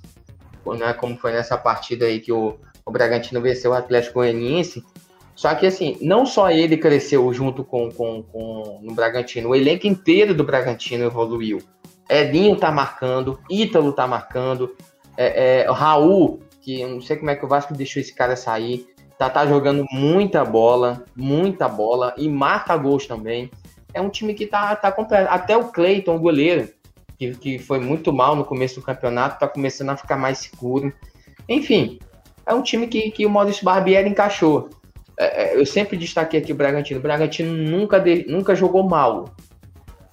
né, 0.78 0.93
como 0.93 1.17
foi 1.17 1.32
nessa 1.32 1.58
partida 1.58 2.06
aí 2.06 2.19
que 2.19 2.32
o, 2.32 2.58
o 2.86 2.91
Bragantino 2.91 3.41
venceu 3.41 3.72
o 3.72 3.76
Atlético 3.76 4.15
Goianiense. 4.15 4.84
Só 5.36 5.56
que, 5.56 5.65
assim, 5.65 5.98
não 6.02 6.26
só 6.26 6.52
ele 6.52 6.76
cresceu 6.76 7.32
junto 7.34 7.63
com, 7.63 7.89
com, 7.89 8.22
com 8.24 8.80
no 8.84 8.93
Bragantino, 8.93 9.50
o 9.50 9.56
elenco 9.56 9.88
inteiro 9.88 10.34
do 10.34 10.43
Bragantino 10.43 11.06
evoluiu. 11.06 11.60
Edinho 12.10 12.58
tá 12.58 12.72
marcando, 12.72 13.39
Ítalo 13.50 13.93
tá 13.93 14.06
marcando, 14.06 14.76
é, 15.15 15.62
é, 15.62 15.72
Raul, 15.72 16.41
que 16.60 16.82
eu 16.82 16.89
não 16.89 17.02
sei 17.02 17.17
como 17.17 17.30
é 17.30 17.36
que 17.36 17.45
o 17.45 17.48
Vasco 17.48 17.74
deixou 17.74 18.02
esse 18.02 18.13
cara 18.13 18.36
sair, 18.36 18.88
tá, 19.17 19.30
tá 19.30 19.45
jogando 19.45 19.86
muita 19.91 20.43
bola, 20.43 21.04
muita 21.15 21.67
bola, 21.67 22.13
e 22.17 22.28
marca 22.28 22.76
gols 22.76 23.06
também. 23.06 23.52
É 23.93 24.02
um 24.02 24.10
time 24.10 24.34
que 24.34 24.45
tá, 24.45 24.76
tá 24.76 24.91
completo. 24.91 25.30
Até 25.30 25.56
o 25.56 25.65
Cleiton, 25.65 26.15
o 26.15 26.19
goleiro, 26.19 26.69
que, 27.19 27.36
que 27.36 27.60
foi 27.60 27.79
muito 27.79 28.13
mal 28.13 28.34
no 28.36 28.45
começo 28.45 28.75
do 28.79 28.86
campeonato, 28.86 29.36
está 29.36 29.47
começando 29.47 29.89
a 29.89 29.97
ficar 29.97 30.15
mais 30.15 30.38
seguro. 30.38 30.93
Enfim, 31.49 31.99
é 32.45 32.53
um 32.53 32.63
time 32.63 32.88
que, 32.88 33.12
que 33.12 33.25
o 33.25 33.29
Maurício 33.29 33.65
Barbieri 33.65 34.10
encaixou. 34.10 34.69
É, 35.19 35.43
é 35.43 35.60
eu 35.60 35.65
sempre 35.65 35.97
destaquei 35.97 36.39
aqui 36.39 36.53
o 36.53 36.55
Bragantino. 36.55 36.99
O 36.99 37.03
Bragantino 37.03 37.51
nunca, 37.51 37.99
de, 37.99 38.25
nunca 38.29 38.55
jogou 38.55 38.88
mal. 38.88 39.36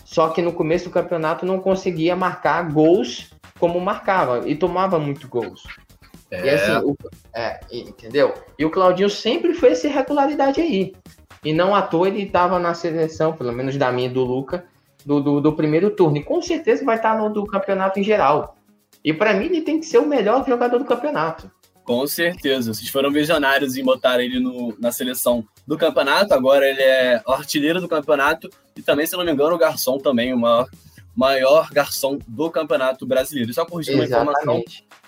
Só 0.05 0.29
que 0.31 0.43
no 0.43 0.53
começo 0.53 0.87
do 0.87 0.91
campeonato 0.91 1.47
não 1.47 1.61
conseguia 1.61 2.17
marcar 2.17 2.71
gols 2.71 3.31
como 3.59 3.81
marcava 3.81 4.49
e 4.49 4.57
tomava 4.57 4.99
muito 4.99 5.29
gols. 5.29 5.63
É. 6.31 6.45
E 6.45 6.51
assim, 6.51 6.85
o, 6.85 6.97
é, 7.33 7.61
entendeu? 7.71 8.35
E 8.59 8.65
o 8.65 8.71
Claudinho 8.71 9.09
sempre 9.09 9.55
foi 9.55 9.71
essa 9.71 9.87
irregularidade 9.87 10.61
aí. 10.61 10.93
E 11.45 11.53
não 11.53 11.75
à 11.75 11.83
toa 11.83 12.09
ele 12.09 12.23
estava 12.23 12.59
na 12.59 12.75
seleção, 12.75 13.33
pelo 13.33 13.53
menos 13.53 13.77
da 13.77 13.93
minha 13.93 14.09
e 14.09 14.13
do 14.13 14.25
Luca, 14.25 14.65
do, 15.07 15.21
do, 15.21 15.41
do, 15.41 15.53
primeiro 15.53 15.91
turno. 15.91 16.17
E 16.17 16.25
com 16.25 16.43
certeza 16.43 16.85
vai 16.85 16.97
estar 16.97 17.17
no 17.17 17.33
do 17.33 17.47
campeonato 17.47 18.01
em 18.01 18.03
geral. 18.03 18.57
E 19.05 19.15
para 19.15 19.33
mim 19.35 19.47
ele 19.47 19.63
tem 19.63 19.79
que 19.79 19.87
ser 19.87 19.99
o 19.99 20.07
melhor 20.07 20.45
jogador 20.47 20.79
do 20.79 20.85
campeonato. 20.85 21.49
Com 21.85 22.05
certeza. 22.09 22.75
Vocês 22.75 22.89
foram 22.89 23.13
visionários 23.13 23.77
em 23.77 23.85
botar 23.85 24.21
ele 24.21 24.41
no, 24.41 24.77
na 24.81 24.91
seleção 24.91 25.47
do 25.65 25.79
campeonato. 25.79 26.35
Agora 26.35 26.69
ele 26.69 26.83
é 26.83 27.23
artilheiro 27.25 27.81
do 27.81 27.87
campeonato 27.87 28.51
e 28.77 28.83
também, 28.83 29.07
se 29.07 29.17
não 29.17 29.25
me 29.25 29.31
engano, 29.31 29.55
o 29.55 29.59
garçom 29.59 29.97
também, 29.99 30.35
o 30.35 30.39
maior, 30.39 30.69
maior 31.15 31.71
garçom 31.71 32.19
do 32.27 32.51
campeonato 32.51 33.07
brasileiro. 33.07 33.55
Só 33.55 33.65
corrigindo 33.65 33.99
uma 33.99 34.07
informação. 34.07 34.65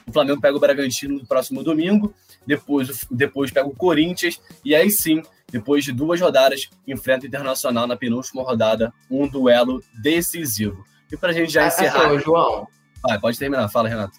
O 0.07 0.13
Flamengo 0.13 0.41
pega 0.41 0.57
o 0.57 0.61
Bragantino 0.61 1.19
no 1.19 1.27
próximo 1.27 1.65
domingo, 1.65 2.15
depois, 2.47 3.05
depois 3.11 3.51
pega 3.51 3.69
o 3.69 3.75
Corinthians, 3.75 4.41
e 4.65 4.75
aí 4.75 4.91
sim 4.91 5.23
depois 5.51 5.83
de 5.85 5.93
duas 5.93 6.21
rodadas, 6.21 6.69
enfrenta 6.87 7.25
o 7.25 7.29
Internacional 7.29 7.87
na 7.87 7.97
penúltima 7.97 8.43
rodada, 8.43 8.93
um 9.11 9.27
duelo 9.27 9.83
decisivo. 10.03 10.85
E 11.11 11.17
para 11.17 11.31
a 11.31 11.33
gente 11.33 11.51
já 11.51 11.67
encerrar. 11.67 12.11
Assim, 12.11 12.21
João. 12.21 12.67
Vai, 13.03 13.19
pode 13.19 13.39
terminar, 13.39 13.69
fala, 13.69 13.89
Renato. 13.89 14.19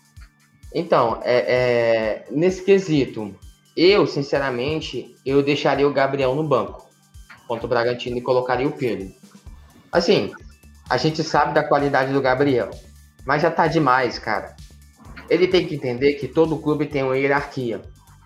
Então, 0.74 1.20
é, 1.24 1.38
é, 1.38 2.26
nesse 2.32 2.64
quesito, 2.64 3.36
eu, 3.76 4.08
sinceramente, 4.08 5.16
eu 5.26 5.44
deixaria 5.44 5.88
o 5.88 5.94
Gabriel 5.94 6.34
no 6.34 6.44
banco 6.44 6.90
contra 7.48 7.66
o 7.66 7.70
Bragantino 7.70 8.18
e 8.18 8.22
colocaria 8.22 8.68
o 8.68 8.72
Pedro. 8.72 9.12
Assim, 9.92 10.32
a 10.90 10.98
gente 10.98 11.24
sabe 11.24 11.54
da 11.54 11.64
qualidade 11.64 12.12
do 12.12 12.22
Gabriel, 12.22 12.70
mas 13.26 13.42
já 13.42 13.52
tá 13.52 13.68
demais, 13.68 14.18
cara. 14.18 14.56
Ele 15.30 15.48
tem 15.48 15.68
que 15.68 15.76
entender 15.76 16.14
que 16.14 16.28
todo 16.28 16.58
clube 16.58 16.88
tem 16.88 17.04
uma 17.04 17.18
hierarquia 17.18 17.82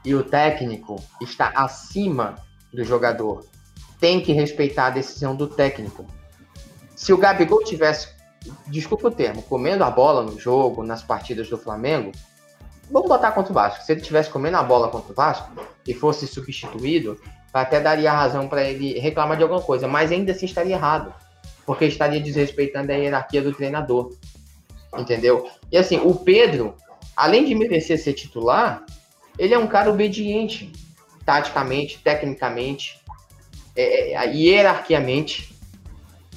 e 0.05 0.15
o 0.15 0.23
técnico 0.23 1.01
está 1.21 1.51
acima 1.55 2.35
do 2.73 2.83
jogador. 2.83 3.45
Tem 3.99 4.19
que 4.19 4.33
respeitar 4.33 4.87
a 4.87 4.89
decisão 4.89 5.35
do 5.35 5.47
técnico. 5.47 6.05
Se 6.95 7.13
o 7.13 7.17
Gabigol 7.17 7.63
tivesse, 7.63 8.09
desculpa 8.67 9.07
o 9.07 9.11
termo, 9.11 9.43
comendo 9.43 9.83
a 9.83 9.91
bola 9.91 10.23
no 10.23 10.39
jogo, 10.39 10.83
nas 10.83 11.03
partidas 11.03 11.49
do 11.49 11.57
Flamengo, 11.57 12.11
vamos 12.91 13.07
botar 13.07 13.31
contra 13.31 13.51
o 13.51 13.55
Vasco. 13.55 13.83
Se 13.83 13.91
ele 13.91 14.01
tivesse 14.01 14.29
comendo 14.29 14.57
a 14.57 14.63
bola 14.63 14.89
contra 14.89 15.11
o 15.11 15.15
Vasco 15.15 15.51
e 15.87 15.93
fosse 15.93 16.27
substituído, 16.27 17.19
até 17.53 17.79
daria 17.79 18.11
razão 18.11 18.47
para 18.47 18.63
ele 18.63 18.99
reclamar 18.99 19.37
de 19.37 19.43
alguma 19.43 19.61
coisa, 19.61 19.87
mas 19.87 20.11
ainda 20.11 20.31
assim 20.31 20.45
estaria 20.45 20.75
errado, 20.75 21.13
porque 21.65 21.85
estaria 21.85 22.19
desrespeitando 22.19 22.91
a 22.91 22.95
hierarquia 22.95 23.41
do 23.41 23.53
treinador. 23.53 24.11
Entendeu? 24.97 25.49
E 25.71 25.77
assim, 25.77 25.99
o 26.03 26.15
Pedro, 26.15 26.75
além 27.15 27.45
de 27.45 27.55
merecer 27.55 27.97
ser 27.99 28.13
titular, 28.13 28.85
ele 29.37 29.53
é 29.53 29.57
um 29.57 29.67
cara 29.67 29.89
obediente 29.89 30.71
taticamente, 31.25 31.99
tecnicamente, 31.99 32.99
é, 33.75 34.13
é, 34.13 34.35
hierarquiamente. 34.35 35.53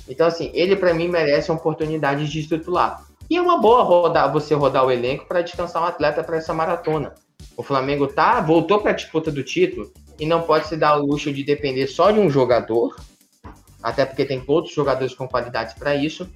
Então, 0.09 0.27
assim, 0.27 0.51
ele 0.55 0.77
para 0.77 0.95
mim 0.95 1.09
merece 1.09 1.51
uma 1.51 1.59
oportunidade 1.59 2.29
de 2.29 2.47
titular. 2.47 3.05
E 3.29 3.37
é 3.37 3.43
uma 3.43 3.59
boa 3.59 3.83
rodar, 3.83 4.33
você 4.33 4.55
rodar 4.55 4.85
o 4.85 4.91
elenco 4.91 5.27
para 5.27 5.43
descansar 5.43 5.83
um 5.83 5.87
atleta 5.87 6.23
para 6.23 6.37
essa 6.37 6.55
maratona. 6.55 7.15
O 7.57 7.63
Flamengo 7.63 8.07
tá, 8.07 8.41
voltou 8.41 8.81
para 8.81 8.93
a 8.93 8.95
disputa 8.95 9.33
do 9.33 9.43
título 9.43 9.93
e 10.19 10.27
não 10.27 10.43
pode 10.43 10.69
se 10.69 10.77
dar 10.77 10.97
o 10.97 11.05
luxo 11.05 11.33
de 11.33 11.43
depender 11.43 11.87
só 11.89 12.11
de 12.11 12.21
um 12.21 12.31
jogador, 12.31 12.97
até 13.83 14.05
porque 14.05 14.25
tem 14.25 14.43
outros 14.47 14.75
jogadores 14.75 15.15
com 15.15 15.29
qualidades 15.29 15.75
para 15.75 15.95
isso, 15.95 16.29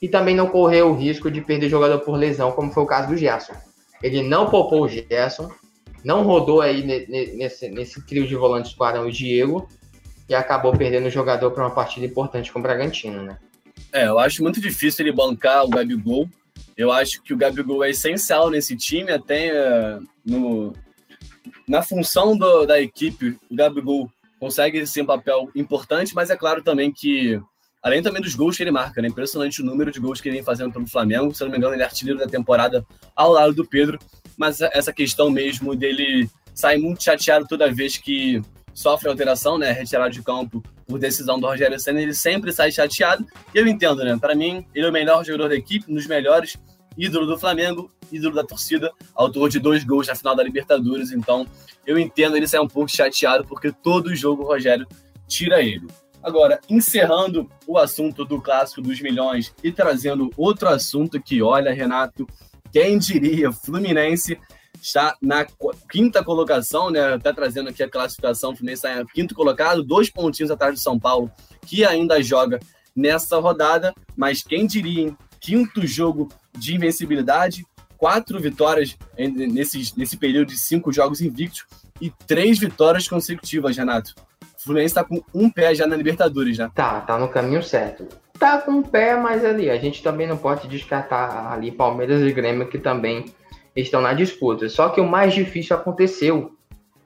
e 0.00 0.08
também 0.08 0.34
não 0.34 0.46
correr 0.46 0.82
o 0.82 0.94
risco 0.94 1.30
de 1.30 1.40
perder 1.40 1.68
jogador 1.68 1.98
por 2.00 2.16
lesão, 2.16 2.52
como 2.52 2.72
foi 2.72 2.82
o 2.84 2.86
caso 2.86 3.08
do 3.08 3.16
Gerson. 3.16 3.54
Ele 4.02 4.22
não 4.22 4.48
poupou 4.48 4.84
o 4.84 4.88
Gerson, 4.88 5.50
não 6.04 6.22
rodou 6.22 6.60
aí 6.60 6.84
nesse, 6.84 7.68
nesse 7.68 8.06
trio 8.06 8.26
de 8.26 8.34
volantes 8.34 8.72
com 8.74 8.84
Arão 8.84 9.08
e 9.08 9.12
Diego 9.12 9.68
e 10.28 10.34
acabou 10.34 10.76
perdendo 10.76 11.06
o 11.06 11.10
jogador 11.10 11.50
para 11.50 11.64
uma 11.64 11.74
partida 11.74 12.06
importante 12.06 12.52
com 12.52 12.58
o 12.58 12.62
Bragantino, 12.62 13.22
né? 13.22 13.38
É, 13.92 14.06
eu 14.06 14.18
acho 14.18 14.42
muito 14.42 14.60
difícil 14.60 15.04
ele 15.04 15.14
bancar 15.14 15.64
o 15.64 15.68
Gabigol. 15.68 16.28
Eu 16.76 16.92
acho 16.92 17.22
que 17.22 17.32
o 17.32 17.36
Gabigol 17.36 17.82
é 17.84 17.90
essencial 17.90 18.50
nesse 18.50 18.76
time, 18.76 19.10
até 19.10 19.50
uh, 19.52 20.02
no, 20.24 20.72
na 21.66 21.82
função 21.82 22.36
do, 22.36 22.66
da 22.66 22.80
equipe, 22.80 23.36
o 23.50 23.54
Gabigol 23.54 24.10
consegue 24.38 24.86
ser 24.86 25.02
um 25.02 25.06
papel 25.06 25.50
importante, 25.54 26.14
mas 26.14 26.30
é 26.30 26.36
claro 26.36 26.62
também 26.62 26.92
que, 26.92 27.40
além 27.82 28.02
também 28.02 28.22
dos 28.22 28.34
gols 28.34 28.56
que 28.56 28.62
ele 28.62 28.70
marca, 28.70 29.02
né? 29.02 29.08
Impressionante 29.08 29.62
o 29.62 29.64
número 29.64 29.90
de 29.90 29.98
gols 29.98 30.20
que 30.20 30.28
ele 30.28 30.36
vem 30.36 30.44
fazendo 30.44 30.72
pelo 30.72 30.86
Flamengo. 30.86 31.34
Se 31.34 31.42
não 31.42 31.50
me 31.50 31.56
engano, 31.56 31.74
ele 31.74 31.82
é 31.82 31.86
artilheiro 31.86 32.18
da 32.18 32.26
temporada 32.26 32.86
ao 33.16 33.32
lado 33.32 33.54
do 33.54 33.66
Pedro 33.66 33.98
mas 34.38 34.60
essa 34.60 34.92
questão 34.92 35.28
mesmo 35.30 35.74
dele 35.74 36.30
sair 36.54 36.78
muito 36.78 37.02
chateado 37.02 37.46
toda 37.46 37.70
vez 37.70 37.96
que 37.96 38.40
sofre 38.72 39.08
alteração, 39.08 39.58
né, 39.58 39.72
retirado 39.72 40.12
de 40.12 40.22
campo 40.22 40.62
por 40.86 40.98
decisão 40.98 41.38
do 41.38 41.46
Rogério 41.46 41.78
Senna, 41.78 42.00
ele 42.00 42.14
sempre 42.14 42.52
sai 42.52 42.70
chateado. 42.70 43.26
E 43.52 43.58
eu 43.58 43.66
entendo, 43.66 44.04
né? 44.04 44.16
Para 44.18 44.34
mim, 44.34 44.64
ele 44.72 44.86
é 44.86 44.88
o 44.88 44.92
melhor 44.92 45.24
jogador 45.24 45.48
da 45.48 45.56
equipe, 45.56 45.90
um 45.90 45.94
dos 45.94 46.06
melhores, 46.06 46.56
ídolo 46.96 47.26
do 47.26 47.36
Flamengo, 47.36 47.90
ídolo 48.10 48.36
da 48.36 48.44
torcida, 48.44 48.90
autor 49.14 49.50
de 49.50 49.58
dois 49.58 49.84
gols 49.84 50.06
na 50.06 50.14
final 50.14 50.34
da 50.34 50.42
Libertadores. 50.42 51.10
Então, 51.10 51.46
eu 51.84 51.98
entendo 51.98 52.36
ele 52.36 52.46
sair 52.46 52.60
um 52.60 52.68
pouco 52.68 52.90
chateado, 52.90 53.44
porque 53.44 53.72
todo 53.72 54.14
jogo 54.14 54.44
o 54.44 54.46
Rogério 54.46 54.86
tira 55.26 55.60
ele. 55.60 55.86
Agora, 56.22 56.60
encerrando 56.68 57.48
o 57.66 57.78
assunto 57.78 58.24
do 58.24 58.40
clássico 58.40 58.80
dos 58.80 59.00
milhões 59.00 59.54
e 59.62 59.70
trazendo 59.70 60.30
outro 60.36 60.68
assunto 60.68 61.20
que, 61.20 61.42
olha, 61.42 61.72
Renato, 61.72 62.26
quem 62.72 62.98
diria, 62.98 63.52
Fluminense 63.52 64.38
está 64.80 65.16
na 65.20 65.46
quinta 65.90 66.22
colocação, 66.22 66.90
né? 66.90 67.14
Até 67.14 67.32
trazendo 67.32 67.68
aqui 67.68 67.82
a 67.82 67.90
classificação, 67.90 68.52
o 68.52 68.56
Fluminense 68.56 68.86
está 68.86 69.00
em 69.00 69.06
quinto 69.06 69.34
colocado, 69.34 69.82
dois 69.82 70.10
pontinhos 70.10 70.50
atrás 70.50 70.74
do 70.74 70.80
São 70.80 70.98
Paulo, 70.98 71.30
que 71.66 71.84
ainda 71.84 72.22
joga 72.22 72.60
nessa 72.94 73.38
rodada, 73.38 73.94
mas 74.16 74.42
quem 74.42 74.66
diria, 74.66 75.02
hein? 75.02 75.16
Quinto 75.40 75.86
jogo 75.86 76.28
de 76.56 76.74
invencibilidade, 76.74 77.64
quatro 77.96 78.40
vitórias 78.40 78.96
nesse, 79.16 79.92
nesse 79.96 80.16
período 80.16 80.48
de 80.48 80.58
cinco 80.58 80.92
jogos 80.92 81.20
invictos 81.20 81.64
e 82.00 82.10
três 82.26 82.58
vitórias 82.58 83.06
consecutivas, 83.06 83.76
Renato. 83.76 84.14
O 84.58 84.62
Fluminense 84.62 84.90
está 84.90 85.04
com 85.04 85.22
um 85.32 85.48
pé 85.48 85.74
já 85.74 85.86
na 85.86 85.94
Libertadores, 85.94 86.58
né? 86.58 86.70
Tá, 86.74 87.00
tá 87.02 87.18
no 87.18 87.28
caminho 87.28 87.62
certo 87.62 88.08
tá 88.38 88.58
com 88.58 88.78
o 88.78 88.88
pé, 88.88 89.16
mas 89.16 89.44
ali 89.44 89.68
a 89.68 89.76
gente 89.76 90.02
também 90.02 90.26
não 90.26 90.36
pode 90.36 90.68
descartar 90.68 91.52
ali 91.52 91.70
Palmeiras 91.70 92.22
e 92.22 92.32
Grêmio 92.32 92.68
que 92.68 92.78
também 92.78 93.26
estão 93.74 94.00
na 94.00 94.12
disputa. 94.12 94.68
Só 94.68 94.88
que 94.88 95.00
o 95.00 95.06
mais 95.06 95.34
difícil 95.34 95.76
aconteceu, 95.76 96.52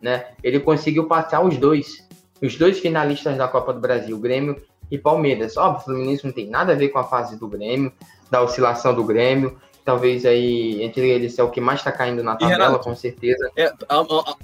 né? 0.00 0.26
Ele 0.42 0.60
conseguiu 0.60 1.06
passar 1.06 1.40
os 1.40 1.56
dois, 1.56 2.06
os 2.40 2.56
dois 2.56 2.78
finalistas 2.78 3.36
da 3.36 3.48
Copa 3.48 3.72
do 3.72 3.80
Brasil, 3.80 4.18
Grêmio 4.18 4.60
e 4.90 4.98
Palmeiras. 4.98 5.56
Óbvio, 5.56 5.80
o 5.80 5.84
Fluminense 5.84 6.24
não 6.24 6.32
tem 6.32 6.48
nada 6.48 6.72
a 6.72 6.76
ver 6.76 6.88
com 6.88 6.98
a 6.98 7.04
fase 7.04 7.38
do 7.38 7.48
Grêmio, 7.48 7.92
da 8.30 8.42
oscilação 8.42 8.94
do 8.94 9.04
Grêmio. 9.04 9.58
Talvez 9.84 10.24
aí 10.24 10.82
entre 10.82 11.08
eles 11.08 11.38
é 11.38 11.42
o 11.42 11.50
que 11.50 11.60
mais 11.60 11.80
está 11.80 11.90
caindo 11.90 12.22
na 12.22 12.36
tabela, 12.36 12.66
Renato, 12.66 12.84
com 12.84 12.94
certeza. 12.94 13.50
É, 13.56 13.72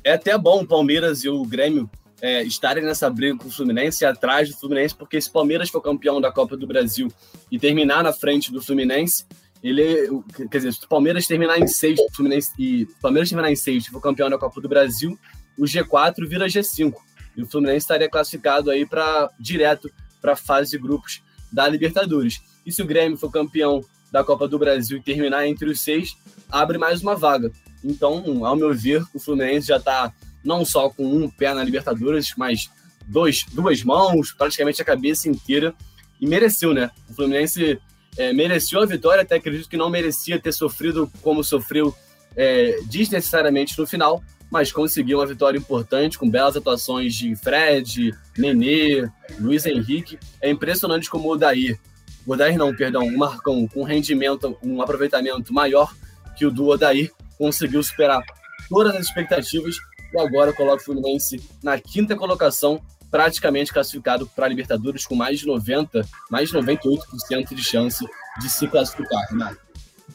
é, 0.03 0.13
até 0.13 0.37
bom 0.37 0.63
o 0.63 0.67
Palmeiras 0.67 1.23
e 1.23 1.29
o 1.29 1.45
Grêmio 1.45 1.89
é, 2.21 2.43
estarem 2.43 2.85
nessa 2.85 3.09
briga 3.09 3.37
com 3.37 3.49
o 3.49 3.51
Fluminense 3.51 4.05
atrás 4.05 4.49
do 4.49 4.57
Fluminense, 4.57 4.95
porque 4.95 5.21
se 5.21 5.29
o 5.29 5.33
Palmeiras 5.33 5.71
for 5.71 5.81
campeão 5.81 6.21
da 6.21 6.33
Copa 6.33 6.57
do 6.57 6.67
Brasil 6.67 7.09
e 7.51 7.59
terminar 7.59 8.03
na 8.03 8.13
frente 8.13 8.53
do 8.53 8.61
Fluminense, 8.61 9.25
ele, 9.63 10.09
quer 10.51 10.59
dizer, 10.59 10.73
se 10.73 10.85
o 10.85 10.89
Palmeiras 10.89 11.27
terminar 11.27 11.59
em 11.59 11.67
sexto, 11.67 12.05
Fluminense 12.15 12.53
e 12.59 12.87
Palmeiras 13.01 13.29
terminar 13.29 13.51
em 13.51 13.57
sexto 13.57 13.89
e 13.89 13.91
for 13.91 14.01
campeão 14.01 14.31
da 14.31 14.39
Copa 14.39 14.61
do 14.61 14.69
Brasil, 14.69 15.19
o 15.57 15.65
G4 15.65 16.27
vira 16.27 16.47
G5 16.47 16.95
e 17.37 17.43
o 17.43 17.47
Fluminense 17.47 17.79
estaria 17.85 18.09
classificado 18.09 18.71
aí 18.71 18.87
para 18.87 19.31
direto 19.39 19.91
para 20.21 20.33
a 20.33 20.37
fase 20.37 20.73
de 20.73 20.79
grupos 20.79 21.23
da 21.53 21.69
Libertadores. 21.69 22.41
E 22.65 22.73
se 22.73 22.83
o 22.83 22.87
Grêmio 22.87 23.17
for 23.17 23.31
campeão 23.31 23.81
da 24.11 24.25
Copa 24.25 24.49
do 24.49 24.59
Brasil 24.59 24.99
e 24.99 25.03
terminar 25.03 25.47
entre 25.47 25.69
os 25.71 25.81
seis, 25.81 26.17
abre 26.51 26.79
mais 26.79 27.03
uma 27.03 27.15
vaga. 27.15 27.51
Então, 27.85 28.45
ao 28.45 28.57
meu 28.57 28.75
ver, 28.75 29.05
o 29.15 29.19
Fluminense 29.19 29.69
já 29.69 29.77
está 29.77 30.13
não 30.49 30.65
só 30.65 30.89
com 30.89 31.05
um 31.05 31.29
pé 31.29 31.53
na 31.53 31.63
Libertadores, 31.63 32.33
mas 32.35 32.71
dois, 33.07 33.45
duas 33.53 33.85
mãos, 33.85 34.33
praticamente 34.33 34.81
a 34.81 34.85
cabeça 34.85 35.29
inteira, 35.29 35.75
e 36.19 36.27
mereceu, 36.27 36.73
né? 36.73 36.91
O 37.09 37.13
Fluminense 37.13 37.79
é, 38.17 38.33
mereceu 38.33 38.81
a 38.81 38.87
vitória, 38.87 39.23
até 39.23 39.37
acredito 39.37 39.69
que 39.69 39.77
não 39.77 39.91
merecia 39.91 40.41
ter 40.41 40.53
sofrido 40.53 41.13
como 41.21 41.45
sofreu 41.45 41.95
é, 42.35 42.81
desnecessariamente 42.87 43.79
no 43.79 43.87
final, 43.87 44.25
mas 44.51 44.73
conseguiu 44.73 45.19
uma 45.19 45.27
vitória 45.27 45.59
importante, 45.59 46.19
com 46.19 46.29
belas 46.31 46.57
atuações 46.57 47.15
de 47.15 47.37
Fred, 47.37 48.15
Nenê, 48.37 49.07
Luiz 49.39 49.67
Henrique. 49.67 50.19
É 50.41 50.49
impressionante 50.49 51.11
como 51.11 51.29
o 51.29 51.33
Odair, 51.33 51.79
o 52.27 52.33
Odair 52.33 52.57
não, 52.57 52.75
perdão, 52.75 53.07
o 53.07 53.19
Marcão, 53.19 53.69
com 53.69 53.83
rendimento, 53.83 54.57
um 54.63 54.81
aproveitamento 54.81 55.53
maior 55.53 55.95
que 56.39 56.47
o 56.47 56.51
do 56.51 56.69
Odair, 56.69 57.13
conseguiu 57.37 57.83
superar 57.83 58.23
todas 58.71 58.95
as 58.95 59.07
expectativas 59.07 59.77
e 60.13 60.21
agora 60.21 60.53
coloca 60.53 60.83
o 60.83 60.85
Fluminense 60.85 61.41
na 61.63 61.79
quinta 61.79 62.17
colocação, 62.17 62.81
praticamente 63.11 63.73
classificado 63.73 64.27
para 64.27 64.47
a 64.47 64.49
Libertadores 64.49 65.07
com 65.07 65.15
mais 65.15 65.41
de 65.41 65.47
90, 65.47 66.03
mais 66.31 66.51
de 66.51 66.57
98% 66.57 67.55
de 67.55 67.65
chance 67.65 68.07
de 68.41 68.49
se 68.49 68.69
classificar, 68.69 69.27
Renato. 69.31 69.59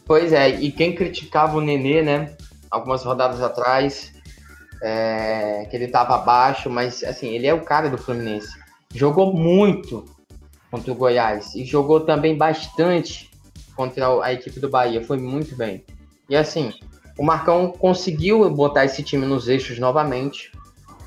Pois 0.06 0.34
é, 0.34 0.50
e 0.50 0.72
quem 0.72 0.94
criticava 0.94 1.58
o 1.58 1.62
Nenê, 1.62 2.02
né, 2.02 2.36
algumas 2.70 3.04
rodadas 3.04 3.42
atrás, 3.42 4.14
é, 4.82 5.66
que 5.70 5.76
ele 5.76 5.86
estava 5.86 6.16
abaixo, 6.16 6.70
mas 6.70 7.04
assim, 7.04 7.30
ele 7.30 7.48
é 7.48 7.54
o 7.54 7.64
cara 7.64 7.90
do 7.90 7.98
Fluminense. 7.98 8.60
Jogou 8.94 9.34
muito 9.34 10.06
contra 10.70 10.92
o 10.92 10.96
Goiás 10.96 11.56
e 11.56 11.64
jogou 11.64 12.02
também 12.02 12.38
bastante 12.38 13.32
contra 13.76 14.24
a 14.24 14.34
equipe 14.34 14.60
do 14.60 14.70
Bahia, 14.70 15.04
foi 15.04 15.18
muito 15.18 15.56
bem. 15.56 15.86
E 16.30 16.36
assim, 16.36 16.74
o 17.18 17.24
Marcão 17.24 17.72
conseguiu 17.72 18.50
botar 18.50 18.86
esse 18.86 19.04
time 19.04 19.26
nos 19.26 19.48
eixos 19.48 19.78
novamente. 19.80 20.52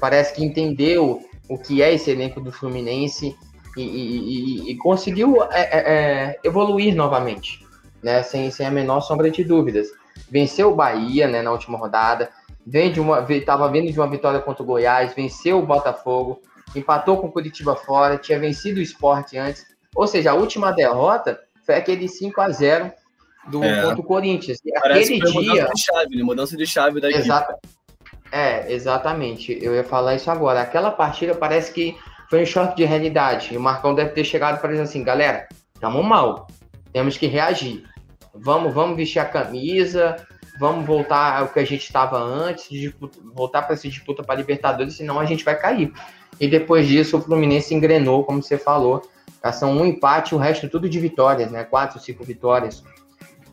Parece 0.01 0.35
que 0.35 0.45
entendeu 0.45 1.21
o 1.49 1.59
que 1.59 1.83
é 1.83 1.93
esse 1.93 2.11
elenco 2.11 2.41
do 2.41 2.53
Fluminense 2.53 3.35
e, 3.77 3.83
e, 3.83 4.69
e, 4.69 4.71
e 4.73 4.77
conseguiu 4.77 5.43
é, 5.45 5.61
é, 5.61 5.69
é, 5.73 6.41
evoluir 6.45 6.95
novamente, 6.95 7.65
né? 8.03 8.23
Sem, 8.23 8.51
sem 8.51 8.67
a 8.67 8.71
menor 8.71 9.01
sombra 9.01 9.31
de 9.31 9.43
dúvidas. 9.43 9.89
Venceu 10.31 10.73
o 10.73 10.75
Bahia 10.75 11.29
né, 11.29 11.43
na 11.43 11.53
última 11.53 11.79
rodada, 11.79 12.31
uma, 12.99 13.25
estava 13.31 13.71
vindo 13.71 13.93
de 13.93 13.99
uma 13.99 14.09
vitória 14.09 14.41
contra 14.41 14.63
o 14.63 14.67
Goiás, 14.67 15.15
venceu 15.15 15.59
o 15.59 15.67
Botafogo, 15.67 16.41
empatou 16.75 17.19
com 17.19 17.29
o 17.29 17.33
Curitiba 17.33 17.77
fora, 17.77 18.19
tinha 18.19 18.39
vencido 18.39 18.81
o 18.81 18.83
esporte 18.83 19.37
antes. 19.39 19.67
Ou 19.95 20.07
seja, 20.07 20.33
a 20.33 20.35
última 20.35 20.73
derrota 20.73 21.41
foi 21.65 21.77
aquele 21.77 22.09
5 22.09 22.41
a 22.41 22.51
0 22.51 22.93
do 23.49 23.63
é. 23.63 23.83
contra 23.83 24.01
o 24.01 24.05
Corinthians. 24.05 24.59
Parece 24.83 25.15
Aquele 25.15 25.33
que 25.33 25.41
dia. 25.41 25.53
Mudança 25.53 25.73
de 25.75 25.83
chave, 25.83 26.17
né? 26.17 26.23
Mudança 26.23 26.57
de 26.57 26.67
chave 26.67 27.01
da 27.01 27.11
Exata... 27.11 27.53
equipe. 27.53 27.77
É, 28.33 28.73
exatamente. 28.73 29.57
Eu 29.63 29.75
ia 29.75 29.85
falar 29.85 30.15
isso 30.15 30.31
agora. 30.31 30.61
Aquela 30.61 30.91
partida 30.91 31.35
parece 31.35 31.73
que 31.73 31.97
foi 32.29 32.43
um 32.43 32.47
choque 32.47 32.77
de 32.77 32.85
realidade. 32.85 33.55
E 33.55 33.57
o 33.57 33.61
Marcão 33.61 33.95
deve 33.95 34.11
ter 34.11 34.25
chegado 34.25 34.61
para 34.61 34.71
dizer 34.71 34.83
assim, 34.83 35.03
galera, 35.03 35.49
estamos 35.75 36.05
mal. 36.05 36.47
Temos 36.93 37.17
que 37.17 37.27
reagir. 37.27 37.85
Vamos, 38.35 38.75
vamos 38.75 38.97
vestir 38.97 39.19
a 39.19 39.25
camisa, 39.25 40.17
vamos 40.59 40.85
voltar 40.85 41.41
ao 41.41 41.49
que 41.49 41.59
a 41.59 41.65
gente 41.65 41.85
estava 41.85 42.19
antes, 42.19 42.69
disputa, 42.69 43.19
voltar 43.35 43.63
para 43.63 43.75
essa 43.75 43.89
disputa 43.89 44.23
para 44.23 44.35
Libertadores, 44.35 44.97
senão 44.97 45.19
a 45.19 45.25
gente 45.25 45.45
vai 45.45 45.59
cair. 45.59 45.93
E 46.39 46.47
depois 46.47 46.87
disso, 46.87 47.17
o 47.17 47.23
Fluminense 47.23 47.75
engrenou, 47.75 48.25
como 48.25 48.43
você 48.43 48.59
falou. 48.59 49.03
São 49.53 49.73
um 49.73 49.87
empate, 49.87 50.35
o 50.35 50.39
resto 50.39 50.69
tudo 50.69 50.89
de 50.89 50.99
vitórias, 50.99 51.51
né? 51.53 51.63
Quatro, 51.65 52.01
cinco 52.01 52.25
vitórias. 52.25 52.83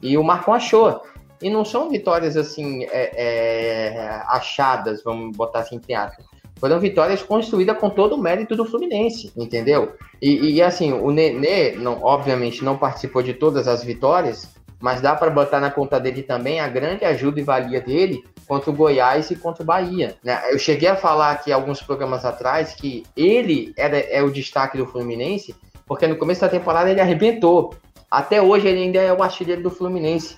E 0.04 0.18
o 0.18 0.24
Marcão 0.24 0.54
achou. 0.54 1.01
E 1.41 1.49
não 1.49 1.66
são 1.66 1.89
vitórias 1.89 2.38
assim 2.38 2.84
é, 2.86 3.12
é, 3.16 4.22
achadas, 4.28 5.04
vamos 5.04 5.36
botar 5.36 5.60
assim 5.60 5.80
teatro. 5.80 6.24
Foram 6.60 6.80
vitórias 6.80 7.24
construídas 7.24 7.78
com 7.78 7.89
todo 7.89 8.16
o 8.16 8.22
mérito 8.22 8.56
do 8.56 8.66
Fluminense, 8.66 9.32
entendeu? 9.36 9.93
E, 10.22 10.54
e 10.54 10.62
assim, 10.62 10.93
o 10.93 11.12
Nenê, 11.12 11.72
não, 11.72 12.01
obviamente, 12.04 12.64
não 12.64 12.78
participou 12.78 13.22
de 13.22 13.34
todas 13.34 13.68
as 13.68 13.84
vitórias, 13.84 14.54
mas 14.80 15.01
dá 15.01 15.16
para 15.16 15.32
botar 15.32 15.60
na 15.60 15.72
conta 15.72 15.99
dele 15.99 16.24
também 16.24 16.60
a 16.60 16.68
grande 16.68 17.04
ajuda 17.04 17.39
e 17.39 17.43
valia 17.43 17.82
dele 17.82 18.24
contra 18.47 18.70
o 18.70 18.74
Goiás 18.74 19.32
e 19.32 19.36
contra 19.36 19.64
o 19.64 19.66
Bahia. 19.66 20.16
Né? 20.24 20.41
Eu 20.51 20.60
cheguei 20.60 20.89
a 20.89 20.95
falar 20.95 21.32
aqui 21.32 21.51
alguns 21.51 21.82
programas 21.82 22.24
atrás 22.26 22.74
que 22.74 23.04
ele 23.16 23.74
era, 23.78 23.97
é 23.97 24.22
o 24.22 24.32
destaque 24.32 24.78
do 24.78 24.86
Fluminense, 24.86 25.56
porque 25.86 26.08
no 26.08 26.18
começo 26.18 26.41
da 26.41 26.49
temporada 26.49 26.89
ele 26.89 27.01
arrebentou. 27.01 27.74
Até 28.14 28.39
hoje 28.39 28.68
ele 28.68 28.84
ainda 28.84 28.99
é 28.99 29.11
o 29.11 29.24
artilheiro 29.24 29.64
do 29.64 29.72
Fluminense 29.72 30.38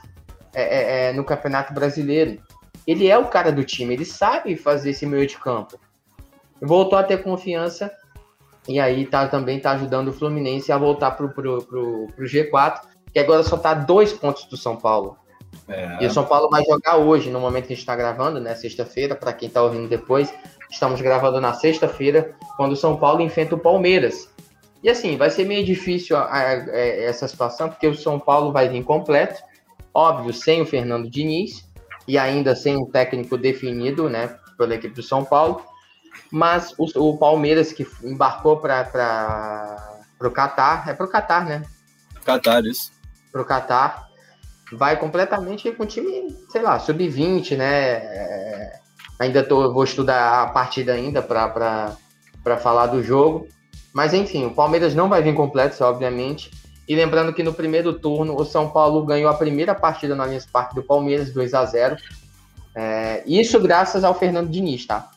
é, 0.53 0.63
é, 0.63 1.09
é, 1.09 1.13
no 1.13 1.25
Campeonato 1.25 1.73
Brasileiro. 1.73 2.41
Ele 2.87 3.09
é 3.09 3.17
o 3.17 3.25
cara 3.25 3.51
do 3.51 3.65
time, 3.65 3.93
ele 3.93 4.05
sabe 4.05 4.55
fazer 4.55 4.91
esse 4.91 5.05
meio 5.05 5.27
de 5.27 5.37
campo. 5.37 5.77
Voltou 6.61 6.97
a 6.97 7.03
ter 7.03 7.21
confiança 7.21 7.91
e 8.65 8.79
aí 8.79 9.05
tá, 9.05 9.27
também 9.27 9.57
está 9.57 9.71
ajudando 9.71 10.07
o 10.07 10.13
Fluminense 10.13 10.71
a 10.71 10.77
voltar 10.77 11.11
pro, 11.11 11.27
pro, 11.27 11.61
pro, 11.63 12.07
pro 12.15 12.25
G4, 12.25 12.79
que 13.11 13.19
agora 13.19 13.43
só 13.43 13.57
está 13.57 13.73
dois 13.73 14.13
pontos 14.13 14.45
do 14.45 14.55
São 14.55 14.77
Paulo. 14.77 15.17
É. 15.67 15.97
E 15.99 16.07
o 16.07 16.11
São 16.11 16.23
Paulo 16.23 16.49
vai 16.49 16.63
jogar 16.63 16.95
hoje, 16.95 17.29
no 17.29 17.41
momento 17.41 17.67
que 17.67 17.73
a 17.73 17.75
gente 17.75 17.83
está 17.83 17.95
gravando, 17.95 18.39
né? 18.39 18.55
Sexta-feira, 18.55 19.15
para 19.15 19.33
quem 19.33 19.49
está 19.49 19.61
ouvindo 19.61 19.89
depois. 19.89 20.33
Estamos 20.71 21.01
gravando 21.01 21.41
na 21.41 21.53
sexta-feira, 21.53 22.35
quando 22.55 22.71
o 22.71 22.77
São 22.77 22.95
Paulo 22.95 23.19
enfrenta 23.19 23.53
o 23.53 23.59
Palmeiras. 23.59 24.33
E 24.85 24.89
assim, 24.89 25.17
vai 25.17 25.31
ser 25.31 25.45
meio 25.45 25.65
difícil 25.65 26.15
a, 26.15 26.25
a, 26.25 26.41
a, 26.41 26.77
essa 26.77 27.27
situação, 27.27 27.69
porque 27.69 27.87
o 27.87 27.95
São 27.95 28.19
Paulo 28.19 28.51
vai 28.51 28.69
vir 28.69 28.83
completo, 28.83 29.41
óbvio, 29.91 30.31
sem 30.31 30.61
o 30.61 30.65
Fernando 30.67 31.09
Diniz, 31.09 31.67
e 32.07 32.19
ainda 32.19 32.55
sem 32.55 32.77
um 32.77 32.85
técnico 32.85 33.35
definido, 33.35 34.07
né, 34.07 34.37
pela 34.55 34.75
equipe 34.75 34.93
do 34.93 35.01
São 35.01 35.25
Paulo. 35.25 35.65
Mas 36.31 36.71
o, 36.77 36.85
o 36.99 37.17
Palmeiras, 37.17 37.73
que 37.73 37.83
embarcou 38.03 38.57
para 38.57 38.85
o 40.21 40.29
Catar, 40.29 40.87
é 40.87 40.93
para 40.93 41.05
o 41.07 41.09
Catar, 41.09 41.45
né? 41.45 41.63
Catar, 42.23 42.63
isso. 42.63 42.91
Para 43.31 43.41
o 43.41 43.45
Catar, 43.45 44.07
vai 44.71 44.99
completamente 44.99 45.71
com 45.71 45.81
o 45.81 45.87
time, 45.87 46.29
sei 46.51 46.61
lá, 46.61 46.77
sub-20, 46.77 47.57
né? 47.57 47.93
É, 47.95 48.79
ainda 49.17 49.41
tô, 49.41 49.73
vou 49.73 49.83
estudar 49.83 50.43
a 50.43 50.47
partida 50.47 50.93
ainda 50.93 51.23
para 51.23 51.97
falar 52.61 52.85
do 52.85 53.01
jogo. 53.01 53.47
Mas 53.95 54.13
enfim, 54.13 54.45
o 54.45 54.51
Palmeiras 54.51 54.93
não 54.93 55.07
vai 55.07 55.23
vir 55.23 55.33
completo, 55.33 55.81
obviamente. 55.81 56.51
E 56.85 56.93
lembrando 56.93 57.33
que 57.33 57.41
no 57.41 57.53
primeiro 57.53 57.93
turno 57.93 58.35
o 58.35 58.43
São 58.43 58.69
Paulo 58.69 59.05
ganhou 59.05 59.29
a 59.29 59.33
primeira 59.33 59.73
partida 59.73 60.13
no 60.13 60.21
Allianz 60.21 60.45
Parque 60.45 60.75
do 60.75 60.83
Palmeiras, 60.83 61.31
2 61.31 61.53
a 61.53 61.65
0 61.65 61.95
é, 62.75 63.23
Isso 63.25 63.57
graças 63.57 64.03
ao 64.03 64.13
Fernando 64.13 64.49
Diniz, 64.49 64.85
tá? 64.85 65.09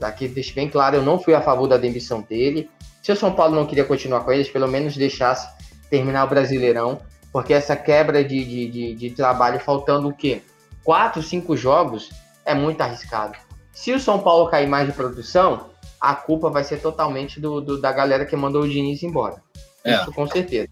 Aqui 0.00 0.28
deixa 0.28 0.54
bem 0.54 0.70
claro, 0.70 0.94
eu 0.94 1.02
não 1.02 1.18
fui 1.18 1.34
a 1.34 1.40
favor 1.40 1.66
da 1.66 1.76
demissão 1.76 2.20
dele. 2.22 2.70
Se 3.02 3.10
o 3.10 3.16
São 3.16 3.32
Paulo 3.32 3.56
não 3.56 3.66
queria 3.66 3.84
continuar 3.84 4.20
com 4.20 4.30
eles, 4.30 4.48
pelo 4.48 4.68
menos 4.68 4.96
deixasse 4.96 5.48
terminar 5.90 6.24
o 6.24 6.28
Brasileirão, 6.28 7.00
porque 7.32 7.52
essa 7.52 7.74
quebra 7.74 8.22
de, 8.22 8.44
de, 8.44 8.68
de, 8.68 8.94
de 8.94 9.10
trabalho, 9.10 9.58
faltando 9.58 10.08
o 10.08 10.14
quê? 10.14 10.40
Quatro, 10.84 11.20
cinco 11.20 11.56
jogos, 11.56 12.10
é 12.44 12.54
muito 12.54 12.80
arriscado. 12.80 13.36
Se 13.72 13.92
o 13.92 13.98
São 13.98 14.20
Paulo 14.20 14.48
cair 14.48 14.68
mais 14.68 14.86
de 14.86 14.92
produção, 14.92 15.70
a 16.10 16.14
culpa 16.14 16.50
vai 16.50 16.62
ser 16.62 16.80
totalmente 16.80 17.40
do, 17.40 17.60
do 17.60 17.80
da 17.80 17.90
galera 17.90 18.26
que 18.26 18.36
mandou 18.36 18.62
o 18.62 18.68
Diniz 18.68 19.02
embora. 19.02 19.42
É. 19.82 19.94
Isso 19.94 20.12
com 20.12 20.26
certeza. 20.26 20.68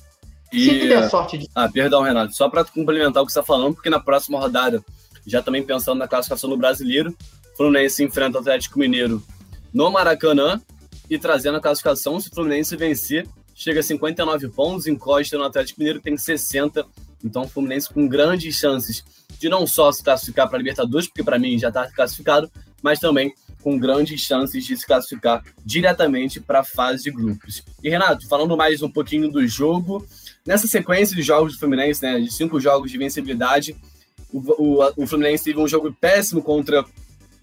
E... 0.53 0.64
Se 0.64 0.80
tiver 0.80 1.09
sorte 1.09 1.39
de. 1.39 1.49
Ah, 1.55 1.68
perdão, 1.68 2.03
Renato. 2.03 2.35
Só 2.35 2.49
para 2.49 2.64
complementar 2.64 3.22
o 3.22 3.26
que 3.26 3.33
você 3.33 3.39
está 3.39 3.47
falando, 3.47 3.74
porque 3.74 3.89
na 3.89 3.99
próxima 3.99 4.39
rodada, 4.39 4.85
já 5.26 5.43
também 5.43 5.62
pensando 5.62 5.99
na 5.99 6.07
classificação 6.07 6.51
do 6.51 6.57
brasileiro, 6.57 7.16
o 7.55 7.57
Fluminense 7.57 8.05
enfrenta 8.05 8.39
o 8.39 8.41
Atlético 8.41 8.78
Mineiro 8.78 9.22
no 9.72 9.91
Maracanã 9.91 10.61
e 11.09 11.18
trazendo 11.18 11.57
a 11.57 11.61
classificação, 11.61 12.20
se 12.20 12.28
o 12.28 12.35
Fluminense 12.35 12.76
vencer, 12.76 13.26
chega 13.55 13.80
a 13.80 13.83
59 13.83 14.49
pontos, 14.49 14.87
encosta 14.87 15.39
no 15.39 15.45
Atlético 15.45 15.80
Mineiro, 15.80 15.99
que 15.99 16.05
tem 16.05 16.16
60. 16.16 16.85
Então, 17.24 17.43
o 17.43 17.49
Fluminense 17.49 17.89
com 17.89 18.07
grandes 18.07 18.55
chances 18.57 19.03
de 19.39 19.49
não 19.49 19.66
só 19.66 19.91
se 19.91 20.03
classificar 20.03 20.49
para 20.49 20.57
a 20.57 20.59
Libertadores, 20.59 21.07
porque 21.09 21.22
para 21.22 21.39
mim 21.39 21.59
já 21.59 21.68
está 21.68 21.91
classificado, 21.91 22.51
mas 22.83 22.99
também 22.99 23.33
com 23.62 23.78
grandes 23.78 24.20
chances 24.20 24.64
de 24.64 24.76
se 24.76 24.86
classificar 24.86 25.42
diretamente 25.64 26.40
para 26.40 26.60
a 26.60 26.64
fase 26.64 27.04
de 27.04 27.10
grupos. 27.10 27.62
E 27.82 27.88
Renato, 27.88 28.26
falando 28.28 28.56
mais 28.56 28.82
um 28.82 28.90
pouquinho 28.90 29.30
do 29.30 29.46
jogo, 29.46 30.06
nessa 30.46 30.66
sequência 30.66 31.14
de 31.14 31.22
jogos 31.22 31.54
do 31.54 31.58
Fluminense, 31.58 32.02
né, 32.02 32.20
de 32.20 32.32
cinco 32.32 32.60
jogos 32.60 32.90
de 32.90 32.98
vencibilidade, 32.98 33.76
o, 34.32 34.38
o, 34.38 34.92
o 34.96 35.06
Fluminense 35.06 35.44
teve 35.44 35.60
um 35.60 35.68
jogo 35.68 35.92
péssimo 36.00 36.42
contra 36.42 36.84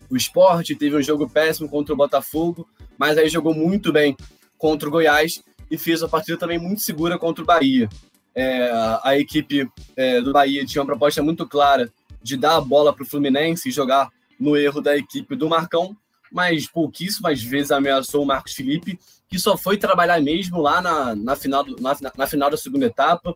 o 0.09 0.17
Sport, 0.17 0.69
teve 0.77 0.95
um 0.95 1.01
jogo 1.01 1.29
péssimo 1.29 1.69
contra 1.69 1.93
o 1.93 1.97
Botafogo, 1.97 2.67
mas 2.97 3.17
aí 3.17 3.29
jogou 3.29 3.53
muito 3.53 3.91
bem 3.91 4.17
contra 4.57 4.89
o 4.89 4.91
Goiás 4.91 5.41
e 5.69 5.77
fez 5.77 6.01
uma 6.01 6.09
partida 6.09 6.37
também 6.37 6.57
muito 6.57 6.81
segura 6.81 7.17
contra 7.17 7.43
o 7.43 7.47
Bahia. 7.47 7.87
É, 8.35 8.71
a 9.03 9.17
equipe 9.17 9.69
é, 9.95 10.21
do 10.21 10.33
Bahia 10.33 10.65
tinha 10.65 10.81
uma 10.81 10.87
proposta 10.87 11.21
muito 11.21 11.47
clara 11.47 11.91
de 12.21 12.35
dar 12.35 12.57
a 12.57 12.61
bola 12.61 12.93
para 12.93 13.03
o 13.03 13.05
Fluminense 13.05 13.69
e 13.69 13.71
jogar 13.71 14.09
no 14.39 14.57
erro 14.57 14.81
da 14.81 14.97
equipe 14.97 15.35
do 15.35 15.49
Marcão, 15.49 15.95
mas 16.31 16.67
pouquíssimas 16.67 17.41
vezes 17.41 17.71
ameaçou 17.71 18.23
o 18.23 18.25
Marcos 18.25 18.53
Felipe, 18.53 18.99
que 19.27 19.39
só 19.39 19.57
foi 19.57 19.77
trabalhar 19.77 20.19
mesmo 20.21 20.61
lá 20.61 20.81
na, 20.81 21.15
na, 21.15 21.35
final, 21.35 21.65
na, 21.79 21.97
na 22.17 22.27
final 22.27 22.49
da 22.49 22.57
segunda 22.57 22.85
etapa, 22.85 23.35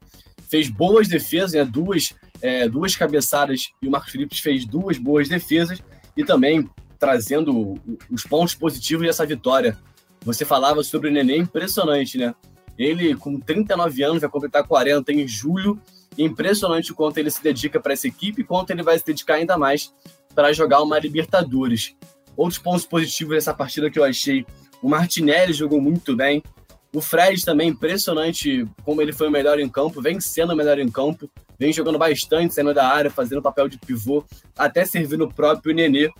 fez 0.49 0.69
boas 0.69 1.07
defesas, 1.07 1.53
né, 1.53 1.65
duas, 1.65 2.13
é, 2.41 2.67
duas 2.67 2.95
cabeçadas, 2.95 3.71
e 3.81 3.87
o 3.87 3.91
Marcos 3.91 4.11
Felipe 4.11 4.39
fez 4.41 4.65
duas 4.65 4.97
boas 4.97 5.27
defesas, 5.27 5.81
e 6.15 6.23
também 6.23 6.69
trazendo 6.99 7.75
os 8.09 8.23
pontos 8.23 8.55
positivos 8.55 9.05
dessa 9.05 9.25
vitória. 9.25 9.77
Você 10.21 10.45
falava 10.45 10.83
sobre 10.83 11.09
o 11.09 11.11
Nenê, 11.11 11.37
impressionante, 11.37 12.17
né? 12.17 12.33
Ele, 12.77 13.15
com 13.15 13.39
39 13.39 14.03
anos, 14.03 14.21
vai 14.21 14.29
completar 14.29 14.65
40 14.65 15.11
em 15.11 15.27
julho. 15.27 15.79
Impressionante 16.17 16.91
o 16.91 16.95
quanto 16.95 17.17
ele 17.17 17.29
se 17.29 17.41
dedica 17.43 17.79
para 17.79 17.93
essa 17.93 18.07
equipe 18.07 18.43
quanto 18.43 18.71
ele 18.71 18.83
vai 18.83 18.97
se 18.97 19.05
dedicar 19.05 19.35
ainda 19.35 19.57
mais 19.57 19.93
para 20.33 20.53
jogar 20.53 20.81
uma 20.81 20.99
Libertadores. 20.99 21.95
Outros 22.35 22.57
pontos 22.57 22.85
positivos 22.85 23.35
dessa 23.35 23.53
partida 23.53 23.89
que 23.89 23.99
eu 23.99 24.03
achei: 24.03 24.45
o 24.81 24.89
Martinelli 24.89 25.53
jogou 25.53 25.79
muito 25.79 26.15
bem. 26.15 26.43
O 26.93 27.01
Fred 27.01 27.43
também, 27.43 27.69
impressionante 27.69 28.67
como 28.83 29.01
ele 29.01 29.11
foi 29.11 29.27
o 29.27 29.31
melhor 29.31 29.59
em 29.59 29.67
campo, 29.67 29.99
vem 29.99 30.19
sendo 30.19 30.53
o 30.53 30.55
melhor 30.55 30.77
em 30.77 30.89
campo, 30.91 31.27
vem 31.57 31.73
jogando 31.73 31.97
bastante, 31.97 32.53
saindo 32.53 32.71
da 32.71 32.87
área, 32.87 33.09
fazendo 33.09 33.41
papel 33.41 33.67
de 33.67 33.79
pivô, 33.79 34.23
até 34.55 34.85
servindo 34.85 35.23
o 35.23 35.33
próprio 35.33 35.73
Nenê. 35.73 36.11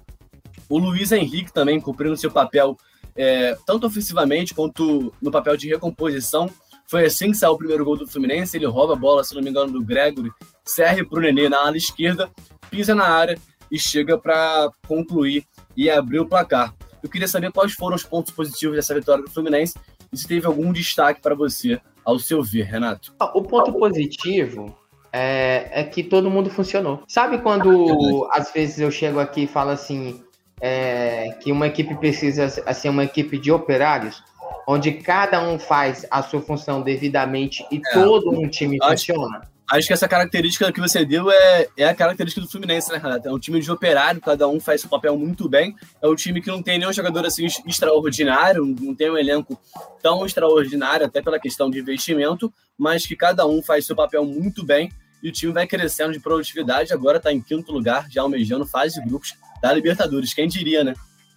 O 0.67 0.79
Luiz 0.79 1.11
Henrique 1.11 1.53
também 1.53 1.79
cumprindo 1.79 2.17
seu 2.17 2.31
papel, 2.31 2.75
é, 3.15 3.55
tanto 3.67 3.85
ofensivamente 3.85 4.55
quanto 4.55 5.13
no 5.21 5.29
papel 5.29 5.55
de 5.55 5.69
recomposição. 5.69 6.49
Foi 6.87 7.05
assim 7.05 7.29
que 7.29 7.37
saiu 7.37 7.53
o 7.53 7.57
primeiro 7.57 7.85
gol 7.85 7.97
do 7.97 8.07
Fluminense. 8.07 8.57
Ele 8.57 8.65
rouba 8.65 8.93
a 8.93 8.95
bola, 8.95 9.23
se 9.23 9.35
não 9.35 9.43
me 9.43 9.51
engano, 9.51 9.71
do 9.71 9.83
Gregory, 9.83 10.31
serve 10.65 11.05
para 11.05 11.19
o 11.19 11.21
Nenê 11.21 11.49
na 11.49 11.59
ala 11.59 11.77
esquerda, 11.77 12.31
pisa 12.71 12.95
na 12.95 13.07
área 13.07 13.37
e 13.73 13.79
chega 13.79 14.19
para 14.19 14.69
concluir 14.87 15.43
e 15.75 15.89
abrir 15.89 16.19
o 16.19 16.27
placar. 16.27 16.75
Eu 17.01 17.09
queria 17.09 17.27
saber 17.27 17.51
quais 17.51 17.73
foram 17.73 17.95
os 17.95 18.03
pontos 18.03 18.31
positivos 18.31 18.75
dessa 18.75 18.93
vitória 18.93 19.23
do 19.23 19.31
Fluminense 19.31 19.73
e 20.11 20.17
se 20.17 20.27
teve 20.27 20.45
algum 20.45 20.71
destaque 20.71 21.19
para 21.19 21.33
você, 21.33 21.81
ao 22.05 22.19
seu 22.19 22.43
ver, 22.43 22.65
Renato. 22.65 23.15
O 23.33 23.41
ponto 23.41 23.73
positivo 23.73 24.77
é, 25.11 25.69
é, 25.71 25.83
que 25.83 26.03
todo 26.03 26.29
mundo 26.29 26.51
funcionou. 26.51 27.03
Sabe 27.07 27.39
quando 27.39 28.29
às 28.31 28.53
vezes 28.53 28.79
eu 28.79 28.91
chego 28.91 29.19
aqui 29.19 29.45
e 29.45 29.47
falo 29.47 29.71
assim 29.71 30.23
é, 30.61 31.35
que 31.41 31.51
uma 31.51 31.65
equipe 31.65 31.95
precisa 31.95 32.49
ser 32.49 32.63
assim, 32.67 32.89
uma 32.89 33.03
equipe 33.03 33.39
de 33.39 33.51
operários, 33.51 34.23
onde 34.67 34.91
cada 34.91 35.41
um 35.41 35.57
faz 35.57 36.05
a 36.11 36.21
sua 36.21 36.41
função 36.41 36.83
devidamente 36.83 37.65
e 37.71 37.77
é, 37.77 37.93
todo 37.93 38.29
um 38.29 38.47
time 38.47 38.77
funciona? 38.79 39.51
Acho 39.73 39.87
que 39.87 39.93
essa 39.93 40.07
característica 40.07 40.71
que 40.71 40.79
você 40.79 41.03
deu 41.03 41.31
é, 41.31 41.67
é 41.75 41.85
a 41.85 41.95
característica 41.95 42.39
do 42.39 42.47
Fluminense, 42.47 42.91
né, 42.91 42.99
Renato? 42.99 43.27
É 43.27 43.33
um 43.33 43.39
time 43.39 43.59
de 43.59 43.71
operário, 43.71 44.21
cada 44.21 44.47
um 44.47 44.59
faz 44.59 44.81
seu 44.81 44.87
papel 44.87 45.17
muito 45.17 45.49
bem. 45.49 45.75
É 45.99 46.07
um 46.07 46.13
time 46.13 46.39
que 46.43 46.47
não 46.47 46.61
tem 46.61 46.77
nenhum 46.77 46.93
jogador 46.93 47.25
assim 47.25 47.47
extraordinário, 47.65 48.63
não 48.79 48.93
tem 48.93 49.09
um 49.09 49.17
elenco 49.17 49.59
tão 49.99 50.27
extraordinário, 50.27 51.07
até 51.07 51.23
pela 51.23 51.39
questão 51.39 51.71
de 51.71 51.79
investimento, 51.79 52.53
mas 52.77 53.07
que 53.07 53.15
cada 53.15 53.47
um 53.47 53.63
faz 53.63 53.87
seu 53.87 53.95
papel 53.95 54.23
muito 54.23 54.63
bem 54.63 54.91
e 55.23 55.29
o 55.29 55.31
time 55.31 55.51
vai 55.51 55.65
crescendo 55.65 56.13
de 56.13 56.19
produtividade. 56.19 56.93
Agora 56.93 57.17
está 57.17 57.33
em 57.33 57.41
quinto 57.41 57.71
lugar, 57.71 58.05
já 58.11 58.21
almejando 58.21 58.67
fase 58.67 59.01
de 59.01 59.09
grupos 59.09 59.33
da 59.59 59.73
Libertadores. 59.73 60.35
Quem 60.35 60.47
diria, 60.47 60.83
né? 60.83 60.93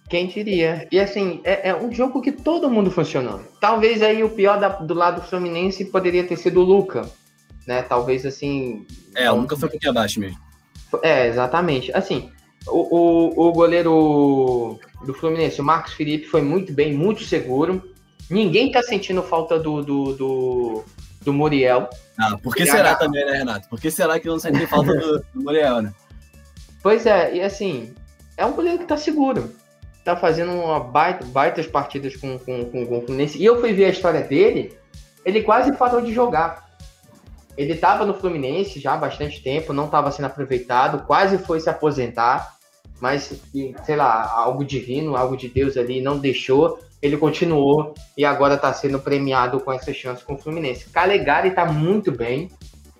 Quem 0.07 0.27
diria? 0.27 0.87
E 0.91 0.99
assim, 0.99 1.41
é, 1.43 1.69
é, 1.69 1.75
um 1.75 1.91
jogo 1.91 2.21
que 2.21 2.31
todo 2.31 2.69
mundo 2.69 2.91
funcionou. 2.91 3.41
Talvez 3.59 4.03
aí 4.03 4.23
o 4.23 4.29
pior 4.29 4.59
da, 4.59 4.69
do 4.69 4.93
lado 4.93 5.21
do 5.21 5.27
Fluminense 5.27 5.85
poderia 5.85 6.23
ter 6.23 6.37
sido 6.37 6.61
o 6.61 6.63
Luca 6.63 7.09
né? 7.67 7.81
Talvez 7.83 8.25
assim. 8.25 8.87
É, 9.13 9.29
nunca 9.29 9.57
foi 9.57 9.67
um 9.67 9.71
pouquinho 9.71 9.91
abaixo 9.91 10.19
mesmo. 10.19 10.39
É, 11.03 11.27
exatamente. 11.27 11.91
Assim, 11.95 12.31
o, 12.65 12.97
o, 12.97 13.49
o 13.49 13.51
goleiro 13.51 14.79
do 15.05 15.13
Fluminense, 15.13 15.59
o 15.59 15.63
Marcos 15.63 15.93
Felipe, 15.93 16.25
foi 16.25 16.41
muito 16.41 16.71
bem, 16.73 16.93
muito 16.93 17.23
seguro. 17.23 17.93
Ninguém 18.29 18.71
tá 18.71 18.81
sentindo 18.81 19.21
falta 19.21 19.59
do, 19.59 19.81
do, 19.81 20.13
do, 20.13 20.85
do 21.21 21.33
Muriel. 21.33 21.89
Ah, 22.17 22.37
por 22.37 22.55
que 22.55 22.65
será 22.65 22.95
também, 22.95 23.25
né, 23.25 23.37
Renato? 23.37 23.69
Por 23.69 23.79
que 23.79 23.91
será 23.91 24.19
que 24.19 24.27
não 24.27 24.39
sente 24.39 24.65
falta 24.67 24.93
do, 24.93 25.19
do 25.33 25.43
Muriel, 25.43 25.81
né? 25.81 25.93
Pois 26.81 27.05
é, 27.05 27.35
e 27.35 27.41
assim, 27.41 27.93
é 28.35 28.45
um 28.45 28.53
goleiro 28.53 28.79
que 28.79 28.85
tá 28.85 28.97
seguro. 28.97 29.53
Tá 30.03 30.15
fazendo 30.15 30.51
uma 30.53 30.79
baita, 30.79 31.25
baitas 31.25 31.67
partidas 31.67 32.15
com, 32.15 32.39
com, 32.39 32.65
com, 32.65 32.85
com 32.85 32.97
o 32.97 33.01
Fluminense. 33.01 33.37
E 33.37 33.43
eu 33.43 33.59
fui 33.59 33.73
ver 33.73 33.85
a 33.85 33.89
história 33.89 34.21
dele, 34.21 34.77
ele 35.25 35.41
quase 35.41 35.71
parou 35.73 36.01
de 36.01 36.13
jogar. 36.13 36.66
Ele 37.57 37.73
estava 37.73 38.05
no 38.05 38.13
Fluminense 38.13 38.79
já 38.79 38.93
há 38.93 38.97
bastante 38.97 39.41
tempo, 39.41 39.73
não 39.73 39.85
estava 39.85 40.11
sendo 40.11 40.25
aproveitado, 40.25 41.05
quase 41.05 41.39
foi 41.39 41.59
se 41.59 41.69
aposentar, 41.69 42.55
mas, 43.01 43.41
sei 43.83 43.95
lá, 43.95 44.31
algo 44.31 44.63
divino, 44.63 45.15
algo 45.15 45.35
de 45.35 45.47
Deus 45.47 45.75
ali 45.75 46.01
não 46.01 46.19
deixou. 46.19 46.79
Ele 47.01 47.17
continuou 47.17 47.93
e 48.15 48.25
agora 48.25 48.55
está 48.55 48.73
sendo 48.73 48.99
premiado 48.99 49.59
com 49.59 49.71
essa 49.71 49.93
chance 49.93 50.23
com 50.23 50.35
o 50.35 50.37
Fluminense. 50.37 50.89
Calegari 50.89 51.49
está 51.49 51.65
muito 51.65 52.11
bem, 52.11 52.49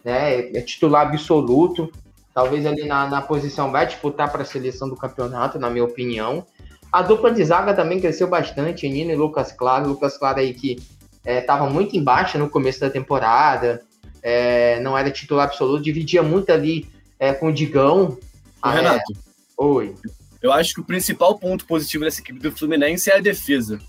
né? 0.04 0.52
É 0.56 0.62
titular 0.62 1.08
absoluto. 1.08 1.92
Talvez 2.34 2.66
ali 2.66 2.86
na, 2.86 3.08
na 3.08 3.22
posição 3.22 3.72
vai 3.72 3.88
disputar 3.88 4.32
para 4.32 4.44
a 4.44 4.46
seleção 4.46 4.88
do 4.88 4.96
campeonato, 4.96 5.58
na 5.58 5.70
minha 5.70 5.84
opinião. 5.84 6.46
A 6.92 7.02
dupla 7.02 7.32
de 7.32 7.44
zaga 7.44 7.74
também 7.74 8.00
cresceu 8.00 8.28
bastante, 8.28 8.88
Nino 8.88 9.12
e 9.12 9.16
Lucas 9.16 9.52
Claro. 9.52 9.88
Lucas 9.88 10.18
Claro 10.18 10.40
aí 10.40 10.54
que 10.54 10.78
estava 11.26 11.66
é, 11.66 11.70
muito 11.70 11.98
embaixo 11.98 12.38
no 12.38 12.50
começo 12.50 12.80
da 12.80 12.90
temporada, 12.90 13.82
é, 14.30 14.78
não 14.82 14.98
era 14.98 15.10
titular 15.10 15.46
absoluto, 15.46 15.82
dividia 15.82 16.22
muito 16.22 16.52
ali 16.52 16.86
é, 17.18 17.34
com 17.34 17.48
o 17.48 17.54
Digão. 17.54 18.20
Ah, 18.62 18.72
Renato. 18.72 19.14
É... 19.14 19.64
Oi. 19.64 19.96
Eu 20.42 20.52
acho 20.52 20.74
que 20.74 20.82
o 20.82 20.84
principal 20.84 21.40
ponto 21.40 21.66
positivo 21.66 22.04
dessa 22.04 22.20
equipe 22.20 22.38
do 22.38 22.52
Fluminense 22.52 23.10
é 23.10 23.16
a 23.16 23.22
defesa. 23.22 23.80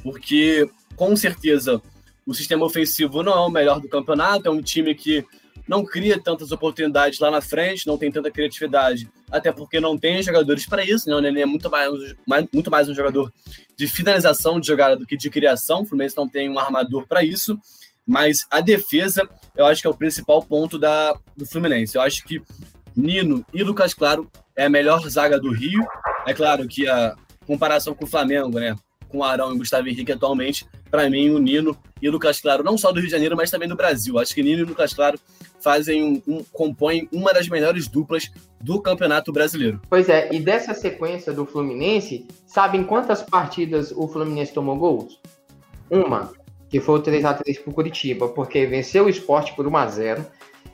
Porque, 0.00 0.70
com 0.94 1.16
certeza, 1.16 1.82
o 2.24 2.32
sistema 2.32 2.64
ofensivo 2.64 3.24
não 3.24 3.32
é 3.32 3.40
o 3.40 3.50
melhor 3.50 3.80
do 3.80 3.88
campeonato, 3.88 4.46
é 4.46 4.50
um 4.52 4.62
time 4.62 4.94
que 4.94 5.26
não 5.66 5.84
cria 5.84 6.22
tantas 6.22 6.52
oportunidades 6.52 7.18
lá 7.18 7.28
na 7.28 7.40
frente, 7.40 7.84
não 7.84 7.98
tem 7.98 8.12
tanta 8.12 8.30
criatividade, 8.30 9.10
até 9.28 9.50
porque 9.50 9.80
não 9.80 9.98
tem 9.98 10.22
jogadores 10.22 10.64
para 10.64 10.84
isso, 10.84 11.10
né? 11.10 11.16
O 11.16 11.20
Nenê 11.20 11.40
é 11.42 11.46
muito 11.46 11.68
mais, 11.68 11.90
mais, 12.24 12.46
muito 12.54 12.70
mais 12.70 12.88
um 12.88 12.94
jogador 12.94 13.32
de 13.76 13.88
finalização 13.88 14.60
de 14.60 14.68
jogada 14.68 14.94
do 14.94 15.04
que 15.04 15.16
de 15.16 15.28
criação, 15.28 15.82
o 15.82 15.84
Fluminense 15.84 16.16
não 16.16 16.28
tem 16.28 16.48
um 16.48 16.58
armador 16.58 17.04
para 17.08 17.24
isso, 17.24 17.58
mas 18.08 18.46
a 18.50 18.62
defesa, 18.62 19.28
eu 19.58 19.66
acho 19.66 19.82
que 19.82 19.88
é 19.88 19.90
o 19.90 19.94
principal 19.94 20.40
ponto 20.40 20.78
da, 20.78 21.14
do 21.36 21.44
Fluminense. 21.44 21.96
Eu 21.96 22.02
acho 22.02 22.24
que 22.24 22.40
Nino 22.96 23.44
e 23.52 23.62
Lucas 23.64 23.92
Claro 23.92 24.30
é 24.56 24.66
a 24.66 24.70
melhor 24.70 25.00
zaga 25.08 25.38
do 25.38 25.52
Rio. 25.52 25.84
É 26.24 26.32
claro 26.32 26.66
que 26.68 26.88
a 26.88 27.16
comparação 27.44 27.92
com 27.92 28.04
o 28.04 28.08
Flamengo, 28.08 28.60
né? 28.60 28.76
Com 29.08 29.18
o 29.18 29.24
Arão 29.24 29.52
e 29.52 29.58
Gustavo 29.58 29.88
Henrique 29.88 30.12
atualmente, 30.12 30.64
para 30.90 31.10
mim, 31.10 31.30
o 31.30 31.38
Nino 31.38 31.76
e 32.00 32.08
o 32.08 32.12
Lucas 32.12 32.40
Claro, 32.40 32.62
não 32.62 32.78
só 32.78 32.92
do 32.92 33.00
Rio 33.00 33.06
de 33.06 33.12
Janeiro, 33.12 33.36
mas 33.36 33.50
também 33.50 33.68
do 33.68 33.74
Brasil. 33.74 34.18
Acho 34.18 34.34
que 34.34 34.42
Nino 34.42 34.60
e 34.60 34.64
Lucas 34.64 34.94
Claro 34.94 35.18
fazem 35.60 36.22
um, 36.26 36.36
um, 36.36 36.44
compõem 36.52 37.08
uma 37.12 37.32
das 37.32 37.48
melhores 37.48 37.88
duplas 37.88 38.30
do 38.60 38.80
Campeonato 38.80 39.32
Brasileiro. 39.32 39.80
Pois 39.90 40.08
é, 40.08 40.32
e 40.32 40.38
dessa 40.38 40.72
sequência 40.72 41.32
do 41.32 41.44
Fluminense, 41.44 42.28
sabem 42.46 42.84
quantas 42.84 43.22
partidas 43.22 43.90
o 43.90 44.06
Fluminense 44.06 44.52
tomou 44.52 44.76
gols? 44.76 45.20
Uma 45.90 46.30
que 46.68 46.80
foi 46.80 46.98
o 46.98 47.02
3x3 47.02 47.62
para 47.62 47.70
o 47.70 47.74
Curitiba, 47.74 48.28
porque 48.28 48.66
venceu 48.66 49.06
o 49.06 49.08
esporte 49.08 49.54
por 49.54 49.66
1x0, 49.66 50.24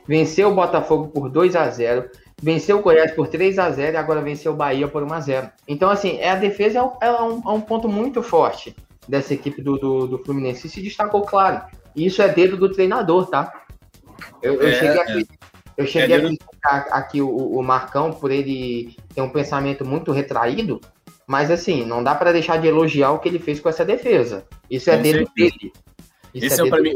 venceu 0.07 0.49
o 0.49 0.55
Botafogo 0.55 1.07
por 1.07 1.31
2x0, 1.31 2.09
venceu 2.41 2.79
o 2.79 2.81
Goiás 2.81 3.11
por 3.11 3.27
3x0 3.27 3.93
e 3.93 3.95
agora 3.95 4.21
venceu 4.21 4.53
o 4.53 4.55
Bahia 4.55 4.87
por 4.87 5.03
1x0. 5.03 5.51
Então, 5.67 5.89
assim, 5.89 6.17
é, 6.17 6.31
a 6.31 6.35
defesa 6.35 6.79
é 6.79 6.83
um, 6.83 6.91
é, 7.01 7.21
um, 7.21 7.41
é 7.45 7.51
um, 7.51 7.61
ponto 7.61 7.87
muito 7.87 8.21
forte 8.21 8.75
dessa 9.07 9.33
equipe 9.33 9.61
do, 9.61 9.77
do, 9.77 10.07
do 10.07 10.17
Fluminense. 10.19 10.67
E 10.67 10.69
se 10.69 10.81
destacou, 10.81 11.21
claro. 11.21 11.61
E 11.95 12.05
isso 12.05 12.21
é 12.21 12.27
dedo 12.27 12.57
do 12.57 12.71
treinador, 12.71 13.27
tá? 13.27 13.65
Eu, 14.41 14.55
eu 14.55 14.67
é, 14.67 14.73
cheguei, 14.73 14.99
aqui, 14.99 15.21
é. 15.21 15.25
eu 15.77 15.87
cheguei 15.87 16.15
é 16.15 16.19
a 16.19 16.21
criticar 16.21 16.87
aqui 16.91 17.21
o, 17.21 17.29
o 17.29 17.63
Marcão 17.63 18.11
por 18.11 18.31
ele 18.31 18.95
ter 19.13 19.21
um 19.21 19.29
pensamento 19.29 19.85
muito 19.85 20.11
retraído, 20.11 20.81
mas 21.27 21.49
assim, 21.51 21.85
não 21.85 22.03
dá 22.03 22.13
para 22.15 22.31
deixar 22.31 22.57
de 22.57 22.67
elogiar 22.67 23.11
o 23.11 23.19
que 23.19 23.29
ele 23.29 23.39
fez 23.39 23.59
com 23.59 23.69
essa 23.69 23.85
defesa. 23.85 24.45
Isso 24.69 24.89
é 24.89 24.97
dedo 24.97 25.29
dele. 25.35 25.73
Esse 26.33 26.61
é, 26.61 26.67
é 26.67 26.69
para 26.69 26.81
mim 26.81 26.95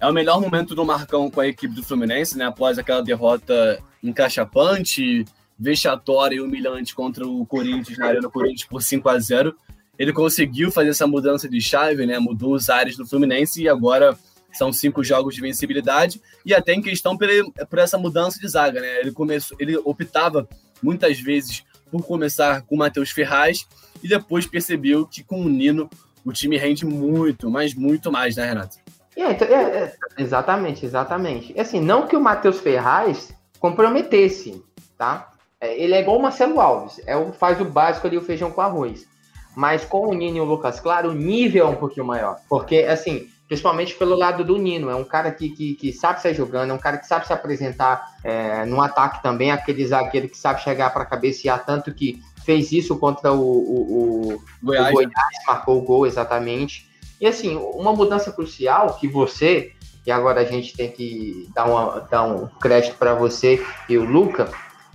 é 0.00 0.06
o 0.06 0.12
melhor 0.12 0.40
momento 0.40 0.74
do 0.74 0.84
Marcão 0.84 1.30
com 1.30 1.40
a 1.40 1.46
equipe 1.46 1.74
do 1.74 1.82
Fluminense, 1.82 2.36
né? 2.36 2.44
Após 2.44 2.78
aquela 2.78 3.02
derrota 3.02 3.78
encaixapante, 4.02 5.24
vexatória 5.58 6.36
e 6.36 6.40
humilhante 6.40 6.94
contra 6.94 7.26
o 7.26 7.46
Corinthians 7.46 7.96
na 7.96 8.06
Arena 8.06 8.28
Corinthians 8.28 8.68
por 8.68 8.82
5 8.82 9.08
a 9.08 9.18
0 9.18 9.54
ele 9.96 10.12
conseguiu 10.12 10.72
fazer 10.72 10.90
essa 10.90 11.06
mudança 11.06 11.48
de 11.48 11.60
chave, 11.60 12.04
né? 12.04 12.18
Mudou 12.18 12.52
os 12.54 12.68
ares 12.68 12.96
do 12.96 13.06
Fluminense 13.06 13.62
e 13.62 13.68
agora 13.68 14.16
são 14.52 14.72
cinco 14.72 15.02
jogos 15.04 15.34
de 15.34 15.40
vencibilidade 15.40 16.20
e 16.44 16.52
até 16.52 16.74
em 16.74 16.82
questão 16.82 17.16
por, 17.16 17.28
por 17.70 17.78
essa 17.78 17.96
mudança 17.96 18.38
de 18.40 18.48
zaga, 18.48 18.80
né? 18.80 19.00
Ele 19.00 19.12
começou, 19.12 19.56
ele 19.60 19.76
optava 19.76 20.48
muitas 20.82 21.18
vezes 21.20 21.64
por 21.94 22.04
começar 22.04 22.62
com 22.62 22.74
o 22.74 22.78
Matheus 22.78 23.12
Ferraz 23.12 23.68
e 24.02 24.08
depois 24.08 24.46
percebeu 24.46 25.06
que 25.06 25.22
com 25.22 25.40
o 25.40 25.48
Nino 25.48 25.88
o 26.24 26.32
time 26.32 26.56
rende 26.56 26.84
muito, 26.84 27.48
mas 27.48 27.72
muito 27.72 28.10
mais, 28.10 28.34
né, 28.34 28.46
Renato? 28.46 28.78
É, 29.16 29.22
é, 29.22 29.54
é, 29.54 29.96
exatamente, 30.18 30.84
exatamente. 30.84 31.58
Assim, 31.58 31.80
não 31.80 32.08
que 32.08 32.16
o 32.16 32.20
Matheus 32.20 32.58
Ferraz 32.58 33.32
comprometesse, 33.60 34.60
tá? 34.98 35.30
É, 35.60 35.80
ele 35.80 35.94
é 35.94 36.00
igual 36.00 36.18
o 36.18 36.22
Marcelo 36.22 36.60
Alves, 36.60 37.00
é 37.06 37.16
o, 37.16 37.32
faz 37.32 37.60
o 37.60 37.64
básico 37.64 38.08
ali, 38.08 38.18
o 38.18 38.22
feijão 38.22 38.50
com 38.50 38.60
arroz. 38.60 39.06
Mas 39.54 39.84
com 39.84 40.08
o 40.08 40.14
Nino 40.14 40.38
e 40.38 40.40
o 40.40 40.44
Lucas 40.44 40.80
Claro, 40.80 41.10
o 41.10 41.14
nível 41.14 41.66
é 41.66 41.68
um 41.68 41.76
pouquinho 41.76 42.04
maior. 42.04 42.40
Porque, 42.48 42.78
assim, 42.78 43.28
principalmente 43.54 43.94
pelo 43.94 44.16
lado 44.16 44.42
do 44.42 44.58
Nino, 44.58 44.90
é 44.90 44.96
um 44.96 45.04
cara 45.04 45.30
que, 45.30 45.48
que, 45.50 45.74
que 45.74 45.92
sabe 45.92 46.20
sair 46.20 46.34
jogando, 46.34 46.70
é 46.70 46.74
um 46.74 46.78
cara 46.78 46.98
que 46.98 47.06
sabe 47.06 47.24
se 47.24 47.32
apresentar 47.32 48.16
é, 48.24 48.64
no 48.64 48.80
ataque 48.80 49.22
também, 49.22 49.52
aquele 49.52 49.86
zagueiro 49.86 50.28
que 50.28 50.36
sabe 50.36 50.60
chegar 50.60 50.92
para 50.92 51.06
cabecear, 51.06 51.64
tanto 51.64 51.94
que 51.94 52.20
fez 52.44 52.72
isso 52.72 52.98
contra 52.98 53.32
o, 53.32 53.40
o, 53.40 54.34
o 54.34 54.44
Goiás, 54.60 54.90
o 54.90 54.92
Goiás 54.92 55.14
marcou 55.46 55.78
o 55.78 55.82
gol 55.82 56.04
exatamente. 56.04 56.90
E 57.20 57.28
assim, 57.28 57.56
uma 57.56 57.92
mudança 57.92 58.32
crucial 58.32 58.98
que 58.98 59.06
você, 59.06 59.72
e 60.04 60.10
agora 60.10 60.40
a 60.40 60.44
gente 60.44 60.76
tem 60.76 60.90
que 60.90 61.48
dar, 61.54 61.66
uma, 61.66 62.00
dar 62.10 62.24
um 62.24 62.48
crédito 62.60 62.96
para 62.96 63.14
você 63.14 63.64
e 63.88 63.96
o 63.96 64.04
Luca, 64.04 64.50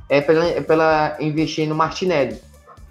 é 0.10 0.20
pela, 0.20 0.46
é 0.46 0.60
pela 0.60 1.16
investir 1.22 1.66
no 1.66 1.76
Martinelli. 1.76 2.42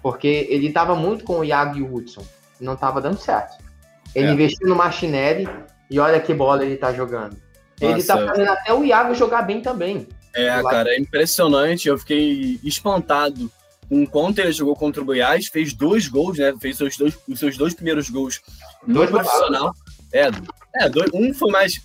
Porque 0.01 0.47
ele 0.49 0.67
estava 0.67 0.95
muito 0.95 1.23
com 1.23 1.39
o 1.39 1.43
Iago 1.43 1.77
e 1.77 1.81
o 1.83 1.93
Hudson. 1.93 2.23
Não 2.59 2.73
estava 2.73 2.99
dando 2.99 3.19
certo. 3.19 3.68
Ele 4.15 4.27
é. 4.27 4.31
investiu 4.31 4.67
no 4.67 4.75
Martinelli 4.75 5.47
e 5.89 5.99
olha 5.99 6.19
que 6.19 6.33
bola 6.33 6.63
ele 6.63 6.75
está 6.75 6.93
jogando. 6.93 7.37
Nossa. 7.79 7.93
Ele 7.93 7.99
está 7.99 8.17
fazendo 8.17 8.49
até 8.49 8.73
o 8.73 8.83
Iago 8.83 9.13
jogar 9.13 9.43
bem 9.43 9.61
também. 9.61 10.07
É, 10.33 10.61
cara, 10.63 10.89
é 10.89 10.99
impressionante. 10.99 11.87
Eu 11.87 11.97
fiquei 11.97 12.59
espantado 12.63 13.51
um 13.89 14.05
contra 14.05 14.43
ele 14.43 14.53
jogou 14.53 14.75
contra 14.75 15.01
o 15.01 15.05
Goiás, 15.05 15.47
fez 15.47 15.73
dois 15.73 16.07
gols, 16.07 16.37
né? 16.37 16.53
Fez 16.61 16.77
seus 16.77 16.95
dois, 16.95 17.17
os 17.27 17.39
seus 17.39 17.57
dois 17.57 17.73
primeiros 17.73 18.09
gols 18.09 18.39
no 18.85 19.07
profissional. 19.07 19.73
É, 20.13 20.29
é 20.75 20.89
dois, 20.89 21.09
um 21.13 21.33
foi 21.33 21.51
mais. 21.51 21.81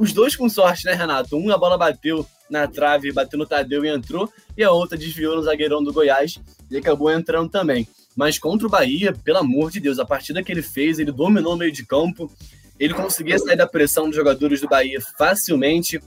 Os 0.00 0.12
dois 0.12 0.36
com 0.36 0.48
sorte, 0.48 0.84
né, 0.84 0.92
Renato? 0.92 1.36
Um 1.36 1.52
a 1.52 1.58
bola 1.58 1.78
bateu 1.78 2.26
na 2.50 2.66
trave, 2.66 3.12
bateu 3.12 3.38
no 3.38 3.46
Tadeu 3.46 3.84
e 3.84 3.88
entrou, 3.88 4.30
e 4.56 4.62
a 4.62 4.70
outra 4.70 4.96
desviou 4.96 5.36
no 5.36 5.42
zagueirão 5.42 5.82
do 5.82 5.92
Goiás 5.92 6.40
e 6.70 6.76
acabou 6.76 7.10
entrando 7.10 7.50
também. 7.50 7.88
Mas 8.16 8.38
contra 8.38 8.66
o 8.66 8.70
Bahia, 8.70 9.12
pelo 9.12 9.38
amor 9.38 9.70
de 9.70 9.80
Deus, 9.80 9.98
a 9.98 10.04
partida 10.04 10.42
que 10.42 10.52
ele 10.52 10.62
fez, 10.62 10.98
ele 10.98 11.10
dominou 11.10 11.54
o 11.54 11.56
meio 11.56 11.72
de 11.72 11.84
campo, 11.84 12.30
ele 12.78 12.94
conseguia 12.94 13.38
sair 13.38 13.56
da 13.56 13.66
pressão 13.66 14.06
dos 14.06 14.16
jogadores 14.16 14.60
do 14.60 14.68
Bahia 14.68 15.00
facilmente, 15.18 16.00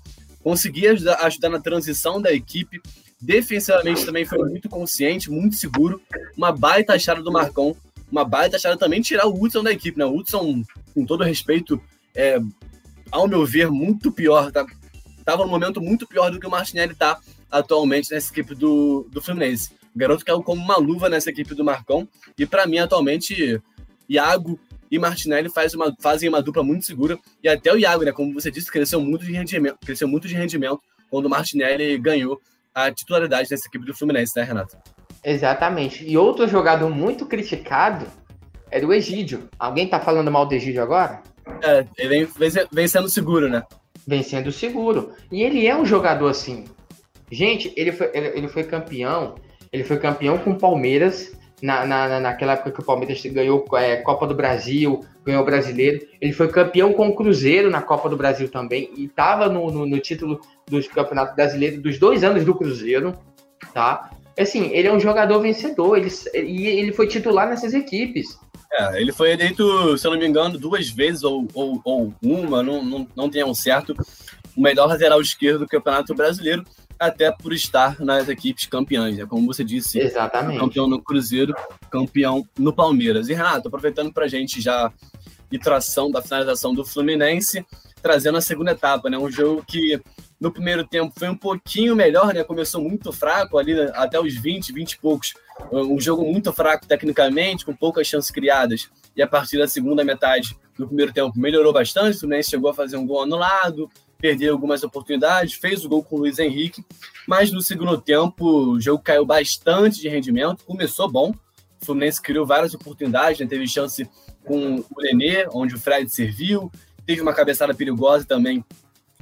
conseguia 0.43 0.91
ajudar, 0.93 1.16
ajudar 1.26 1.49
na 1.49 1.60
transição 1.60 2.22
da 2.22 2.32
equipe, 2.32 2.82
Defensivamente 3.20 4.05
também 4.05 4.26
foi 4.26 4.38
muito 4.38 4.70
consciente, 4.70 5.32
muito 5.32 5.55
seguro. 5.55 6.01
Uma 6.36 6.51
baita 6.51 6.93
achada 6.93 7.22
do 7.22 7.32
Marcão. 7.32 7.76
Uma 8.12 8.24
baita 8.24 8.58
achada 8.58 8.78
também 8.78 9.01
tirar 9.01 9.26
o 9.28 9.41
Hudson 9.41 9.64
da 9.64 9.72
equipe, 9.72 9.97
né? 9.97 10.05
O 10.05 10.16
Hudson, 10.16 10.64
com 10.93 11.05
todo 11.05 11.24
respeito, 11.24 11.82
é, 12.16 12.39
ao 13.12 13.28
meu 13.28 13.45
ver, 13.45 13.72
muito 13.72 14.12
pior. 14.12 14.51
Tá? 14.51 14.66
Tava 15.26 15.43
num 15.43 15.49
momento 15.49 15.82
muito 15.82 16.08
pior 16.08 16.30
do 16.30 16.39
que 16.39 16.45
o 16.45 16.49
Martinelli 16.49 16.93
tá 16.93 17.20
atualmente 17.49 18.12
nessa 18.12 18.32
equipe 18.32 18.53
do, 18.53 19.08
do 19.12 19.22
Fluminense. 19.22 19.72
O 19.97 19.99
garoto 19.99 20.23
caiu 20.23 20.43
como 20.43 20.61
uma 20.61 20.77
luva 20.77 21.09
nessa 21.09 21.31
equipe 21.31 21.55
do 21.55 21.65
Marcão. 21.65 22.07
E 22.37 22.45
para 22.45 22.67
mim, 22.67 22.77
atualmente, 22.77 23.59
Iago 24.07 24.59
e 24.91 24.99
Martinelli 24.99 25.49
faz 25.49 25.73
uma, 25.73 25.91
fazem 25.99 26.29
uma 26.29 26.39
dupla 26.39 26.63
muito 26.63 26.85
segura. 26.85 27.17
E 27.43 27.49
até 27.49 27.73
o 27.73 27.79
Iago, 27.79 28.03
né? 28.03 28.11
Como 28.11 28.31
você 28.31 28.51
disse, 28.51 28.71
cresceu 28.71 29.01
muito 29.01 29.25
de 29.25 29.31
rendimento, 29.31 29.79
cresceu 29.83 30.07
muito 30.07 30.27
de 30.27 30.35
rendimento 30.35 30.79
quando 31.09 31.25
o 31.25 31.29
Martinelli 31.31 31.97
ganhou 31.97 32.39
a 32.75 32.91
titularidade 32.91 33.49
dessa 33.49 33.67
equipe 33.67 33.87
do 33.87 33.95
Fluminense, 33.95 34.33
né, 34.35 34.43
Renato? 34.43 34.77
Exatamente. 35.23 36.07
E 36.07 36.15
outro 36.15 36.47
jogador 36.47 36.91
muito 36.91 37.25
criticado 37.25 38.05
é 38.69 38.85
o 38.85 38.93
Egídio. 38.93 39.49
Alguém 39.57 39.87
tá 39.87 39.99
falando 39.99 40.29
mal 40.29 40.45
do 40.45 40.53
Egídio 40.53 40.83
agora? 40.83 41.23
É, 41.63 41.87
ele 41.97 42.27
vem, 42.37 42.49
vem 42.71 42.87
sendo 42.87 43.09
seguro, 43.09 43.49
né? 43.49 43.63
Vem 44.05 44.21
sendo 44.21 44.51
seguro. 44.51 45.11
E 45.31 45.41
ele 45.41 45.65
é 45.65 45.75
um 45.75 45.87
jogador 45.87 46.27
assim. 46.27 46.65
Gente, 47.31 47.73
ele 47.75 47.91
foi, 47.91 48.11
ele 48.13 48.47
foi 48.47 48.63
campeão. 48.63 49.33
Ele 49.72 49.84
foi 49.84 49.97
campeão 49.97 50.38
com 50.38 50.51
o 50.51 50.57
Palmeiras 50.57 51.38
na, 51.61 51.86
na, 51.86 52.20
naquela 52.20 52.53
época 52.53 52.72
que 52.72 52.80
o 52.80 52.86
Palmeiras 52.86 53.22
ganhou 53.26 53.65
é, 53.74 53.97
Copa 53.97 54.28
do 54.28 54.36
Brasil, 54.36 55.03
ganhou 55.26 55.41
o 55.41 55.45
Brasileiro. 55.45 56.05
Ele 56.22 56.34
foi 56.34 56.47
campeão 56.47 56.93
com 56.93 57.07
o 57.07 57.15
Cruzeiro 57.15 57.70
na 57.70 57.82
Copa 57.82 58.09
do 58.09 58.18
Brasil 58.18 58.49
também 58.49 58.89
e 58.95 59.05
estava 59.05 59.49
no, 59.49 59.72
no, 59.72 59.86
no, 59.86 59.99
título 59.99 60.39
dos 60.68 60.88
Campeonatos 60.88 61.36
Brasileiros 61.36 61.82
dos 61.82 61.97
dois 61.97 62.24
anos 62.24 62.45
do 62.45 62.55
Cruzeiro, 62.55 63.18
tá? 63.74 64.11
Assim, 64.38 64.70
ele 64.72 64.88
é 64.88 64.93
um 64.93 64.99
jogador 64.99 65.39
vencedor 65.39 65.97
ele, 65.97 66.11
e 66.36 66.68
ele 66.68 66.93
foi 66.93 67.07
titular 67.07 67.49
nessas 67.49 67.74
equipes. 67.74 68.38
É, 68.72 69.01
ele 69.01 69.11
foi 69.11 69.32
eleito, 69.32 69.97
se 69.97 70.05
eu 70.05 70.11
não 70.11 70.20
me 70.20 70.28
engano, 70.28 70.59
duas 70.59 70.89
vezes 70.89 71.24
ou, 71.24 71.47
ou, 71.53 71.82
ou 71.84 72.13
uma, 72.22 72.61
não, 72.61 72.84
não, 72.84 73.07
não 73.15 73.30
tenham 73.30 73.51
certo, 73.55 73.95
o 74.55 74.61
melhor 74.61 74.88
lateral 74.88 75.22
esquerdo 75.22 75.59
do 75.59 75.68
Campeonato 75.68 76.13
Brasileiro 76.13 76.63
até 76.99 77.31
por 77.31 77.53
estar 77.53 77.99
nas 77.99 78.27
equipes 78.29 78.65
campeãs, 78.65 79.17
né? 79.17 79.25
como 79.25 79.45
você 79.45 79.63
disse. 79.63 79.99
Exatamente. 79.99 80.59
Campeão 80.59 80.87
no 80.87 81.01
Cruzeiro, 81.01 81.55
campeão 81.89 82.47
no 82.57 82.73
Palmeiras. 82.73 83.29
E 83.29 83.33
Renato, 83.33 83.67
aproveitando 83.67 84.11
para 84.11 84.25
a 84.25 84.27
gente 84.27 84.61
já 84.61 84.91
ir 85.51 85.59
tração 85.59 86.11
da 86.11 86.21
finalização 86.21 86.73
do 86.73 86.85
Fluminense, 86.85 87.65
trazendo 88.01 88.37
a 88.37 88.41
segunda 88.41 88.71
etapa, 88.71 89.09
né? 89.09 89.17
Um 89.17 89.31
jogo 89.31 89.63
que 89.65 90.01
no 90.39 90.51
primeiro 90.51 90.85
tempo 90.85 91.13
foi 91.17 91.29
um 91.29 91.37
pouquinho 91.37 91.95
melhor, 91.95 92.33
né? 92.33 92.43
Começou 92.43 92.81
muito 92.81 93.11
fraco 93.11 93.57
ali 93.57 93.73
né? 93.73 93.91
até 93.95 94.19
os 94.19 94.35
20, 94.35 94.71
20 94.71 94.91
e 94.91 94.99
poucos. 94.99 95.33
Um 95.71 95.99
jogo 95.99 96.23
muito 96.23 96.53
fraco 96.53 96.85
tecnicamente, 96.85 97.65
com 97.65 97.73
poucas 97.73 98.05
chances 98.07 98.29
criadas. 98.29 98.89
E 99.15 99.21
a 99.21 99.27
partir 99.27 99.57
da 99.57 99.67
segunda 99.67 100.03
metade 100.03 100.55
do 100.77 100.85
primeiro 100.85 101.11
tempo 101.11 101.33
melhorou 101.37 101.73
bastante. 101.73 102.17
O 102.17 102.19
Fluminense 102.19 102.51
chegou 102.51 102.69
a 102.69 102.73
fazer 102.73 102.97
um 102.97 103.07
gol 103.07 103.23
anulado, 103.23 103.89
perdeu 104.18 104.53
algumas 104.53 104.84
oportunidades, 104.84 105.53
fez 105.53 105.86
o 105.86 105.89
gol 105.89 106.03
com 106.03 106.15
o 106.15 106.20
Luiz 106.20 106.39
Henrique, 106.39 106.84
mas 107.28 107.51
no 107.51 107.61
segundo 107.61 107.99
tempo 107.99 108.72
o 108.72 108.82
jogo 108.82 109.01
caiu 109.03 109.26
bastante 109.26 110.01
de 110.01 110.09
rendimento, 110.09 110.65
começou 110.65 111.09
bom, 111.09 111.34
o 111.82 111.86
Fluminense 111.86 112.22
criou 112.22 112.45
várias 112.45 112.74
oportunidades, 112.74 113.39
né? 113.39 113.45
teve 113.45 113.68
chance 113.68 114.09
com 114.43 114.78
o 114.78 115.01
Nenê, 115.01 115.47
onde 115.51 115.76
o 115.76 115.80
Fred 115.80 116.09
serviu, 116.09 116.72
teve 117.05 117.22
uma 117.22 117.34
cabeçada 117.34 117.74
perigosa 117.74 118.26
também 118.26 118.65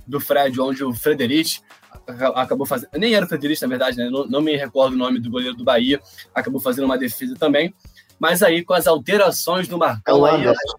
do 0.07 0.19
Fred, 0.19 0.59
onde 0.61 0.83
o 0.83 0.93
Frederic 0.93 1.59
acabou 2.35 2.65
fazendo, 2.65 2.89
nem 2.97 3.15
era 3.15 3.25
o 3.25 3.29
Frederic 3.29 3.61
na 3.61 3.67
verdade, 3.67 3.97
né? 3.97 4.09
não, 4.09 4.25
não 4.27 4.41
me 4.41 4.55
recordo 4.55 4.93
o 4.93 4.97
nome 4.97 5.19
do 5.19 5.29
goleiro 5.29 5.55
do 5.55 5.63
Bahia, 5.63 5.99
acabou 6.33 6.61
fazendo 6.61 6.85
uma 6.85 6.97
defesa 6.97 7.35
também, 7.35 7.73
mas 8.19 8.43
aí 8.43 8.63
com 8.63 8.73
as 8.73 8.87
alterações 8.87 9.67
do 9.67 9.77
Marcão, 9.77 10.25
é 10.25 10.35
Anderson, 10.35 10.77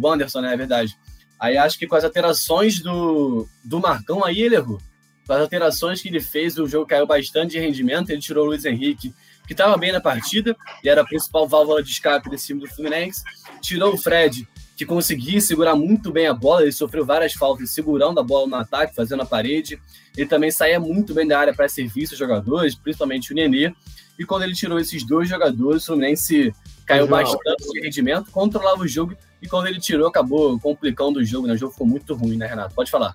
o 0.00 0.08
Anderson, 0.08 0.40
né, 0.40 0.54
é 0.54 0.56
verdade, 0.56 0.96
Aí 1.42 1.56
acho 1.56 1.76
que 1.76 1.88
com 1.88 1.96
as 1.96 2.04
alterações 2.04 2.78
do, 2.78 3.48
do 3.64 3.80
Marcão, 3.80 4.24
aí 4.24 4.40
ele 4.40 4.54
errou. 4.54 4.80
Com 5.26 5.32
as 5.32 5.40
alterações 5.40 6.00
que 6.00 6.06
ele 6.06 6.20
fez, 6.20 6.56
o 6.56 6.68
jogo 6.68 6.86
caiu 6.86 7.04
bastante 7.04 7.50
de 7.50 7.58
rendimento. 7.58 8.10
Ele 8.10 8.20
tirou 8.20 8.44
o 8.44 8.46
Luiz 8.50 8.64
Henrique, 8.64 9.12
que 9.44 9.52
estava 9.52 9.76
bem 9.76 9.90
na 9.90 10.00
partida, 10.00 10.56
e 10.84 10.88
era 10.88 11.00
a 11.00 11.04
principal 11.04 11.48
válvula 11.48 11.82
de 11.82 11.90
escape 11.90 12.30
desse 12.30 12.46
time 12.46 12.60
do 12.60 12.68
Fluminense. 12.68 13.24
Tirou 13.60 13.92
o 13.92 13.98
Fred, 13.98 14.46
que 14.76 14.86
conseguia 14.86 15.40
segurar 15.40 15.74
muito 15.74 16.12
bem 16.12 16.28
a 16.28 16.32
bola. 16.32 16.62
Ele 16.62 16.70
sofreu 16.70 17.04
várias 17.04 17.32
faltas 17.32 17.74
segurando 17.74 18.20
a 18.20 18.22
bola 18.22 18.46
no 18.46 18.54
ataque, 18.54 18.94
fazendo 18.94 19.22
a 19.22 19.26
parede. 19.26 19.80
Ele 20.16 20.28
também 20.28 20.52
saía 20.52 20.78
muito 20.78 21.12
bem 21.12 21.26
da 21.26 21.40
área 21.40 21.52
para 21.52 21.68
serviço 21.68 22.12
os 22.12 22.18
jogadores, 22.20 22.76
principalmente 22.76 23.32
o 23.32 23.34
Nenê. 23.34 23.74
E 24.16 24.24
quando 24.24 24.44
ele 24.44 24.54
tirou 24.54 24.78
esses 24.78 25.04
dois 25.04 25.28
jogadores, 25.28 25.82
o 25.82 25.86
Fluminense 25.86 26.54
caiu 26.86 27.08
bastante 27.08 27.68
de 27.72 27.80
rendimento, 27.80 28.30
controlava 28.30 28.82
o 28.82 28.86
jogo 28.86 29.16
e 29.42 29.48
quando 29.48 29.66
ele 29.66 29.80
tirou, 29.80 30.06
acabou 30.06 30.58
complicando 30.60 31.18
o 31.18 31.24
jogo, 31.24 31.48
né? 31.48 31.54
O 31.54 31.58
jogo 31.58 31.72
ficou 31.72 31.86
muito 31.86 32.14
ruim, 32.14 32.36
né, 32.36 32.46
Renato? 32.46 32.74
Pode 32.74 32.90
falar. 32.90 33.12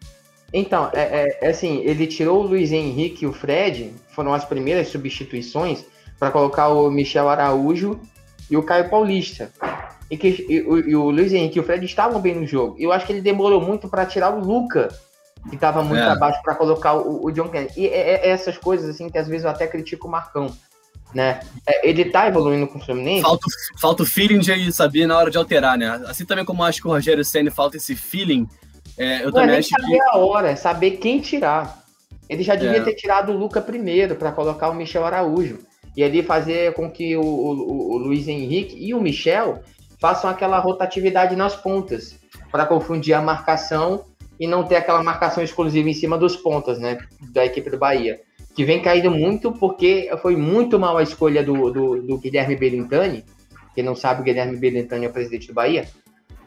Então, 0.53 0.89
é, 0.93 1.23
é, 1.23 1.39
é 1.41 1.49
assim, 1.49 1.81
ele 1.85 2.05
tirou 2.05 2.41
o 2.41 2.47
Luiz 2.47 2.71
Henrique 2.71 3.23
e 3.23 3.27
o 3.27 3.33
Fred, 3.33 3.93
foram 4.09 4.33
as 4.33 4.43
primeiras 4.43 4.89
substituições 4.89 5.85
para 6.19 6.29
colocar 6.31 6.67
o 6.67 6.91
Michel 6.91 7.29
Araújo 7.29 7.99
e 8.49 8.57
o 8.57 8.63
Caio 8.63 8.89
Paulista. 8.89 9.51
E, 10.09 10.17
que, 10.17 10.27
e, 10.49 10.55
e 10.55 10.95
o 10.95 11.09
Luiz 11.09 11.33
Henrique 11.33 11.57
e 11.57 11.61
o 11.61 11.63
Fred 11.63 11.85
estavam 11.85 12.19
bem 12.19 12.35
no 12.35 12.45
jogo. 12.45 12.75
Eu 12.79 12.91
acho 12.91 13.05
que 13.05 13.11
ele 13.11 13.21
demorou 13.21 13.61
muito 13.61 13.89
para 13.89 14.05
tirar 14.05 14.33
o 14.33 14.39
Luca, 14.39 14.89
que 15.49 15.55
estava 15.55 15.83
muito 15.83 16.03
é. 16.03 16.07
abaixo, 16.07 16.41
para 16.43 16.55
colocar 16.55 16.93
o, 16.93 17.25
o 17.25 17.31
John 17.31 17.49
Kennedy. 17.49 17.73
E 17.77 17.87
é, 17.87 18.27
é, 18.27 18.29
essas 18.29 18.57
coisas 18.57 18.89
assim 18.89 19.09
que 19.09 19.17
às 19.17 19.27
vezes 19.27 19.43
eu 19.43 19.49
até 19.49 19.67
critico 19.67 20.07
o 20.07 20.11
Marcão 20.11 20.47
né? 21.13 21.39
É, 21.65 21.89
ele 21.89 22.05
tá 22.05 22.27
evoluindo 22.27 22.67
com 22.67 22.77
o 22.77 22.81
Fluminense. 22.81 23.21
Falta, 23.21 23.45
falta 23.79 24.03
o 24.03 24.05
feeling 24.05 24.39
de 24.39 24.71
saber 24.71 25.07
na 25.07 25.17
hora 25.17 25.31
de 25.31 25.37
alterar, 25.37 25.77
né? 25.77 26.01
Assim 26.07 26.25
também 26.25 26.45
como 26.45 26.63
acho 26.63 26.81
que 26.81 26.87
o 26.87 26.91
Rogério 26.91 27.23
Senna 27.23 27.51
falta 27.51 27.77
esse 27.77 27.95
feeling, 27.95 28.47
é, 28.97 29.21
eu 29.21 29.25
Não, 29.25 29.33
também 29.33 29.55
é 29.55 29.59
acho 29.59 29.69
saber 29.69 29.97
que... 29.97 30.01
a 30.01 30.17
hora, 30.17 30.49
é 30.49 30.55
saber 30.55 30.91
quem 30.91 31.19
tirar. 31.19 31.83
Ele 32.27 32.43
já 32.43 32.55
devia 32.55 32.79
é. 32.79 32.83
ter 32.83 32.95
tirado 32.95 33.31
o 33.31 33.37
Luca 33.37 33.61
primeiro 33.61 34.15
para 34.15 34.31
colocar 34.31 34.69
o 34.69 34.73
Michel 34.73 35.05
Araújo. 35.05 35.59
E 35.95 36.03
ali 36.03 36.21
fazer 36.21 36.73
com 36.73 36.91
que 36.91 37.15
o, 37.15 37.21
o, 37.21 37.93
o 37.93 37.97
Luiz 37.97 38.27
Henrique 38.27 38.75
e 38.77 38.93
o 38.93 39.01
Michel 39.01 39.63
façam 39.99 40.29
aquela 40.29 40.59
rotatividade 40.59 41.35
nas 41.35 41.55
pontas, 41.55 42.15
para 42.51 42.65
confundir 42.65 43.13
a 43.13 43.21
marcação 43.21 44.05
e 44.39 44.45
não 44.45 44.63
ter 44.63 44.75
aquela 44.75 45.01
marcação 45.01 45.43
exclusiva 45.43 45.89
em 45.89 45.93
cima 45.93 46.17
dos 46.17 46.35
pontas, 46.35 46.77
né? 46.77 46.99
Da 47.33 47.45
equipe 47.45 47.69
do 47.69 47.77
Bahia. 47.77 48.19
Que 48.57 48.65
vem 48.65 48.81
caindo 48.81 49.09
muito 49.09 49.53
porque 49.53 50.09
foi 50.21 50.35
muito 50.35 50.77
mal 50.77 50.97
a 50.97 51.03
escolha 51.03 51.41
do, 51.41 51.71
do, 51.71 52.01
do 52.01 52.17
Guilherme 52.17 52.57
Belintani. 52.57 53.23
Quem 53.73 53.83
não 53.85 53.95
sabe, 53.95 54.19
o 54.21 54.23
Guilherme 54.25 54.57
Belintani 54.57 55.05
é 55.05 55.09
o 55.09 55.13
presidente 55.13 55.47
do 55.47 55.53
Bahia 55.53 55.87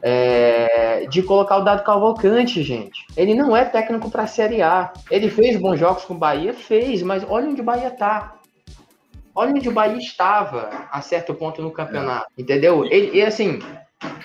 é, 0.01 1.05
de 1.07 1.21
colocar 1.21 1.57
o 1.57 1.63
Dado 1.63 1.83
Cavalcante, 1.83 2.63
gente. 2.63 3.05
Ele 3.15 3.33
não 3.33 3.55
é 3.55 3.63
técnico 3.63 4.09
para 4.09 4.23
a 4.23 4.27
Série 4.27 4.61
A. 4.61 4.91
Ele 5.09 5.29
fez 5.29 5.57
bons 5.57 5.79
jogos 5.79 6.05
com 6.05 6.13
o 6.13 6.17
Bahia? 6.17 6.53
Fez, 6.53 7.03
mas 7.03 7.23
olha 7.27 7.49
onde 7.49 7.61
o 7.61 7.63
Bahia 7.63 7.91
tá. 7.91 8.35
Olha 9.33 9.51
onde 9.51 9.69
o 9.69 9.71
Bahia 9.71 9.97
estava 9.97 10.87
a 10.91 11.01
certo 11.01 11.33
ponto 11.33 11.61
no 11.61 11.71
campeonato, 11.71 12.27
entendeu? 12.37 12.83
Ele, 12.85 13.17
e 13.17 13.21
assim, 13.21 13.59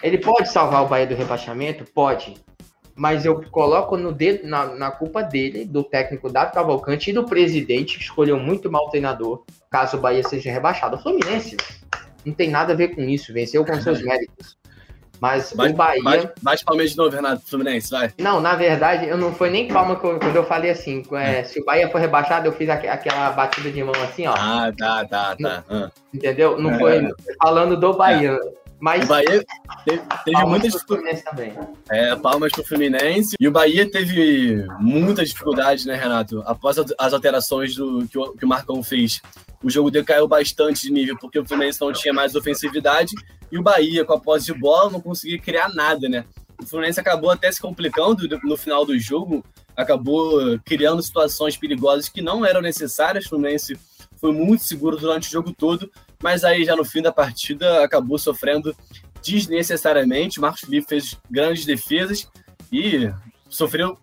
ele 0.03 0.19
pode 0.19 0.51
salvar 0.51 0.83
o 0.83 0.89
Bahia 0.89 1.07
do 1.07 1.15
rebaixamento? 1.15 1.85
Pode. 1.93 2.35
Mas 2.97 3.27
eu 3.27 3.43
coloco 3.51 3.97
no 3.97 4.11
dedo, 4.11 4.49
na, 4.49 4.67
na 4.75 4.91
culpa 4.91 5.23
dele, 5.23 5.67
do 5.67 5.85
técnico 5.85 6.33
Dado 6.33 6.53
Cavalcante 6.53 7.11
e 7.11 7.13
do 7.13 7.25
presidente, 7.25 7.99
que 7.99 8.05
escolheu 8.05 8.39
muito 8.39 8.73
mal 8.73 8.87
o 8.87 8.91
treinador, 8.91 9.45
caso 9.71 9.99
o 9.99 10.01
Bahia 10.01 10.23
seja 10.23 10.51
rebaixado. 10.51 10.97
O 10.97 10.99
Fluminense 10.99 11.59
não 12.25 12.33
tem 12.33 12.51
nada 12.51 12.73
a 12.73 12.77
ver 12.77 12.95
com 12.95 13.03
isso, 13.03 13.35
venceu 13.35 13.65
com 13.67 13.79
seus 13.81 14.03
méritos. 14.03 14.57
Mas 15.21 15.53
bate, 15.53 15.73
o 15.73 15.77
Bahia. 15.77 16.03
Bate, 16.03 16.33
bate 16.43 16.65
palmas 16.65 16.91
de 16.91 16.97
novo, 16.97 17.15
Renato 17.15 17.43
Fluminense, 17.47 17.91
vai. 17.91 18.13
Não, 18.19 18.41
na 18.41 18.55
verdade, 18.55 19.07
eu 19.07 19.17
não 19.17 19.33
foi 19.33 19.51
nem 19.51 19.69
palma 19.69 19.95
eu, 19.95 20.19
quando 20.19 20.37
eu 20.37 20.45
falei 20.45 20.71
assim. 20.71 21.03
É, 21.13 21.45
se 21.45 21.61
o 21.61 21.65
Bahia 21.65 21.89
for 21.91 22.01
rebaixado, 22.01 22.47
eu 22.47 22.53
fiz 22.53 22.69
aqu 22.69 22.87
aquela 22.87 23.31
batida 23.31 23.71
de 23.71 23.83
mão 23.83 23.95
assim, 24.03 24.27
ó. 24.27 24.35
Ah, 24.37 24.73
tá, 24.77 25.05
tá, 25.05 25.37
tá. 25.37 25.65
Ah. 25.69 25.91
Entendeu? 26.13 26.59
Não 26.59 26.73
é, 26.73 26.79
foi 26.79 27.09
falando 27.43 27.79
do 27.79 27.95
Bahia. 27.95 28.33
É. 28.33 28.66
Mas 28.79 29.05
o 29.05 29.09
Bahia 29.09 29.45
teve, 29.85 30.03
teve 30.25 30.45
muitas 30.45 30.73
dificuldades 30.73 31.23
também. 31.23 31.55
É, 31.89 32.15
palmas 32.17 32.53
pro 32.53 32.65
Fluminense. 32.65 33.35
E 33.41 33.49
o 33.49 33.51
Bahia 33.51 33.91
teve 33.91 34.67
muitas 34.79 35.31
dificuldades, 35.31 35.87
né, 35.87 35.95
Renato? 35.95 36.43
Após 36.45 36.77
as 36.79 37.13
alterações 37.13 37.75
do, 37.75 38.07
que, 38.07 38.19
o, 38.19 38.33
que 38.33 38.45
o 38.45 38.49
Marcão 38.49 38.83
fez 38.83 39.21
o 39.63 39.71
jogo 39.71 39.91
decaiu 39.91 40.29
bastante 40.29 40.83
de 40.83 40.93
nível, 40.93 41.17
porque 41.19 41.39
o 41.39 41.45
Fluminense 41.45 41.81
não 41.81 41.93
tinha 41.93 42.13
mais 42.13 42.35
ofensividade 42.35 43.15
e 43.51 43.59
o 43.59 43.63
Bahia, 43.63 44.05
com 44.05 44.13
a 44.13 44.21
posse 44.21 44.47
de 44.47 44.55
bola, 44.55 44.91
não 44.91 45.01
conseguia 45.01 45.41
criar 45.41 45.69
nada, 45.75 46.09
né? 46.09 46.25
O 46.61 46.67
Fluminense 46.67 47.01
acabou 47.01 47.31
até 47.31 47.51
se 47.51 47.61
complicando 47.61 48.29
no 48.45 48.57
final 48.57 48.85
do 48.85 48.99
jogo, 48.99 49.45
acabou 49.77 50.59
criando 50.65 51.03
situações 51.03 51.57
perigosas 51.57 52.09
que 52.09 52.23
não 52.23 52.45
eram 52.45 52.61
necessárias. 52.61 53.27
O 53.27 53.31
Fluminense 53.31 53.79
foi 54.17 54.33
muito 54.33 54.63
seguro 54.63 54.97
durante 54.97 55.29
o 55.29 55.31
jogo 55.31 55.53
todo, 55.53 55.91
mas 56.23 56.45
aí 56.45 56.65
já 56.65 56.75
no 56.75 56.85
fim 56.85 57.03
da 57.03 57.13
partida 57.13 57.85
acabou 57.85 58.19
sofrendo 58.19 58.75
desnecessariamente. 59.23 60.41
Marcos 60.41 60.61
Felipe 60.63 60.89
fez 60.89 61.19
grandes 61.31 61.65
defesas 61.65 62.29
e 62.73 63.11
sofreu 63.49 63.99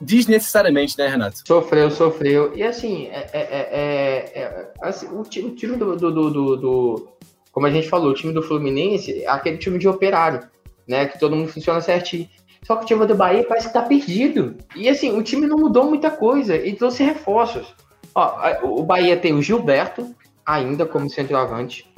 desnecessariamente, 0.00 0.96
né, 0.96 1.08
Renato? 1.08 1.42
Sofreu, 1.46 1.90
sofreu. 1.90 2.56
E 2.56 2.62
assim, 2.62 3.06
é, 3.06 3.28
é, 3.32 3.40
é, 3.42 4.40
é 4.40 4.72
assim 4.80 5.08
o, 5.08 5.22
time, 5.22 5.50
o 5.50 5.54
time 5.54 5.76
do, 5.76 5.96
do, 5.96 6.12
do, 6.12 6.56
do, 6.56 7.08
Como 7.50 7.66
a 7.66 7.70
gente 7.70 7.88
falou, 7.88 8.10
o 8.10 8.14
time 8.14 8.32
do 8.32 8.42
Fluminense 8.42 9.22
é 9.22 9.28
aquele 9.28 9.58
time 9.58 9.78
de 9.78 9.88
operário, 9.88 10.48
né? 10.86 11.06
Que 11.06 11.18
todo 11.18 11.34
mundo 11.34 11.48
funciona 11.48 11.80
certinho. 11.80 12.28
Só 12.62 12.76
que 12.76 12.84
o 12.84 12.86
time 12.86 13.06
do 13.06 13.14
Bahia 13.14 13.44
parece 13.44 13.68
que 13.68 13.74
tá 13.74 13.82
perdido. 13.82 14.56
E 14.74 14.88
assim, 14.88 15.16
o 15.16 15.22
time 15.22 15.46
não 15.46 15.58
mudou 15.58 15.84
muita 15.84 16.10
coisa 16.10 16.56
e 16.56 16.74
trouxe 16.74 17.02
reforços. 17.02 17.74
Ó, 18.14 18.36
o 18.62 18.82
Bahia 18.84 19.16
tem 19.16 19.34
o 19.34 19.42
Gilberto, 19.42 20.14
ainda 20.46 20.86
como 20.86 21.08
centroavante, 21.08 21.92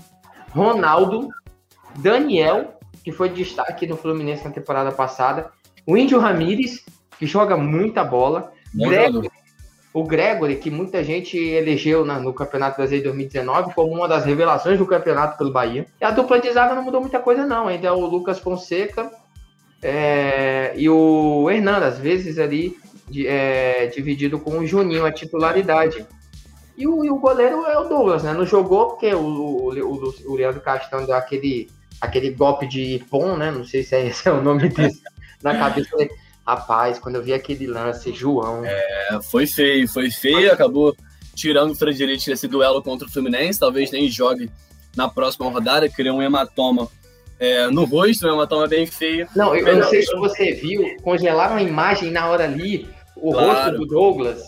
Ronaldo, 0.51 1.29
Daniel, 1.97 2.79
que 3.05 3.13
foi 3.13 3.29
destaque 3.29 3.87
no 3.87 3.97
Fluminense 3.97 4.45
na 4.45 4.51
temporada 4.51 4.93
passada, 4.93 5.51
o 5.87 5.97
Índio 5.97 6.19
Ramírez 6.19 6.85
que 7.19 7.27
joga 7.27 7.57
muita 7.57 8.05
bola. 8.05 8.53
Gregory, 8.75 9.31
o 9.93 10.05
Gregory, 10.05 10.57
que 10.57 10.71
muita 10.71 11.03
gente 11.03 11.39
elegeu 11.39 12.05
na, 12.05 12.19
no 12.19 12.35
Campeonato 12.35 12.77
Brasileiro 12.77 13.05
de 13.05 13.17
2019 13.17 13.75
como 13.75 13.95
uma 13.95 14.07
das 14.07 14.25
revelações 14.25 14.79
do 14.79 14.87
campeonato 14.87 15.39
pelo 15.39 15.51
Bahia. 15.51 15.87
E 16.01 16.05
a 16.05 16.11
dupla 16.11 16.39
de 16.39 16.53
zaga 16.53 16.75
não 16.75 16.83
mudou 16.83 17.01
muita 17.01 17.19
coisa, 17.19 17.47
não. 17.47 17.69
Ainda 17.69 17.89
é 17.89 17.93
o 17.93 18.05
Lucas 18.05 18.39
Fonseca 18.39 19.11
é, 19.83 20.75
e 20.77 20.89
o 20.91 21.49
Hernando, 21.51 21.85
às 21.85 21.99
vezes 21.99 22.39
ali 22.39 22.77
de, 23.09 23.27
é, 23.27 23.87
dividido 23.87 24.39
com 24.39 24.59
o 24.59 24.67
Juninho, 24.67 25.07
a 25.07 25.13
titularidade. 25.13 26.07
E 26.77 26.87
o, 26.87 27.05
e 27.05 27.11
o, 27.11 27.17
goleiro 27.19 27.65
é 27.65 27.79
o 27.79 27.89
Douglas, 27.89 28.23
né? 28.23 28.33
Não 28.33 28.45
jogou 28.45 28.91
porque 28.91 29.15
o, 29.15 29.21
o, 29.21 29.73
o, 29.73 30.15
o 30.27 30.35
Leandro 30.35 30.61
Castanho 30.61 31.07
deu 31.07 31.17
aquele, 31.17 31.71
aquele 32.01 32.31
golpe 32.31 32.67
de 32.67 33.03
pom, 33.11 33.37
né? 33.37 33.51
Não 33.51 33.65
sei 33.65 33.83
se 33.83 33.95
é 33.95 34.07
esse 34.07 34.29
é 34.29 34.33
o 34.33 34.43
nome 34.43 34.69
disso, 34.69 35.01
na 35.43 35.57
cabeça 35.59 35.97
dele. 35.97 36.11
Rapaz, 36.47 36.99
quando 36.99 37.17
eu 37.17 37.23
vi 37.23 37.33
aquele 37.33 37.67
lance, 37.67 38.13
João. 38.13 38.65
É, 38.65 39.19
foi 39.31 39.47
feio, 39.47 39.89
foi 39.89 40.11
feio, 40.11 40.53
acabou 40.53 40.95
tirando 41.35 41.73
o 41.73 41.75
Frederic 41.75 42.25
desse 42.25 42.47
duelo 42.47 42.83
contra 42.83 43.07
o 43.07 43.11
Fluminense, 43.11 43.59
talvez 43.59 43.91
nem 43.91 44.09
jogue 44.09 44.51
na 44.97 45.09
próxima 45.09 45.51
rodada, 45.51 45.89
criou 45.89 46.17
um 46.17 46.23
hematoma 46.23 46.89
é, 47.39 47.67
no 47.69 47.85
rosto, 47.85 48.27
um 48.27 48.33
hematoma 48.33 48.67
bem 48.67 48.87
feio. 48.87 49.29
Não, 49.35 49.55
eu, 49.55 49.67
eu 49.67 49.77
não 49.77 49.89
sei 49.89 50.03
se 50.03 50.15
você 50.15 50.53
viu, 50.53 50.97
congelaram 51.03 51.57
a 51.57 51.63
imagem 51.63 52.11
na 52.11 52.29
hora 52.29 52.45
ali, 52.45 52.89
o 53.17 53.33
claro. 53.33 53.49
rosto 53.49 53.71
do 53.73 53.87
Douglas. 53.87 54.43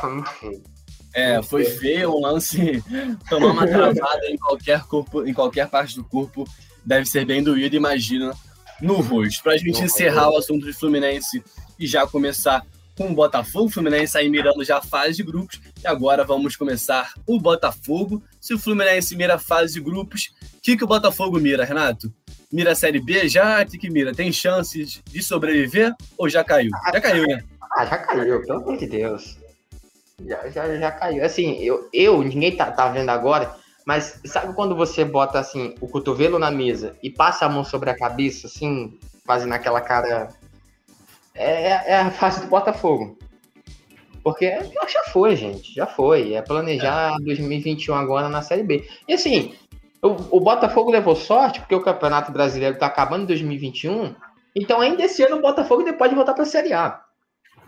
Foi 0.00 0.10
muito 0.10 0.30
feio. 0.30 0.73
É, 1.14 1.40
foi 1.42 1.64
feio, 1.64 2.16
um 2.16 2.20
lance 2.20 2.82
tomar 3.30 3.52
uma 3.52 3.66
travada 3.66 4.26
em 4.26 4.36
qualquer 4.36 4.82
corpo, 4.84 5.24
em 5.24 5.32
qualquer 5.32 5.68
parte 5.68 5.94
do 5.94 6.02
corpo 6.02 6.44
deve 6.84 7.06
ser 7.06 7.24
bem 7.24 7.42
doído, 7.42 7.76
imagina 7.76 8.34
no 8.80 9.00
rosto. 9.00 9.42
Para 9.42 9.52
a 9.52 9.56
gente 9.56 9.82
encerrar 9.82 10.30
o 10.30 10.36
assunto 10.36 10.66
de 10.66 10.72
Fluminense 10.72 11.42
e 11.78 11.86
já 11.86 12.06
começar 12.06 12.64
com 12.96 13.10
o 13.10 13.14
Botafogo. 13.14 13.66
O 13.66 13.70
Fluminense 13.70 14.16
aí 14.16 14.28
mirando 14.28 14.64
já 14.64 14.78
a 14.78 14.82
fase 14.82 15.16
de 15.16 15.22
grupos. 15.22 15.60
E 15.82 15.86
agora 15.86 16.24
vamos 16.24 16.56
começar 16.56 17.12
o 17.26 17.40
Botafogo. 17.40 18.22
Se 18.40 18.54
o 18.54 18.58
Fluminense 18.58 19.16
mira 19.16 19.34
a 19.34 19.38
fase 19.38 19.74
de 19.74 19.80
grupos, 19.80 20.32
o 20.56 20.60
que, 20.60 20.76
que 20.76 20.84
o 20.84 20.88
Botafogo 20.88 21.38
mira, 21.38 21.64
Renato? 21.64 22.12
Mira 22.52 22.72
a 22.72 22.74
Série 22.74 23.00
B 23.00 23.28
já? 23.28 23.62
O 23.62 23.66
que, 23.66 23.78
que 23.78 23.90
mira? 23.90 24.14
Tem 24.14 24.30
chances 24.32 25.02
de 25.04 25.22
sobreviver 25.22 25.94
ou 26.16 26.28
já 26.28 26.44
caiu? 26.44 26.70
Já 26.92 27.00
caiu, 27.00 27.26
né? 27.26 27.42
Ah, 27.76 27.84
já 27.84 27.98
caiu, 27.98 28.40
pelo 28.42 28.60
amor 28.60 28.76
de 28.76 28.86
Deus. 28.86 29.36
Já, 30.22 30.48
já, 30.48 30.76
já 30.76 30.90
caiu. 30.90 31.24
Assim, 31.24 31.58
eu, 31.60 31.88
eu 31.92 32.22
ninguém 32.22 32.54
tá, 32.56 32.70
tá 32.70 32.88
vendo 32.88 33.08
agora, 33.08 33.54
mas 33.84 34.20
sabe 34.24 34.54
quando 34.54 34.76
você 34.76 35.04
bota 35.04 35.38
assim 35.38 35.74
o 35.80 35.88
cotovelo 35.88 36.38
na 36.38 36.50
mesa 36.50 36.96
e 37.02 37.10
passa 37.10 37.46
a 37.46 37.48
mão 37.48 37.64
sobre 37.64 37.90
a 37.90 37.96
cabeça, 37.96 38.46
assim, 38.46 38.98
fazendo 39.26 39.52
aquela 39.52 39.80
cara. 39.80 40.28
É, 41.34 41.92
é 41.92 41.96
a 41.96 42.10
fase 42.10 42.40
do 42.42 42.46
Botafogo. 42.46 43.18
Porque 44.22 44.50
já 44.88 45.04
foi, 45.12 45.36
gente. 45.36 45.74
Já 45.74 45.86
foi. 45.86 46.32
É 46.32 46.40
planejar 46.40 47.16
é. 47.20 47.24
2021 47.24 47.94
agora 47.94 48.28
na 48.28 48.40
Série 48.40 48.62
B. 48.62 48.88
E 49.06 49.12
assim, 49.12 49.54
o, 50.00 50.36
o, 50.36 50.40
Botafogo 50.40 50.90
levou 50.90 51.14
sorte, 51.14 51.60
porque 51.60 51.74
o 51.74 51.82
Campeonato 51.82 52.32
Brasileiro 52.32 52.78
tá 52.78 52.86
acabando 52.86 53.24
em 53.24 53.26
2021. 53.26 54.14
Então, 54.56 54.80
ainda 54.80 55.02
esse 55.02 55.22
ano, 55.22 55.36
o 55.36 55.42
Botafogo 55.42 55.84
pode 55.94 56.14
voltar 56.14 56.32
para 56.32 56.44
a 56.44 56.46
Série 56.46 56.72
A. 56.72 57.03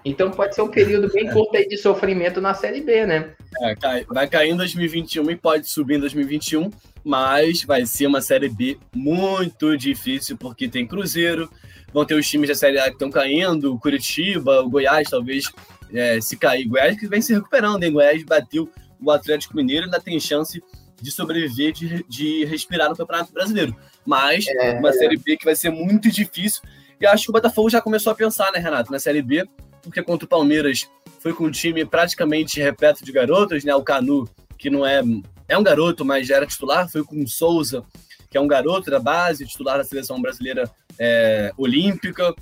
Então 0.06 0.30
pode 0.30 0.54
ser 0.54 0.62
um 0.62 0.68
período 0.68 1.12
bem 1.12 1.28
curto 1.28 1.56
aí 1.56 1.66
de 1.66 1.76
sofrimento 1.76 2.40
na 2.40 2.54
Série 2.54 2.80
B, 2.80 3.04
né? 3.04 3.34
É, 3.60 4.04
vai 4.04 4.28
cair 4.28 4.50
em 4.50 4.56
2021 4.56 5.32
e 5.32 5.36
pode 5.36 5.68
subir 5.68 5.96
em 5.96 5.98
2021, 5.98 6.70
mas 7.02 7.64
vai 7.64 7.84
ser 7.84 8.06
uma 8.06 8.20
Série 8.20 8.48
B 8.48 8.78
muito 8.94 9.76
difícil, 9.76 10.36
porque 10.36 10.68
tem 10.68 10.86
Cruzeiro, 10.86 11.50
vão 11.92 12.04
ter 12.04 12.14
os 12.14 12.30
times 12.30 12.48
da 12.48 12.54
Série 12.54 12.78
A 12.78 12.84
que 12.84 12.90
estão 12.90 13.10
caindo, 13.10 13.74
o 13.74 13.80
Curitiba, 13.80 14.60
o 14.60 14.70
Goiás, 14.70 15.10
talvez, 15.10 15.50
é, 15.92 16.20
se 16.20 16.36
cair. 16.36 16.68
Goiás 16.68 16.96
que 16.96 17.08
vem 17.08 17.20
se 17.20 17.34
recuperando, 17.34 17.82
hein? 17.82 17.92
Goiás 17.92 18.22
bateu 18.22 18.70
o 19.04 19.10
Atlético 19.10 19.56
Mineiro, 19.56 19.86
ainda 19.86 19.98
tem 19.98 20.20
chance 20.20 20.62
de 21.02 21.10
sobreviver, 21.10 21.72
de, 21.72 22.04
de 22.08 22.44
respirar 22.44 22.88
no 22.88 22.96
Campeonato 22.96 23.32
Brasileiro. 23.32 23.74
Mas 24.06 24.46
é, 24.46 24.78
uma 24.78 24.92
Série 24.92 25.16
B 25.16 25.36
que 25.36 25.44
vai 25.44 25.56
ser 25.56 25.70
muito 25.70 26.08
difícil. 26.12 26.62
E 27.00 27.06
acho 27.06 27.24
que 27.24 27.30
o 27.30 27.32
Botafogo 27.32 27.68
já 27.68 27.80
começou 27.80 28.12
a 28.12 28.16
pensar, 28.16 28.52
né, 28.52 28.60
Renato, 28.60 28.92
na 28.92 29.00
Série 29.00 29.20
B 29.20 29.44
porque 29.86 30.02
contra 30.02 30.26
o 30.26 30.28
Palmeiras 30.28 30.90
foi 31.20 31.32
com 31.32 31.44
um 31.44 31.50
time 31.50 31.84
praticamente 31.84 32.60
repleto 32.60 33.04
de 33.04 33.12
garotos, 33.12 33.64
né? 33.64 33.74
O 33.74 33.82
Canu, 33.82 34.28
que 34.58 34.68
não 34.68 34.84
é. 34.84 35.02
É 35.48 35.56
um 35.56 35.62
garoto, 35.62 36.04
mas 36.04 36.26
já 36.26 36.36
era 36.36 36.46
titular, 36.46 36.90
foi 36.90 37.04
com 37.04 37.22
o 37.22 37.28
Souza, 37.28 37.84
que 38.28 38.36
é 38.36 38.40
um 38.40 38.48
garoto 38.48 38.90
da 38.90 38.98
base, 38.98 39.46
titular 39.46 39.78
da 39.78 39.84
seleção 39.84 40.20
brasileira 40.20 40.68
é, 40.98 41.52
olímpica. 41.56 42.34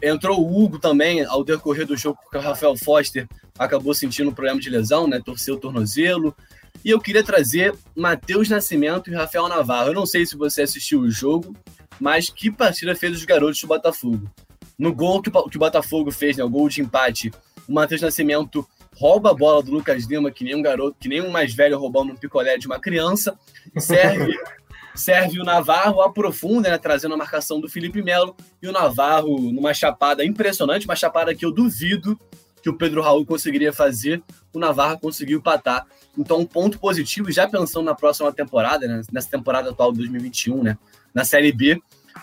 Entrou 0.00 0.40
o 0.40 0.62
Hugo 0.62 0.78
também, 0.78 1.24
ao 1.24 1.42
decorrer 1.42 1.86
do 1.86 1.96
jogo, 1.96 2.20
porque 2.22 2.38
o 2.38 2.40
Rafael 2.40 2.76
Foster 2.76 3.26
acabou 3.58 3.92
sentindo 3.94 4.30
um 4.30 4.34
problema 4.34 4.60
de 4.60 4.70
lesão, 4.70 5.08
né? 5.08 5.20
Torceu 5.24 5.56
o 5.56 5.60
tornozelo. 5.60 6.36
E 6.84 6.90
eu 6.90 7.00
queria 7.00 7.24
trazer 7.24 7.74
Matheus 7.96 8.48
Nascimento 8.48 9.10
e 9.10 9.14
Rafael 9.14 9.48
Navarro. 9.48 9.88
Eu 9.88 9.94
não 9.94 10.06
sei 10.06 10.24
se 10.24 10.36
você 10.36 10.62
assistiu 10.62 11.00
o 11.00 11.10
jogo, 11.10 11.52
mas 11.98 12.30
que 12.30 12.48
partida 12.48 12.94
fez 12.94 13.16
os 13.16 13.24
garotos 13.24 13.60
do 13.60 13.66
Botafogo? 13.66 14.30
No 14.78 14.94
gol 14.94 15.22
que, 15.22 15.30
o 15.30 15.58
Botafogo 15.58 16.10
fez, 16.10 16.36
né, 16.36 16.44
o 16.44 16.50
gol 16.50 16.68
de 16.68 16.80
empate, 16.80 17.32
O 17.68 17.72
Matheus 17.72 18.00
Nascimento 18.00 18.66
rouba 18.94 19.30
a 19.30 19.34
bola 19.34 19.62
do 19.62 19.70
Lucas 19.70 20.04
Lima, 20.04 20.30
que 20.30 20.44
nem 20.44 20.54
um 20.54 20.62
garoto, 20.62 20.96
que 20.98 21.08
nem 21.08 21.20
um 21.20 21.30
mais 21.30 21.54
velho 21.54 21.78
roubando 21.78 22.12
um 22.12 22.16
picolé 22.16 22.56
de 22.56 22.66
uma 22.66 22.78
criança. 22.78 23.38
Serve, 23.78 24.32
serve 24.94 25.40
o 25.40 25.44
Navarro, 25.44 26.00
aprofunda, 26.00 26.70
né, 26.70 26.78
trazendo 26.78 27.14
a 27.14 27.18
marcação 27.18 27.60
do 27.60 27.68
Felipe 27.68 28.02
Melo. 28.02 28.34
E 28.62 28.68
o 28.68 28.72
Navarro, 28.72 29.52
numa 29.52 29.74
chapada 29.74 30.24
impressionante, 30.24 30.86
uma 30.86 30.96
chapada 30.96 31.34
que 31.34 31.44
eu 31.44 31.52
duvido 31.52 32.18
que 32.62 32.70
o 32.70 32.76
Pedro 32.76 33.00
Raul 33.00 33.24
conseguiria 33.24 33.72
fazer, 33.72 34.20
o 34.52 34.58
Navarro 34.58 34.98
conseguiu 34.98 35.38
empatar. 35.38 35.86
Então, 36.18 36.40
um 36.40 36.46
ponto 36.46 36.80
positivo, 36.80 37.30
já 37.30 37.46
pensando 37.46 37.84
na 37.84 37.94
próxima 37.94 38.32
temporada, 38.32 38.88
né, 38.88 39.02
nessa 39.12 39.30
temporada 39.30 39.70
atual 39.70 39.92
de 39.92 39.98
2021, 39.98 40.62
né, 40.64 40.78
na 41.14 41.24
Série 41.24 41.52
B, 41.52 41.80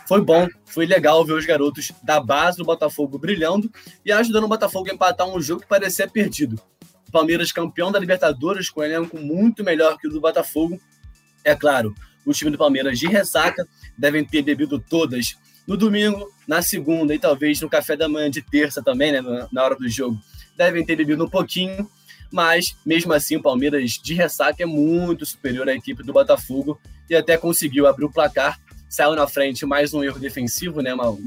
foi 0.07 0.21
bom, 0.21 0.47
foi 0.65 0.85
legal 0.85 1.25
ver 1.25 1.33
os 1.33 1.45
garotos 1.45 1.91
da 2.03 2.19
base 2.19 2.57
do 2.57 2.65
Botafogo 2.65 3.17
brilhando 3.17 3.71
e 4.05 4.11
ajudando 4.11 4.45
o 4.45 4.49
Botafogo 4.49 4.89
a 4.89 4.93
empatar 4.93 5.27
um 5.27 5.41
jogo 5.41 5.61
que 5.61 5.67
parecia 5.67 6.07
perdido. 6.07 6.59
O 7.07 7.11
Palmeiras 7.11 7.51
campeão 7.51 7.91
da 7.91 7.99
Libertadores 7.99 8.69
com 8.69 8.81
um 8.81 8.83
elenco 8.83 9.17
muito 9.17 9.63
melhor 9.63 9.97
que 9.97 10.07
o 10.07 10.11
do 10.11 10.19
Botafogo. 10.19 10.79
É 11.43 11.55
claro, 11.55 11.93
o 12.25 12.33
time 12.33 12.51
do 12.51 12.57
Palmeiras 12.57 12.99
de 12.99 13.07
ressaca 13.07 13.67
devem 13.97 14.25
ter 14.25 14.41
bebido 14.41 14.79
todas 14.79 15.35
no 15.67 15.77
domingo, 15.77 16.29
na 16.47 16.61
segunda 16.61 17.13
e 17.13 17.19
talvez 17.19 17.61
no 17.61 17.69
café 17.69 17.95
da 17.95 18.09
manhã 18.09 18.29
de 18.29 18.41
terça 18.41 18.83
também, 18.83 19.11
né, 19.11 19.21
na 19.51 19.63
hora 19.63 19.75
do 19.75 19.87
jogo. 19.87 20.19
Devem 20.57 20.85
ter 20.85 20.95
bebido 20.95 21.23
um 21.23 21.29
pouquinho, 21.29 21.89
mas 22.31 22.75
mesmo 22.85 23.13
assim 23.13 23.37
o 23.37 23.41
Palmeiras 23.41 23.91
de 23.91 24.13
ressaca 24.13 24.63
é 24.63 24.65
muito 24.65 25.25
superior 25.25 25.69
à 25.69 25.73
equipe 25.73 26.03
do 26.03 26.11
Botafogo 26.11 26.79
e 27.09 27.15
até 27.15 27.37
conseguiu 27.37 27.87
abrir 27.87 28.05
o 28.05 28.11
placar 28.11 28.59
saiu 28.93 29.15
na 29.15 29.25
frente 29.25 29.65
mais 29.65 29.91
um 29.91 30.03
erro 30.03 30.19
defensivo, 30.19 30.79
né? 30.79 30.93
Uma, 30.93 31.17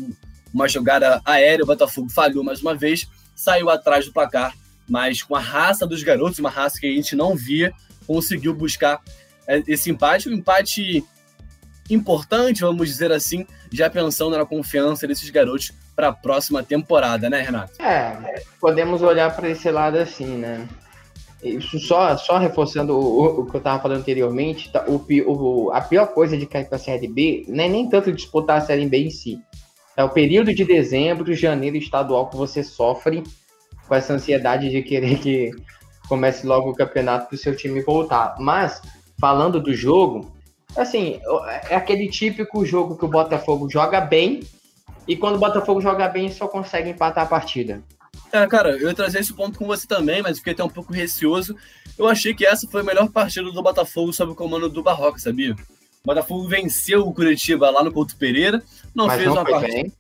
uma 0.55 0.69
jogada 0.69 1.21
aérea, 1.25 1.65
o 1.65 1.67
Botafogo 1.67 2.09
falhou 2.09 2.45
mais 2.45 2.63
uma 2.63 2.77
vez, 2.77 3.09
saiu 3.35 3.69
atrás 3.69 4.07
do 4.07 4.13
placar, 4.13 4.55
mas 4.89 5.21
com 5.21 5.35
a 5.35 5.41
raça 5.41 5.85
dos 5.85 6.01
garotos, 6.05 6.39
uma 6.39 6.49
raça 6.49 6.79
que 6.79 6.87
a 6.87 6.95
gente 6.95 7.17
não 7.17 7.35
via, 7.35 7.73
conseguiu 8.07 8.55
buscar 8.55 9.03
é, 9.49 9.65
esse 9.67 9.91
empate, 9.91 10.29
um 10.29 10.35
empate 10.35 11.05
importante, 11.91 12.61
vamos 12.61 12.89
dizer 12.89 13.11
assim, 13.11 13.45
já 13.73 13.91
pensando 13.91 14.39
na 14.39 14.47
confiança 14.47 15.05
desses 15.05 15.29
garotos 15.29 15.73
para 15.97 16.09
a 16.09 16.13
próxima 16.13 16.63
temporada, 16.63 17.29
né, 17.29 17.41
Renato? 17.41 17.83
É, 17.83 18.45
podemos 18.61 19.03
olhar 19.03 19.35
para 19.35 19.51
esse 19.51 19.69
lado 19.73 19.99
assim, 19.99 20.37
né? 20.37 20.69
Isso 21.49 21.79
só, 21.79 22.17
só 22.17 22.39
reforçando 22.39 22.97
o, 22.97 23.41
o 23.41 23.47
que 23.47 23.57
eu 23.57 23.59
estava 23.59 23.83
falando 23.83 24.01
anteriormente, 24.01 24.71
tá, 24.71 24.85
o, 24.89 25.05
o, 25.27 25.71
a 25.73 25.81
pior 25.81 26.07
coisa 26.09 26.37
de 26.37 26.47
cair 26.47 26.67
para 26.67 26.77
a 26.77 26.81
Série 26.81 27.09
B 27.09 27.45
não 27.49 27.65
é 27.65 27.69
nem 27.69 27.89
tanto 27.89 28.13
disputar 28.13 28.59
a 28.59 28.61
Série 28.61 28.87
B 28.87 28.99
em 28.99 29.11
si. 29.11 29.41
É 29.97 30.05
o 30.05 30.11
período 30.11 30.55
de 30.55 30.65
dezembro, 30.65 31.33
janeiro 31.35 31.77
estadual 31.77 32.29
que 32.29 32.37
você 32.37 32.63
sofre 32.63 33.23
com 33.89 33.95
essa 33.95 34.13
ansiedade 34.13 34.71
de 34.71 34.83
querer 34.83 35.19
que 35.19 35.51
comece 36.09 36.47
logo 36.47 36.71
o 36.71 36.75
campeonato 36.75 37.29
para 37.29 37.35
o 37.35 37.39
seu 37.39 37.57
time 37.57 37.81
voltar. 37.83 38.37
Mas, 38.39 38.83
falando 39.19 39.61
do 39.61 39.75
jogo, 39.75 40.33
assim, 40.77 41.21
é 41.71 41.75
aquele 41.75 42.09
típico 42.09 42.65
jogo 42.65 42.97
que 42.97 43.05
o 43.05 43.09
Botafogo 43.09 43.69
joga 43.71 44.01
bem 44.01 44.41
e 45.09 45.17
quando 45.17 45.37
o 45.37 45.41
Botafogo 45.41 45.81
joga 45.81 46.09
bem 46.09 46.31
só 46.31 46.49
consegue 46.49 46.91
empatar 46.91 47.25
a 47.25 47.29
partida. 47.29 47.83
É, 48.33 48.47
cara, 48.47 48.71
eu 48.77 48.89
ia 48.89 48.95
trazer 48.95 49.21
esse 49.21 49.33
ponto 49.33 49.59
com 49.59 49.67
você 49.67 49.87
também, 49.87 50.23
mas 50.23 50.39
fiquei 50.39 50.53
até 50.53 50.65
um 50.65 50.69
pouco 50.69 50.93
receoso. 50.93 51.57
Eu 51.99 52.09
achei 52.09 52.35
que 52.35 52.45
essa 52.45 52.67
foi 52.69 52.83
a 52.83 52.85
melhor 52.85 53.09
partida 53.09 53.51
do 53.51 53.63
Botafogo 53.63 54.13
sob 54.13 54.33
o 54.33 54.35
comando 54.35 54.69
do 54.69 54.83
Barroca, 54.83 55.19
sabia? 55.19 55.55
O 55.55 55.57
Botafogo 56.05 56.47
venceu 56.47 57.07
o 57.07 57.15
Curitiba 57.15 57.71
lá 57.71 57.83
no 57.83 57.93
Couto 57.93 58.17
Pereira, 58.17 58.63
não 58.95 59.07
mas 59.07 59.17
fez 59.17 59.27
não 59.27 59.37
uma 59.37 59.45
partida. 59.45 59.83
Bem. 59.83 59.93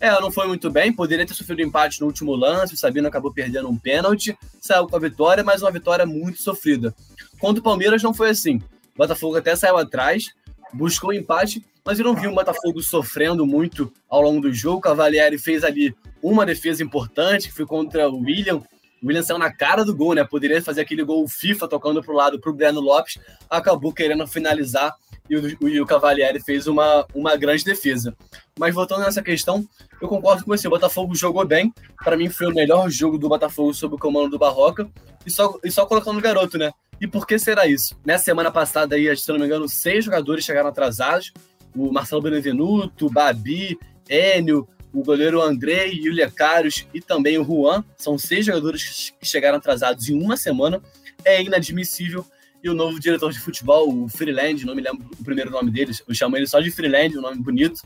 É, 0.00 0.18
não 0.18 0.30
foi 0.30 0.48
muito 0.48 0.70
bem, 0.70 0.90
poderia 0.90 1.26
ter 1.26 1.34
sofrido 1.34 1.60
empate 1.60 2.00
no 2.00 2.06
último 2.06 2.34
lance, 2.34 2.72
o 2.72 2.76
Sabino 2.76 3.06
acabou 3.06 3.30
perdendo 3.30 3.68
um 3.68 3.76
pênalti, 3.76 4.34
saiu 4.58 4.86
com 4.86 4.96
a 4.96 4.98
vitória, 4.98 5.44
mas 5.44 5.60
uma 5.60 5.70
vitória 5.70 6.06
muito 6.06 6.40
sofrida. 6.40 6.94
Contra 7.38 7.60
o 7.60 7.62
Palmeiras 7.62 8.02
não 8.02 8.14
foi 8.14 8.30
assim. 8.30 8.56
O 8.94 8.98
Botafogo 8.98 9.36
até 9.36 9.54
saiu 9.54 9.76
atrás, 9.76 10.30
buscou 10.72 11.10
o 11.10 11.12
empate, 11.12 11.62
mas 11.84 11.98
eu 11.98 12.04
não 12.06 12.14
vi 12.14 12.26
o 12.28 12.34
Botafogo 12.34 12.82
sofrendo 12.82 13.46
muito 13.46 13.92
ao 14.08 14.22
longo 14.22 14.40
do 14.40 14.52
jogo. 14.54 14.78
O 14.78 14.80
Cavalieri 14.80 15.36
fez 15.36 15.64
ali 15.64 15.94
uma 16.22 16.46
defesa 16.46 16.82
importante, 16.82 17.48
que 17.48 17.54
foi 17.54 17.66
contra 17.66 18.08
o 18.08 18.20
William. 18.20 18.56
O 19.02 19.06
William 19.06 19.22
saiu 19.22 19.38
na 19.38 19.52
cara 19.52 19.84
do 19.84 19.94
gol, 19.96 20.14
né? 20.14 20.24
Poderia 20.24 20.62
fazer 20.62 20.82
aquele 20.82 21.02
gol 21.02 21.26
FIFA 21.26 21.68
tocando 21.68 22.02
para 22.02 22.12
o 22.12 22.16
lado 22.16 22.40
para 22.40 22.50
o 22.50 22.54
Breno 22.54 22.80
Lopes, 22.80 23.18
acabou 23.48 23.92
querendo 23.92 24.26
finalizar 24.26 24.94
e 25.30 25.36
o, 25.36 25.68
e 25.68 25.80
o 25.80 25.86
Cavalieri 25.86 26.40
fez 26.40 26.66
uma, 26.66 27.06
uma 27.14 27.36
grande 27.36 27.64
defesa. 27.64 28.14
Mas 28.58 28.74
voltando 28.74 29.02
nessa 29.02 29.22
questão, 29.22 29.64
eu 30.02 30.08
concordo 30.08 30.44
com 30.44 30.50
você. 30.50 30.66
O 30.66 30.70
Botafogo 30.70 31.14
jogou 31.14 31.46
bem. 31.46 31.72
Para 32.02 32.16
mim, 32.16 32.28
foi 32.28 32.48
o 32.48 32.54
melhor 32.54 32.90
jogo 32.90 33.16
do 33.16 33.28
Botafogo 33.28 33.72
sob 33.72 33.94
o 33.94 33.98
comando 33.98 34.30
do 34.30 34.38
Barroca. 34.38 34.90
E 35.24 35.30
só, 35.30 35.56
e 35.62 35.70
só 35.70 35.86
colocando 35.86 36.18
o 36.18 36.22
garoto, 36.22 36.58
né? 36.58 36.72
E 37.00 37.06
por 37.06 37.26
que 37.26 37.38
será 37.38 37.66
isso? 37.66 37.96
Nessa 38.04 38.24
semana 38.24 38.50
passada, 38.50 38.96
aí, 38.96 39.16
se 39.16 39.28
não 39.30 39.38
me 39.38 39.46
engano, 39.46 39.68
seis 39.68 40.04
jogadores 40.04 40.44
chegaram 40.44 40.68
atrasados. 40.68 41.32
O 41.76 41.92
Marcelo 41.92 42.20
Benevenuto, 42.20 43.08
Babi, 43.08 43.78
Enio, 44.08 44.68
o 44.92 45.02
goleiro 45.02 45.40
André, 45.40 45.86
Yulia 45.86 46.30
Caros 46.30 46.86
e 46.92 47.00
também 47.00 47.38
o 47.38 47.44
Juan. 47.44 47.84
São 47.96 48.18
seis 48.18 48.46
jogadores 48.46 49.12
que 49.18 49.26
chegaram 49.26 49.58
atrasados 49.58 50.08
em 50.08 50.20
uma 50.20 50.36
semana. 50.36 50.80
É 51.24 51.42
inadmissível. 51.42 52.24
E 52.62 52.68
o 52.68 52.74
novo 52.74 53.00
diretor 53.00 53.32
de 53.32 53.40
futebol, 53.40 53.88
o 53.88 54.08
Freeland, 54.08 54.66
não 54.66 54.74
me 54.74 54.82
lembro 54.82 55.08
o 55.18 55.24
primeiro 55.24 55.50
nome 55.50 55.70
deles, 55.70 56.02
eu 56.06 56.14
chamo 56.14 56.36
ele 56.36 56.46
só 56.46 56.60
de 56.60 56.70
Freeland, 56.70 57.16
um 57.16 57.22
nome 57.22 57.38
bonito, 57.38 57.80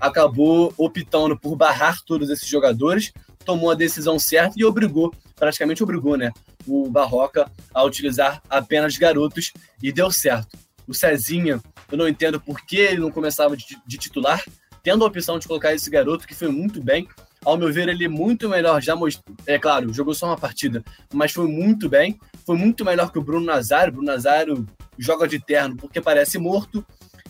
acabou 0.00 0.72
optando 0.78 1.38
por 1.38 1.54
barrar 1.56 2.00
todos 2.06 2.30
esses 2.30 2.48
jogadores, 2.48 3.12
tomou 3.44 3.70
a 3.70 3.74
decisão 3.74 4.18
certa 4.18 4.54
e 4.56 4.64
obrigou, 4.64 5.12
praticamente 5.36 5.82
obrigou, 5.82 6.16
né, 6.16 6.32
o 6.66 6.88
Barroca 6.88 7.50
a 7.74 7.84
utilizar 7.84 8.42
apenas 8.48 8.96
garotos 8.96 9.52
e 9.82 9.92
deu 9.92 10.10
certo. 10.10 10.56
O 10.86 10.94
Cezinha, 10.94 11.60
eu 11.92 11.98
não 11.98 12.08
entendo 12.08 12.40
por 12.40 12.62
que 12.62 12.78
ele 12.78 13.00
não 13.00 13.10
começava 13.10 13.54
de, 13.54 13.64
de 13.86 13.98
titular, 13.98 14.42
tendo 14.84 15.02
a 15.02 15.08
opção 15.08 15.38
de 15.38 15.48
colocar 15.48 15.74
esse 15.74 15.90
garoto 15.90 16.28
que 16.28 16.34
foi 16.34 16.48
muito 16.48 16.80
bem. 16.80 17.08
Ao 17.42 17.56
meu 17.56 17.72
ver, 17.72 17.88
ele 17.88 18.04
é 18.04 18.08
muito 18.08 18.48
melhor, 18.48 18.82
já 18.82 18.94
mostrou. 18.94 19.34
É 19.46 19.58
claro, 19.58 19.92
jogou 19.92 20.14
só 20.14 20.26
uma 20.26 20.36
partida, 20.36 20.84
mas 21.12 21.32
foi 21.32 21.48
muito 21.48 21.88
bem. 21.88 22.20
Foi 22.46 22.56
muito 22.56 22.84
melhor 22.84 23.10
que 23.10 23.18
o 23.18 23.22
Bruno 23.22 23.46
Nazário. 23.46 23.94
Bruno 23.94 24.06
Nazário 24.06 24.66
joga 24.98 25.26
de 25.26 25.40
terno 25.40 25.76
porque 25.76 26.00
parece 26.00 26.38
morto. 26.38 26.86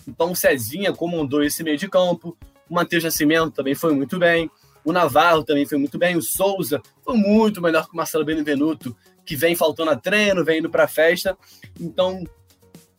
Então 0.06 0.32
o 0.32 0.36
Cezinha 0.36 0.92
comandou 0.92 1.42
esse 1.44 1.62
meio 1.62 1.78
de 1.78 1.88
campo. 1.88 2.36
O 2.68 2.74
Matheus 2.74 3.04
Nascimento 3.04 3.52
também 3.52 3.74
foi 3.74 3.94
muito 3.94 4.18
bem. 4.18 4.50
O 4.84 4.92
Navarro 4.92 5.44
também 5.44 5.64
foi 5.64 5.78
muito 5.78 5.96
bem. 5.96 6.16
O 6.16 6.22
Souza 6.22 6.82
foi 7.04 7.16
muito 7.16 7.62
melhor 7.62 7.86
que 7.86 7.92
o 7.92 7.96
Marcelo 7.96 8.24
Benevenuto, 8.24 8.96
que 9.24 9.36
vem 9.36 9.54
faltando 9.54 9.92
a 9.92 9.96
treino, 9.96 10.44
vem 10.44 10.58
indo 10.58 10.68
para 10.68 10.88
festa. 10.88 11.38
Então, 11.80 12.24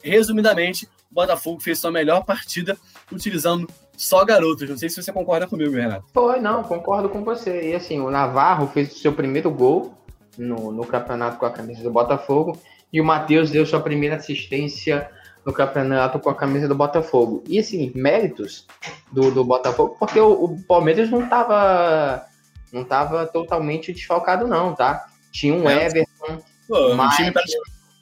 resumidamente, 0.02 0.86
o 1.12 1.14
Botafogo 1.14 1.60
fez 1.60 1.78
sua 1.78 1.92
melhor 1.92 2.24
partida 2.26 2.78
utilizando 3.12 3.68
só 3.98 4.24
garotos. 4.26 4.70
Não 4.70 4.78
sei 4.78 4.90
se 4.90 5.02
você 5.02 5.12
concorda 5.12 5.48
comigo, 5.48 5.74
Renato. 5.74 6.06
Foi, 6.14 6.40
não, 6.40 6.64
concordo 6.64 7.10
com 7.10 7.24
você. 7.24 7.72
E 7.72 7.76
assim, 7.76 8.00
o 8.00 8.10
Navarro 8.10 8.68
fez 8.68 8.94
o 8.94 9.00
seu 9.00 9.14
primeiro 9.14 9.50
gol 9.52 9.94
no, 10.38 10.72
no 10.72 10.86
campeonato 10.86 11.38
com 11.38 11.46
a 11.46 11.52
camisa 11.52 11.84
do 11.84 11.92
Botafogo 11.92 12.58
e 12.92 13.02
o 13.02 13.06
Matheus 13.06 13.50
deu 13.50 13.66
sua 13.66 13.80
primeira 13.80 14.16
assistência 14.16 15.10
no 15.46 15.54
campeonato 15.54 16.20
com 16.20 16.30
a 16.30 16.36
camisa 16.36 16.68
do 16.68 16.76
Botafogo. 16.76 17.44
E 17.48 17.60
assim, 17.60 17.92
méritos 17.94 18.66
do, 19.12 19.32
do 19.32 19.44
Botafogo, 19.44 19.96
porque 20.00 20.20
o, 20.20 20.32
o 20.32 20.64
Palmeiras 20.64 21.10
não 21.10 21.24
estava 21.24 22.26
não 22.74 22.84
tava 22.84 23.26
totalmente 23.28 23.94
desfalcado, 23.94 24.48
não, 24.48 24.76
tá? 24.76 25.06
Tinha 25.32 25.54
um 25.54 25.70
é, 25.70 25.86
Everton. 25.86 26.42
Pô, 26.68 26.96
mas... 26.96 27.14
um 27.14 27.18
time 27.18 27.34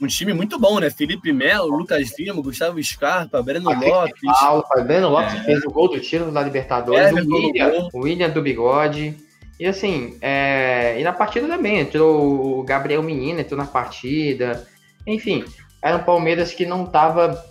um 0.01 0.07
time 0.07 0.33
muito 0.33 0.59
bom, 0.59 0.79
né? 0.79 0.89
Felipe 0.89 1.31
Melo, 1.31 1.75
Lucas 1.75 2.17
Lima, 2.17 2.41
Gustavo 2.41 2.81
Scarpa, 2.83 3.41
Breno 3.41 3.69
Lopes. 3.69 4.39
Paulo, 4.39 4.65
Breno 4.85 5.09
Lopes 5.09 5.35
é. 5.35 5.43
fez 5.43 5.63
o 5.63 5.69
gol 5.69 5.89
do 5.89 5.99
título 5.99 6.31
da 6.31 6.41
Libertadores. 6.41 7.15
É, 7.15 7.21
o 7.21 7.33
William, 7.33 7.89
o 7.93 7.99
William 7.99 8.29
do 8.29 8.41
Bigode. 8.41 9.15
E 9.59 9.65
assim, 9.65 10.17
é... 10.21 10.99
e 10.99 11.03
na 11.03 11.13
partida 11.13 11.47
também, 11.47 11.79
entrou 11.79 12.59
o 12.59 12.63
Gabriel 12.63 13.03
Menino, 13.03 13.39
entrou 13.39 13.57
na 13.57 13.67
partida. 13.67 14.67
Enfim, 15.05 15.45
era 15.81 15.97
um 15.97 16.03
Palmeiras 16.03 16.53
que 16.53 16.65
não 16.65 16.85
estava 16.85 17.43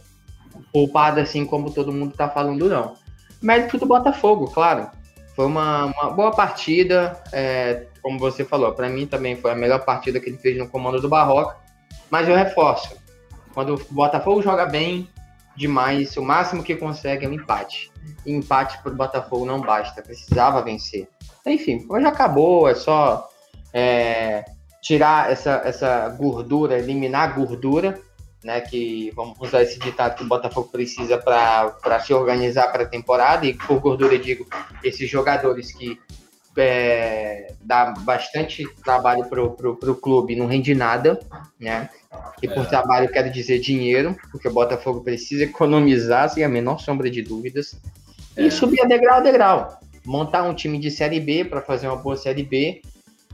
poupado 0.72 1.20
assim 1.20 1.44
como 1.44 1.72
todo 1.72 1.92
mundo 1.92 2.12
está 2.12 2.28
falando, 2.28 2.68
não. 2.68 2.96
Mérito 3.40 3.78
do 3.78 3.86
Botafogo, 3.86 4.50
claro. 4.50 4.90
Foi 5.34 5.46
uma, 5.46 5.86
uma 5.86 6.10
boa 6.10 6.30
partida, 6.30 7.18
é, 7.32 7.86
como 8.02 8.18
você 8.18 8.44
falou, 8.44 8.72
para 8.72 8.88
mim 8.88 9.06
também 9.06 9.36
foi 9.36 9.50
a 9.50 9.54
melhor 9.54 9.84
partida 9.84 10.20
que 10.20 10.28
ele 10.28 10.38
fez 10.38 10.58
no 10.58 10.68
comando 10.68 11.00
do 11.00 11.08
Barroca. 11.08 11.56
Mas 12.12 12.28
eu 12.28 12.36
reforço, 12.36 12.94
quando 13.54 13.74
o 13.74 13.94
Botafogo 13.94 14.42
joga 14.42 14.66
bem 14.66 15.08
demais, 15.56 16.14
o 16.18 16.22
máximo 16.22 16.62
que 16.62 16.76
consegue 16.76 17.24
é 17.24 17.28
um 17.28 17.32
empate. 17.32 17.90
E 18.26 18.30
empate 18.30 18.82
para 18.82 18.92
o 18.92 18.94
Botafogo 18.94 19.46
não 19.46 19.62
basta, 19.62 20.02
precisava 20.02 20.60
vencer. 20.60 21.08
Enfim, 21.46 21.86
hoje 21.88 22.04
acabou, 22.04 22.68
é 22.68 22.74
só 22.74 23.30
é, 23.72 24.44
tirar 24.82 25.32
essa, 25.32 25.62
essa 25.64 26.06
gordura, 26.10 26.78
eliminar 26.78 27.30
a 27.30 27.32
gordura, 27.32 27.98
né? 28.44 28.60
Que 28.60 29.10
vamos 29.16 29.40
usar 29.40 29.62
esse 29.62 29.78
ditado 29.78 30.16
que 30.16 30.24
o 30.24 30.28
Botafogo 30.28 30.68
precisa 30.68 31.16
para 31.16 31.98
se 32.00 32.12
organizar 32.12 32.70
para 32.70 32.82
a 32.82 32.86
temporada. 32.86 33.46
E 33.46 33.54
por 33.54 33.80
gordura 33.80 34.16
eu 34.16 34.20
digo 34.20 34.46
esses 34.84 35.08
jogadores 35.08 35.72
que 35.72 35.98
é, 36.58 37.54
dá 37.62 37.94
bastante 38.00 38.68
trabalho 38.84 39.24
para 39.24 39.42
o 39.42 39.96
clube, 39.96 40.36
não 40.36 40.46
rende 40.46 40.74
nada, 40.74 41.18
né? 41.58 41.88
E 42.42 42.48
por 42.48 42.64
é. 42.64 42.68
trabalho 42.68 43.10
quero 43.10 43.30
dizer 43.30 43.60
dinheiro, 43.60 44.16
porque 44.30 44.48
o 44.48 44.52
Botafogo 44.52 45.02
precisa 45.02 45.44
economizar, 45.44 46.28
sem 46.28 46.44
a 46.44 46.48
menor 46.48 46.80
sombra 46.80 47.10
de 47.10 47.22
dúvidas, 47.22 47.80
e 48.36 48.46
é. 48.46 48.50
subir 48.50 48.82
a 48.82 48.86
degrau 48.86 49.18
a 49.18 49.20
degrau. 49.20 49.80
Montar 50.04 50.42
um 50.42 50.54
time 50.54 50.78
de 50.78 50.90
Série 50.90 51.20
B 51.20 51.44
para 51.44 51.62
fazer 51.62 51.86
uma 51.86 51.96
boa 51.96 52.16
Série 52.16 52.42
B 52.42 52.82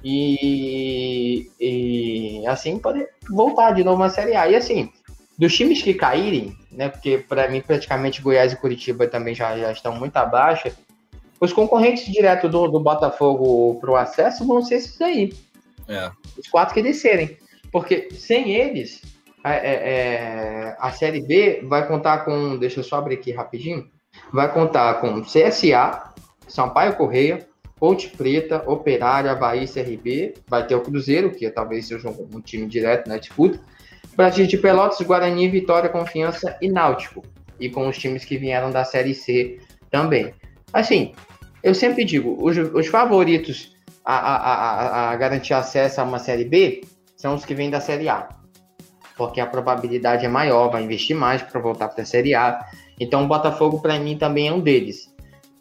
e, 0.04 1.50
e 1.58 2.46
assim 2.46 2.78
poder 2.78 3.08
voltar 3.28 3.72
de 3.72 3.82
novo 3.82 4.02
à 4.02 4.10
Série 4.10 4.36
A. 4.36 4.48
E 4.48 4.54
assim, 4.54 4.92
dos 5.38 5.56
times 5.56 5.80
que 5.82 5.94
caírem, 5.94 6.54
né? 6.70 6.88
Porque 6.88 7.18
para 7.18 7.48
mim 7.48 7.60
praticamente 7.60 8.20
Goiás 8.20 8.52
e 8.52 8.56
Curitiba 8.56 9.06
também 9.06 9.34
já, 9.34 9.56
já 9.56 9.72
estão 9.72 9.94
muito 9.94 10.16
abaixo. 10.16 10.70
Os 11.40 11.52
concorrentes 11.52 12.12
direto 12.12 12.48
do, 12.48 12.66
do 12.68 12.80
Botafogo 12.80 13.78
para 13.80 13.90
o 13.90 13.96
acesso 13.96 14.46
vão 14.46 14.60
ser 14.60 14.76
esses 14.76 15.00
aí. 15.00 15.32
É. 15.88 16.10
Os 16.36 16.48
quatro 16.48 16.74
que 16.74 16.82
descerem. 16.82 17.38
Porque 17.70 18.08
sem 18.12 18.50
eles, 18.50 19.02
a, 19.42 19.54
é, 19.54 19.58
é, 19.66 20.76
a 20.78 20.90
Série 20.90 21.20
B 21.20 21.60
vai 21.64 21.86
contar 21.86 22.24
com. 22.24 22.56
Deixa 22.56 22.80
eu 22.80 22.84
só 22.84 22.96
abrir 22.96 23.16
aqui 23.16 23.32
rapidinho. 23.32 23.88
Vai 24.32 24.52
contar 24.52 24.94
com 24.94 25.22
CSA, 25.22 26.12
Sampaio 26.46 26.96
Correia, 26.96 27.46
Ponte 27.78 28.08
Preta, 28.08 28.62
Operário, 28.66 29.30
Havaí, 29.30 29.66
CRB. 29.66 30.34
Vai 30.48 30.66
ter 30.66 30.74
o 30.74 30.80
Cruzeiro, 30.80 31.30
que 31.30 31.48
talvez 31.50 31.86
seja 31.86 32.08
um, 32.08 32.28
um 32.36 32.40
time 32.40 32.66
direto 32.66 33.08
na 33.08 33.18
disputa. 33.18 33.60
Brasil 34.16 34.46
de 34.46 34.58
Pelotas, 34.58 35.00
Guarani, 35.06 35.48
Vitória, 35.48 35.88
Confiança 35.88 36.56
e 36.60 36.68
Náutico. 36.68 37.22
E 37.60 37.68
com 37.68 37.88
os 37.88 37.96
times 37.96 38.24
que 38.24 38.36
vieram 38.36 38.70
da 38.70 38.84
Série 38.84 39.14
C 39.14 39.60
também. 39.90 40.34
Assim, 40.72 41.12
eu 41.62 41.74
sempre 41.74 42.04
digo, 42.04 42.36
os, 42.40 42.56
os 42.56 42.86
favoritos 42.88 43.76
a, 44.04 44.14
a, 44.14 44.54
a, 44.54 45.10
a, 45.10 45.16
garantir 45.16 45.54
acesso 45.54 46.00
a 46.00 46.04
uma 46.04 46.18
Série 46.18 46.44
B 46.44 46.80
são 47.18 47.34
os 47.34 47.44
que 47.44 47.54
vêm 47.54 47.68
da 47.68 47.80
Série 47.80 48.08
A. 48.08 48.28
Porque 49.16 49.40
a 49.40 49.46
probabilidade 49.46 50.24
é 50.24 50.28
maior, 50.28 50.70
vai 50.70 50.84
investir 50.84 51.16
mais 51.16 51.42
para 51.42 51.60
voltar 51.60 51.88
para 51.88 52.02
a 52.02 52.06
Série 52.06 52.34
A. 52.34 52.64
Então, 52.98 53.24
o 53.24 53.28
Botafogo, 53.28 53.80
para 53.80 53.98
mim, 53.98 54.16
também 54.16 54.46
é 54.46 54.52
um 54.52 54.60
deles. 54.60 55.12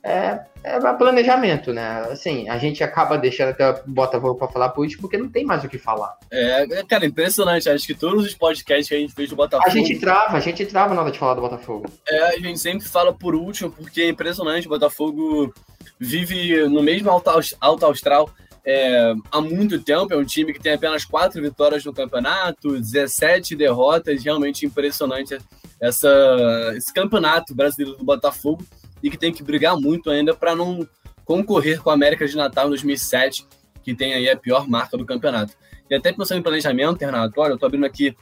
É, 0.03 0.39
é 0.63 0.79
planejamento, 0.93 1.73
né? 1.73 2.05
Assim, 2.11 2.47
a 2.47 2.59
gente 2.59 2.83
acaba 2.83 3.17
deixando 3.17 3.49
até 3.49 3.71
o 3.71 3.83
Botafogo 3.87 4.35
para 4.35 4.47
falar 4.47 4.69
por 4.69 4.85
isso, 4.85 4.99
porque 5.01 5.17
não 5.17 5.27
tem 5.27 5.43
mais 5.43 5.63
o 5.63 5.67
que 5.67 5.79
falar. 5.79 6.15
É, 6.31 6.83
cara, 6.87 7.07
impressionante. 7.07 7.67
Acho 7.67 7.87
que 7.87 7.95
todos 7.95 8.23
os 8.23 8.35
podcasts 8.35 8.87
que 8.87 8.93
a 8.93 8.99
gente 8.99 9.13
fez 9.13 9.29
do 9.29 9.35
Botafogo. 9.35 9.67
A 9.67 9.73
gente 9.73 9.99
trava, 9.99 10.37
a 10.37 10.39
gente 10.39 10.63
trava 10.67 10.93
na 10.93 11.01
hora 11.01 11.11
de 11.11 11.17
falar 11.17 11.33
do 11.33 11.41
Botafogo. 11.41 11.89
É, 12.07 12.35
a 12.35 12.39
gente 12.39 12.59
sempre 12.59 12.87
fala 12.87 13.11
por 13.11 13.33
último, 13.33 13.71
porque 13.71 14.01
é 14.01 14.09
impressionante. 14.09 14.67
O 14.67 14.69
Botafogo 14.69 15.51
vive 15.99 16.69
no 16.69 16.83
mesmo 16.83 17.09
alto, 17.09 17.31
alto 17.59 17.85
astral 17.87 18.29
é, 18.69 19.13
há 19.31 19.39
muito 19.39 19.81
tempo. 19.81 20.13
É 20.13 20.17
um 20.17 20.25
time 20.25 20.51
que 20.51 20.59
tem 20.59 20.73
apenas 20.73 21.05
quatro 21.05 21.41
vitórias 21.41 21.85
no 21.85 21.93
campeonato, 21.93 22.77
17 22.77 23.55
derrotas. 23.55 24.21
Realmente 24.21 24.65
impressionante 24.65 25.37
essa, 25.79 26.73
esse 26.75 26.93
campeonato 26.93 27.55
brasileiro 27.55 27.97
do 27.97 28.03
Botafogo 28.03 28.65
e 29.01 29.09
que 29.09 29.17
tem 29.17 29.31
que 29.31 29.41
brigar 29.41 29.77
muito 29.77 30.09
ainda 30.09 30.35
para 30.35 30.53
não 30.53 30.85
concorrer 31.23 31.81
com 31.81 31.89
a 31.89 31.93
América 31.93 32.27
de 32.27 32.35
Natal 32.35 32.67
em 32.67 32.69
2007, 32.69 33.47
que 33.83 33.95
tem 33.95 34.13
aí 34.13 34.29
a 34.29 34.35
pior 34.35 34.67
marca 34.67 34.97
do 34.97 35.05
campeonato. 35.05 35.53
E 35.89 35.95
até 35.95 36.11
pensando 36.11 36.39
em 36.39 36.43
planejamento, 36.43 36.99
Renato, 36.99 37.39
olha, 37.39 37.53
eu 37.53 37.57
tô 37.57 37.65
abrindo 37.65 37.85
aqui 37.85 38.15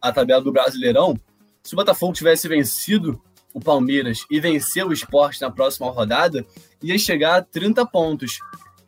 a 0.00 0.10
tabela 0.10 0.40
do 0.40 0.52
Brasileirão. 0.52 1.18
Se 1.62 1.74
o 1.74 1.76
Botafogo 1.76 2.14
tivesse 2.14 2.48
vencido 2.48 3.20
o 3.52 3.60
Palmeiras 3.60 4.24
e 4.30 4.40
vencer 4.40 4.86
o 4.86 4.92
esporte 4.92 5.42
na 5.42 5.50
próxima 5.50 5.90
rodada, 5.90 6.46
ia 6.82 6.98
chegar 6.98 7.36
a 7.36 7.42
30 7.42 7.84
pontos. 7.86 8.38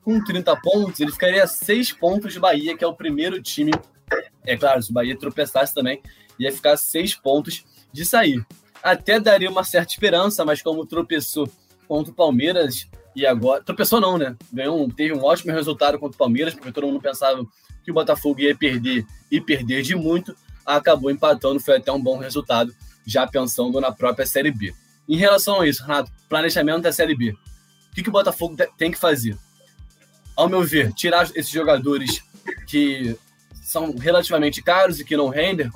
Com 0.05 0.22
30 0.22 0.55
pontos, 0.57 1.00
ele 1.00 1.11
ficaria 1.11 1.42
a 1.42 1.46
6 1.46 1.92
pontos 1.94 2.32
de 2.32 2.38
Bahia, 2.38 2.76
que 2.76 2.84
é 2.84 2.86
o 2.86 2.94
primeiro 2.94 3.42
time. 3.42 3.72
É 4.44 4.57
claro, 4.57 4.82
se 4.82 4.90
o 4.90 4.94
Bahia 4.94 5.16
tropeçasse 5.18 5.74
também, 5.74 6.02
ia 6.38 6.52
ficar 6.52 6.72
a 6.72 6.76
6 6.76 7.14
pontos 7.14 7.64
de 7.92 8.05
sair. 8.05 8.44
Até 8.82 9.18
daria 9.18 9.50
uma 9.50 9.64
certa 9.64 9.92
esperança, 9.92 10.44
mas 10.44 10.61
como 10.61 10.84
tropeçou 10.84 11.48
contra 11.88 12.12
o 12.12 12.14
Palmeiras 12.14 12.86
e 13.16 13.24
agora. 13.24 13.62
Tropeçou 13.62 14.00
não, 14.00 14.18
né? 14.18 14.36
Ganhou, 14.52 14.90
teve 14.92 15.14
um 15.14 15.24
ótimo 15.24 15.52
resultado 15.52 15.98
contra 15.98 16.14
o 16.14 16.18
Palmeiras, 16.18 16.55
porque 16.55 16.70
todo 16.70 16.86
mundo 16.86 17.00
pensava 17.00 17.44
que 17.82 17.90
o 17.90 17.94
Botafogo 17.94 18.40
ia 18.40 18.55
perder 18.55 19.07
e 19.30 19.40
perder 19.40 19.82
de 19.82 19.94
muito. 19.94 20.36
Acabou 20.66 21.11
empatando, 21.11 21.61
foi 21.61 21.76
até 21.76 21.90
um 21.92 22.02
bom 22.02 22.18
resultado 22.18 22.74
já 23.07 23.26
pensando 23.26 23.80
na 23.80 23.92
própria 23.92 24.26
Série 24.26 24.50
B. 24.50 24.74
Em 25.09 25.16
relação 25.16 25.61
a 25.61 25.68
isso, 25.68 25.82
Renato, 25.82 26.11
planejamento 26.28 26.82
da 26.82 26.92
Série 26.92 27.14
B. 27.14 27.30
O 27.30 27.94
que, 27.94 28.02
que 28.02 28.09
o 28.09 28.12
Botafogo 28.12 28.57
tem 28.76 28.90
que 28.90 28.98
fazer? 28.98 29.36
Ao 30.37 30.49
meu 30.49 30.62
ver, 30.62 30.93
tirar 30.93 31.24
esses 31.35 31.51
jogadores 31.51 32.22
que 32.66 33.16
são 33.62 33.95
relativamente 33.97 34.62
caros 34.62 35.01
e 35.01 35.05
que 35.05 35.16
não 35.16 35.28
rendem, 35.28 35.70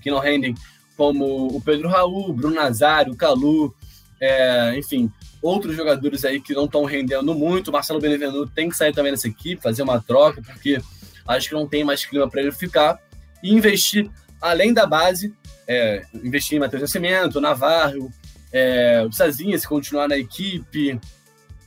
que 0.00 0.10
não 0.10 0.18
rendem 0.18 0.54
como 0.96 1.48
o 1.48 1.60
Pedro 1.60 1.88
Raul, 1.88 2.32
Bruno 2.32 2.54
Nazário, 2.54 3.16
Calu, 3.16 3.74
é, 4.20 4.76
enfim, 4.78 5.10
outros 5.42 5.74
jogadores 5.74 6.24
aí 6.24 6.40
que 6.40 6.54
não 6.54 6.64
estão 6.64 6.84
rendendo 6.84 7.34
muito. 7.34 7.72
Marcelo 7.72 8.00
Benevenuto 8.00 8.52
tem 8.54 8.68
que 8.68 8.76
sair 8.76 8.92
também 8.92 9.12
dessa 9.12 9.28
equipe, 9.28 9.62
fazer 9.62 9.82
uma 9.82 10.00
troca, 10.00 10.40
porque 10.42 10.80
acho 11.26 11.48
que 11.48 11.54
não 11.54 11.66
tem 11.66 11.84
mais 11.84 12.04
clima 12.04 12.28
para 12.30 12.40
ele 12.40 12.52
ficar. 12.52 12.98
E 13.42 13.52
investir 13.52 14.10
além 14.40 14.72
da 14.72 14.86
base 14.86 15.34
é, 15.66 16.02
investir 16.14 16.56
em 16.56 16.60
Matheus 16.60 16.82
Nascimento, 16.82 17.40
Navarro, 17.40 18.10
é, 18.52 19.04
o 19.06 19.12
Sazinha 19.12 19.58
se 19.58 19.66
continuar 19.66 20.08
na 20.08 20.16
equipe, 20.16 20.98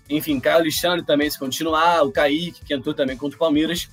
enfim, 0.10 0.40
Caio 0.40 0.58
Alexandre 0.58 1.06
também 1.06 1.30
se 1.30 1.38
continuar, 1.38 2.04
o 2.04 2.12
Kaique, 2.12 2.64
que 2.64 2.74
entrou 2.74 2.94
também 2.94 3.18
contra 3.18 3.36
o 3.36 3.40
Palmeiras. 3.40 3.90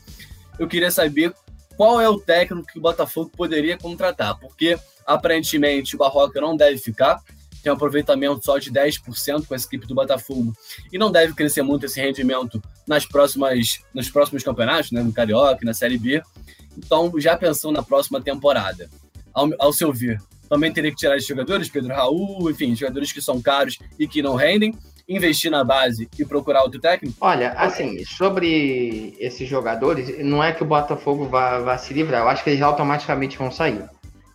Eu 0.58 0.68
queria 0.68 0.90
saber 0.90 1.34
qual 1.76 2.00
é 2.00 2.08
o 2.08 2.18
técnico 2.18 2.66
que 2.66 2.78
o 2.78 2.82
Botafogo 2.82 3.30
poderia 3.36 3.76
contratar, 3.76 4.38
porque 4.38 4.78
aparentemente 5.06 5.94
o 5.94 5.98
Barroca 5.98 6.40
não 6.40 6.56
deve 6.56 6.78
ficar, 6.78 7.20
tem 7.62 7.72
um 7.72 7.76
aproveitamento 7.76 8.44
só 8.44 8.58
de 8.58 8.70
10% 8.70 9.46
com 9.46 9.54
essa 9.54 9.66
equipe 9.66 9.86
do 9.86 9.94
Botafogo 9.94 10.54
e 10.92 10.98
não 10.98 11.10
deve 11.10 11.32
crescer 11.32 11.62
muito 11.62 11.86
esse 11.86 11.98
rendimento 11.98 12.62
nas 12.86 13.06
próximas, 13.06 13.80
nos 13.92 14.10
próximos 14.10 14.42
campeonatos, 14.42 14.92
né, 14.92 15.02
no 15.02 15.12
Carioca, 15.12 15.64
na 15.64 15.72
Série 15.72 15.98
B. 15.98 16.22
Então, 16.76 17.10
já 17.18 17.36
pensando 17.36 17.72
na 17.72 17.82
próxima 17.82 18.20
temporada, 18.20 18.88
ao, 19.32 19.48
ao 19.58 19.72
seu 19.72 19.92
ver, 19.92 20.20
também 20.48 20.72
teria 20.72 20.90
que 20.90 20.96
tirar 20.96 21.16
esses 21.16 21.26
jogadores, 21.26 21.70
Pedro 21.70 21.94
Raul, 21.94 22.50
enfim, 22.50 22.76
jogadores 22.76 23.10
que 23.12 23.22
são 23.22 23.40
caros 23.40 23.78
e 23.98 24.06
que 24.06 24.20
não 24.20 24.34
rendem, 24.34 24.76
investir 25.08 25.50
na 25.50 25.62
base 25.62 26.08
e 26.18 26.24
procurar 26.24 26.62
outro 26.62 26.80
técnico? 26.80 27.16
Olha, 27.20 27.50
assim, 27.52 28.04
sobre 28.04 29.14
esses 29.18 29.48
jogadores, 29.48 30.18
não 30.24 30.42
é 30.42 30.52
que 30.52 30.62
o 30.62 30.66
Botafogo 30.66 31.26
vá, 31.26 31.58
vá 31.58 31.78
se 31.78 31.92
livrar, 31.92 32.22
eu 32.22 32.28
acho 32.28 32.42
que 32.42 32.50
eles 32.50 32.62
automaticamente 32.62 33.36
vão 33.36 33.50
sair. 33.50 33.84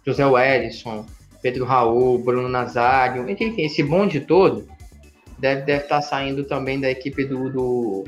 José 0.05 0.26
Wellison, 0.26 1.05
Pedro 1.41 1.65
Raul, 1.65 2.20
Bruno 2.20 2.47
Nazário, 2.47 3.30
enfim, 3.30 3.53
esse 3.57 3.82
bonde 3.84 4.20
todo 4.22 4.67
deve, 5.38 5.61
deve 5.61 5.84
estar 5.84 6.01
saindo 6.01 6.43
também 6.43 6.80
da 6.80 6.89
equipe 6.89 7.24
do, 7.26 7.49
do, 7.49 8.03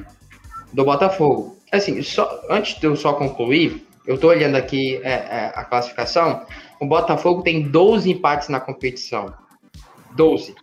do 0.72 0.86
Botafogo. 0.86 1.58
Assim, 1.72 2.02
só, 2.04 2.42
antes 2.50 2.80
de 2.80 2.86
eu 2.86 2.96
só 2.96 3.14
concluir, 3.14 3.88
eu 4.06 4.16
estou 4.16 4.30
olhando 4.30 4.56
aqui 4.56 4.98
é, 5.04 5.12
é, 5.12 5.52
a 5.56 5.64
classificação, 5.64 6.46
o 6.80 6.86
Botafogo 6.86 7.42
tem 7.42 7.62
12 7.62 8.12
empates 8.12 8.50
na 8.50 8.60
competição. 8.60 9.34
12. 10.16 10.54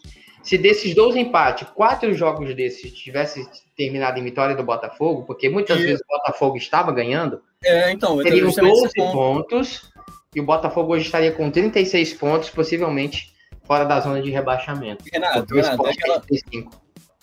Se 0.48 0.56
desses 0.56 0.94
12 0.94 1.20
empates, 1.20 1.68
quatro 1.74 2.14
jogos 2.14 2.54
desses 2.54 2.90
tivessem 2.90 3.46
terminado 3.76 4.18
em 4.18 4.24
vitória 4.24 4.56
do 4.56 4.62
Botafogo, 4.62 5.24
porque 5.24 5.46
muitas 5.46 5.78
e... 5.78 5.82
vezes 5.82 6.00
o 6.00 6.06
Botafogo 6.08 6.56
estava 6.56 6.90
ganhando, 6.90 7.42
é, 7.62 7.92
então, 7.92 8.16
seriam 8.22 8.50
12 8.50 8.94
pontos 8.94 9.92
e 10.34 10.40
o 10.40 10.42
Botafogo 10.42 10.94
hoje 10.94 11.04
estaria 11.04 11.32
com 11.32 11.50
36 11.50 12.14
pontos, 12.14 12.48
possivelmente 12.48 13.34
fora 13.64 13.84
da 13.84 14.00
zona 14.00 14.22
de 14.22 14.30
rebaixamento. 14.30 15.04
Renato, 15.12 15.54
Renato 15.54 15.86
é, 15.86 15.90
aquela, 15.90 16.22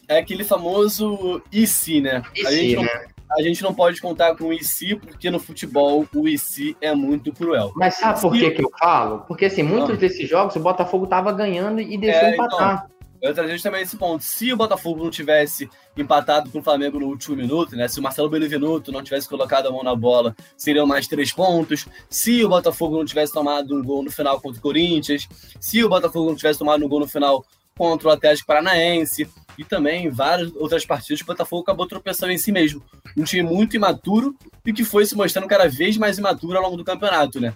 é, 0.08 0.18
aquele 0.20 0.44
famoso 0.44 1.42
e 1.52 1.66
se, 1.66 2.02
né? 2.02 2.22
A, 2.46 2.52
gente 2.52 2.76
né? 2.76 3.08
a 3.32 3.42
gente 3.42 3.64
não 3.64 3.74
pode 3.74 4.00
contar 4.02 4.36
com 4.36 4.50
o 4.50 4.54
IC, 4.54 4.98
porque 4.98 5.32
no 5.32 5.40
futebol 5.40 6.06
o 6.14 6.28
IC 6.28 6.78
é 6.80 6.94
muito 6.94 7.34
cruel. 7.34 7.74
Mas 7.76 7.96
sabe 7.96 8.22
por 8.22 8.34
que, 8.34 8.52
que 8.52 8.64
eu 8.64 8.72
falo? 8.78 9.22
Porque 9.28 9.46
assim, 9.46 9.64
muitos 9.64 9.96
ah. 9.96 9.98
desses 9.98 10.30
jogos 10.30 10.56
o 10.56 10.60
Botafogo 10.60 11.06
estava 11.06 11.32
ganhando 11.32 11.82
e 11.82 11.98
deixou 11.98 12.22
é, 12.22 12.34
empatar. 12.36 12.86
Então, 12.86 12.95
eu 13.22 13.34
trazer 13.34 13.62
também 13.62 13.82
esse 13.82 13.98
ponto. 13.98 14.24
Se 14.24 14.52
o 14.52 14.58
Botafogo 14.58 15.04
não 15.04 15.10
tivesse 15.10 15.70
empatado 15.98 16.50
com 16.50 16.60
o 16.60 16.64
Flamengo 16.64 17.00
no 17.00 17.08
último 17.08 17.36
minuto, 17.36 17.76
né? 17.76 17.88
Se 17.88 18.00
o 18.00 18.04
Marcelo 18.04 18.30
Benevenuto 18.30 18.92
não 18.92 19.04
tivesse 19.04 19.28
colocado 19.28 19.68
a 19.68 19.72
mão 19.72 19.84
na 19.84 19.96
bola, 19.96 20.36
seriam 20.58 20.86
mais 20.86 21.08
três 21.08 21.32
pontos. 21.32 21.88
Se 22.10 22.44
o 22.44 22.50
Botafogo 22.50 22.98
não 22.98 23.06
tivesse 23.06 23.34
tomado 23.34 23.76
um 23.76 23.84
gol 23.84 24.04
no 24.04 24.12
final 24.12 24.40
contra 24.40 24.60
o 24.60 24.62
Corinthians, 24.62 25.28
se 25.60 25.84
o 25.84 25.90
Botafogo 25.90 26.30
não 26.30 26.36
tivesse 26.36 26.60
tomado 26.60 26.86
um 26.86 26.90
gol 26.90 27.00
no 27.00 27.08
final 27.08 27.46
contra 27.78 28.08
o 28.08 28.12
Atlético 28.12 28.48
Paranaense, 28.48 29.28
e 29.58 29.64
também 29.64 30.10
várias 30.10 30.54
outras 30.56 30.86
partidas, 30.86 31.22
o 31.22 31.26
Botafogo 31.26 31.62
acabou 31.62 31.88
tropeçando 31.88 32.32
em 32.32 32.38
si 32.38 32.52
mesmo. 32.52 32.84
Um 33.18 33.24
time 33.24 33.44
muito 33.44 33.76
imaturo 33.76 34.36
e 34.66 34.74
que 34.74 34.84
foi 34.84 35.06
se 35.06 35.16
mostrando 35.16 35.48
cada 35.48 35.68
vez 35.68 35.98
mais 35.98 36.18
imaturo 36.18 36.58
ao 36.58 36.64
longo 36.64 36.78
do 36.78 36.84
campeonato, 36.84 37.40
né? 37.40 37.54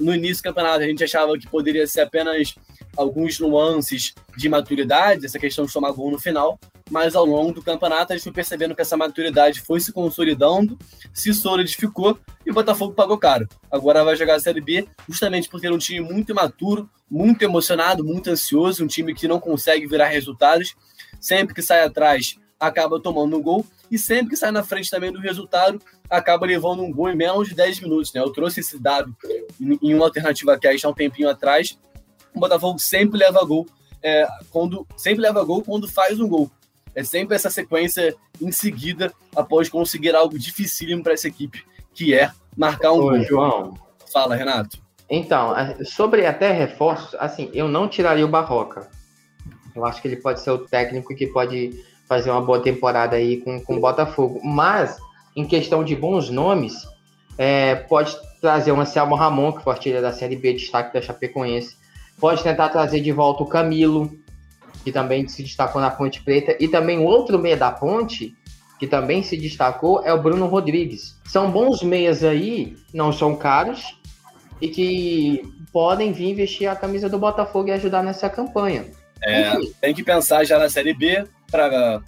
No 0.00 0.14
início 0.14 0.42
do 0.42 0.46
campeonato, 0.46 0.82
a 0.82 0.86
gente 0.86 1.04
achava 1.04 1.36
que 1.38 1.48
poderia 1.48 1.86
ser 1.86 2.02
apenas 2.02 2.54
alguns 2.96 3.38
nuances 3.38 4.14
de 4.36 4.48
maturidade, 4.48 5.26
essa 5.26 5.38
questão 5.38 5.66
de 5.66 5.72
tomar 5.72 5.92
gol 5.92 6.10
no 6.10 6.18
final, 6.18 6.58
mas 6.90 7.14
ao 7.14 7.24
longo 7.24 7.52
do 7.52 7.62
campeonato 7.62 8.12
a 8.12 8.16
gente 8.16 8.24
foi 8.24 8.32
percebendo 8.32 8.74
que 8.74 8.82
essa 8.82 8.96
maturidade 8.96 9.60
foi 9.60 9.80
se 9.80 9.92
consolidando, 9.92 10.78
se 11.12 11.32
solidificou 11.32 12.18
e 12.44 12.50
o 12.50 12.54
Botafogo 12.54 12.92
pagou 12.94 13.18
caro. 13.18 13.48
Agora 13.70 14.04
vai 14.04 14.16
jogar 14.16 14.36
a 14.36 14.40
Série 14.40 14.60
B 14.60 14.86
justamente 15.08 15.48
por 15.48 15.60
ter 15.60 15.72
um 15.72 15.78
time 15.78 16.00
muito 16.00 16.30
imaturo, 16.30 16.88
muito 17.10 17.42
emocionado, 17.42 18.04
muito 18.04 18.30
ansioso, 18.30 18.84
um 18.84 18.86
time 18.86 19.14
que 19.14 19.28
não 19.28 19.40
consegue 19.40 19.86
virar 19.86 20.08
resultados. 20.08 20.74
Sempre 21.20 21.54
que 21.54 21.62
sai 21.62 21.82
atrás, 21.82 22.38
acaba 22.60 23.00
tomando 23.00 23.36
um 23.36 23.42
gol 23.42 23.64
e 23.90 23.98
sempre 23.98 24.30
que 24.30 24.36
sai 24.36 24.50
na 24.50 24.62
frente 24.62 24.90
também 24.90 25.12
do 25.12 25.20
resultado, 25.20 25.80
acaba 26.08 26.46
levando 26.46 26.82
um 26.82 26.92
gol 26.92 27.10
em 27.10 27.16
menos 27.16 27.48
de 27.48 27.54
10 27.54 27.80
minutos. 27.80 28.12
Né? 28.12 28.20
Eu 28.20 28.30
trouxe 28.30 28.60
esse 28.60 28.78
dado 28.78 29.14
em 29.60 29.94
uma 29.94 30.04
alternativa 30.04 30.58
que 30.58 30.68
há 30.68 30.88
um 30.88 30.94
tempinho 30.94 31.28
atrás. 31.28 31.78
O 32.34 32.40
Botafogo 32.40 32.78
sempre 32.78 33.18
leva 33.18 33.44
gol 33.44 33.66
é, 34.02 34.28
quando 34.50 34.86
sempre 34.96 35.22
leva 35.22 35.42
gol 35.42 35.62
quando 35.62 35.88
faz 35.88 36.20
um 36.20 36.28
gol. 36.28 36.50
É 36.94 37.02
sempre 37.02 37.34
essa 37.34 37.50
sequência 37.50 38.14
em 38.40 38.52
seguida 38.52 39.12
após 39.34 39.68
conseguir 39.68 40.14
algo 40.14 40.38
dificílimo 40.38 41.02
para 41.02 41.14
essa 41.14 41.26
equipe, 41.26 41.64
que 41.92 42.14
é 42.14 42.30
marcar 42.56 42.92
um 42.92 43.00
gol. 43.00 43.22
João. 43.22 43.74
Fala, 44.12 44.36
Renato. 44.36 44.78
Então, 45.10 45.54
sobre 45.84 46.24
até 46.24 46.52
reforços, 46.52 47.14
assim, 47.18 47.50
eu 47.52 47.66
não 47.66 47.88
tiraria 47.88 48.24
o 48.24 48.28
Barroca. 48.28 48.88
Eu 49.74 49.84
acho 49.84 50.00
que 50.00 50.06
ele 50.06 50.16
pode 50.16 50.40
ser 50.40 50.50
o 50.50 50.58
técnico 50.58 51.14
que 51.14 51.26
pode 51.26 51.84
fazer 52.06 52.30
uma 52.30 52.40
boa 52.40 52.62
temporada 52.62 53.16
aí 53.16 53.38
com, 53.38 53.60
com 53.60 53.76
o 53.76 53.80
Botafogo. 53.80 54.40
Mas, 54.44 54.96
em 55.34 55.44
questão 55.44 55.84
de 55.84 55.96
bons 55.96 56.30
nomes, 56.30 56.74
é, 57.36 57.74
pode 57.74 58.16
trazer 58.40 58.72
o 58.72 58.80
Anselmo 58.80 59.14
Ramon, 59.14 59.52
que 59.52 59.68
artilheiro 59.68 60.02
da 60.02 60.12
Série 60.12 60.36
B, 60.36 60.52
destaque 60.52 60.94
da 60.94 61.02
Chapecoense. 61.02 61.76
Pode 62.18 62.42
tentar 62.42 62.68
trazer 62.68 63.00
de 63.00 63.10
volta 63.10 63.42
o 63.42 63.46
Camilo, 63.46 64.10
que 64.84 64.92
também 64.92 65.26
se 65.26 65.42
destacou 65.42 65.80
na 65.80 65.90
Ponte 65.90 66.22
Preta. 66.22 66.56
E 66.60 66.68
também 66.68 66.98
outro 66.98 67.38
meia 67.38 67.56
da 67.56 67.70
Ponte, 67.70 68.36
que 68.78 68.86
também 68.86 69.22
se 69.22 69.36
destacou, 69.36 70.02
é 70.04 70.12
o 70.12 70.22
Bruno 70.22 70.46
Rodrigues. 70.46 71.18
São 71.24 71.50
bons 71.50 71.82
meias 71.82 72.22
aí, 72.22 72.76
não 72.92 73.12
são 73.12 73.34
caros, 73.34 73.98
e 74.60 74.68
que 74.68 75.42
podem 75.72 76.12
vir 76.12 76.34
vestir 76.34 76.66
a 76.66 76.76
camisa 76.76 77.08
do 77.08 77.18
Botafogo 77.18 77.68
e 77.68 77.72
ajudar 77.72 78.02
nessa 78.02 78.30
campanha. 78.30 78.86
É, 79.22 79.52
tem 79.80 79.94
que 79.94 80.04
pensar 80.04 80.44
já 80.44 80.58
na 80.58 80.68
Série 80.68 80.94
B, 80.94 81.24
para 81.50 82.00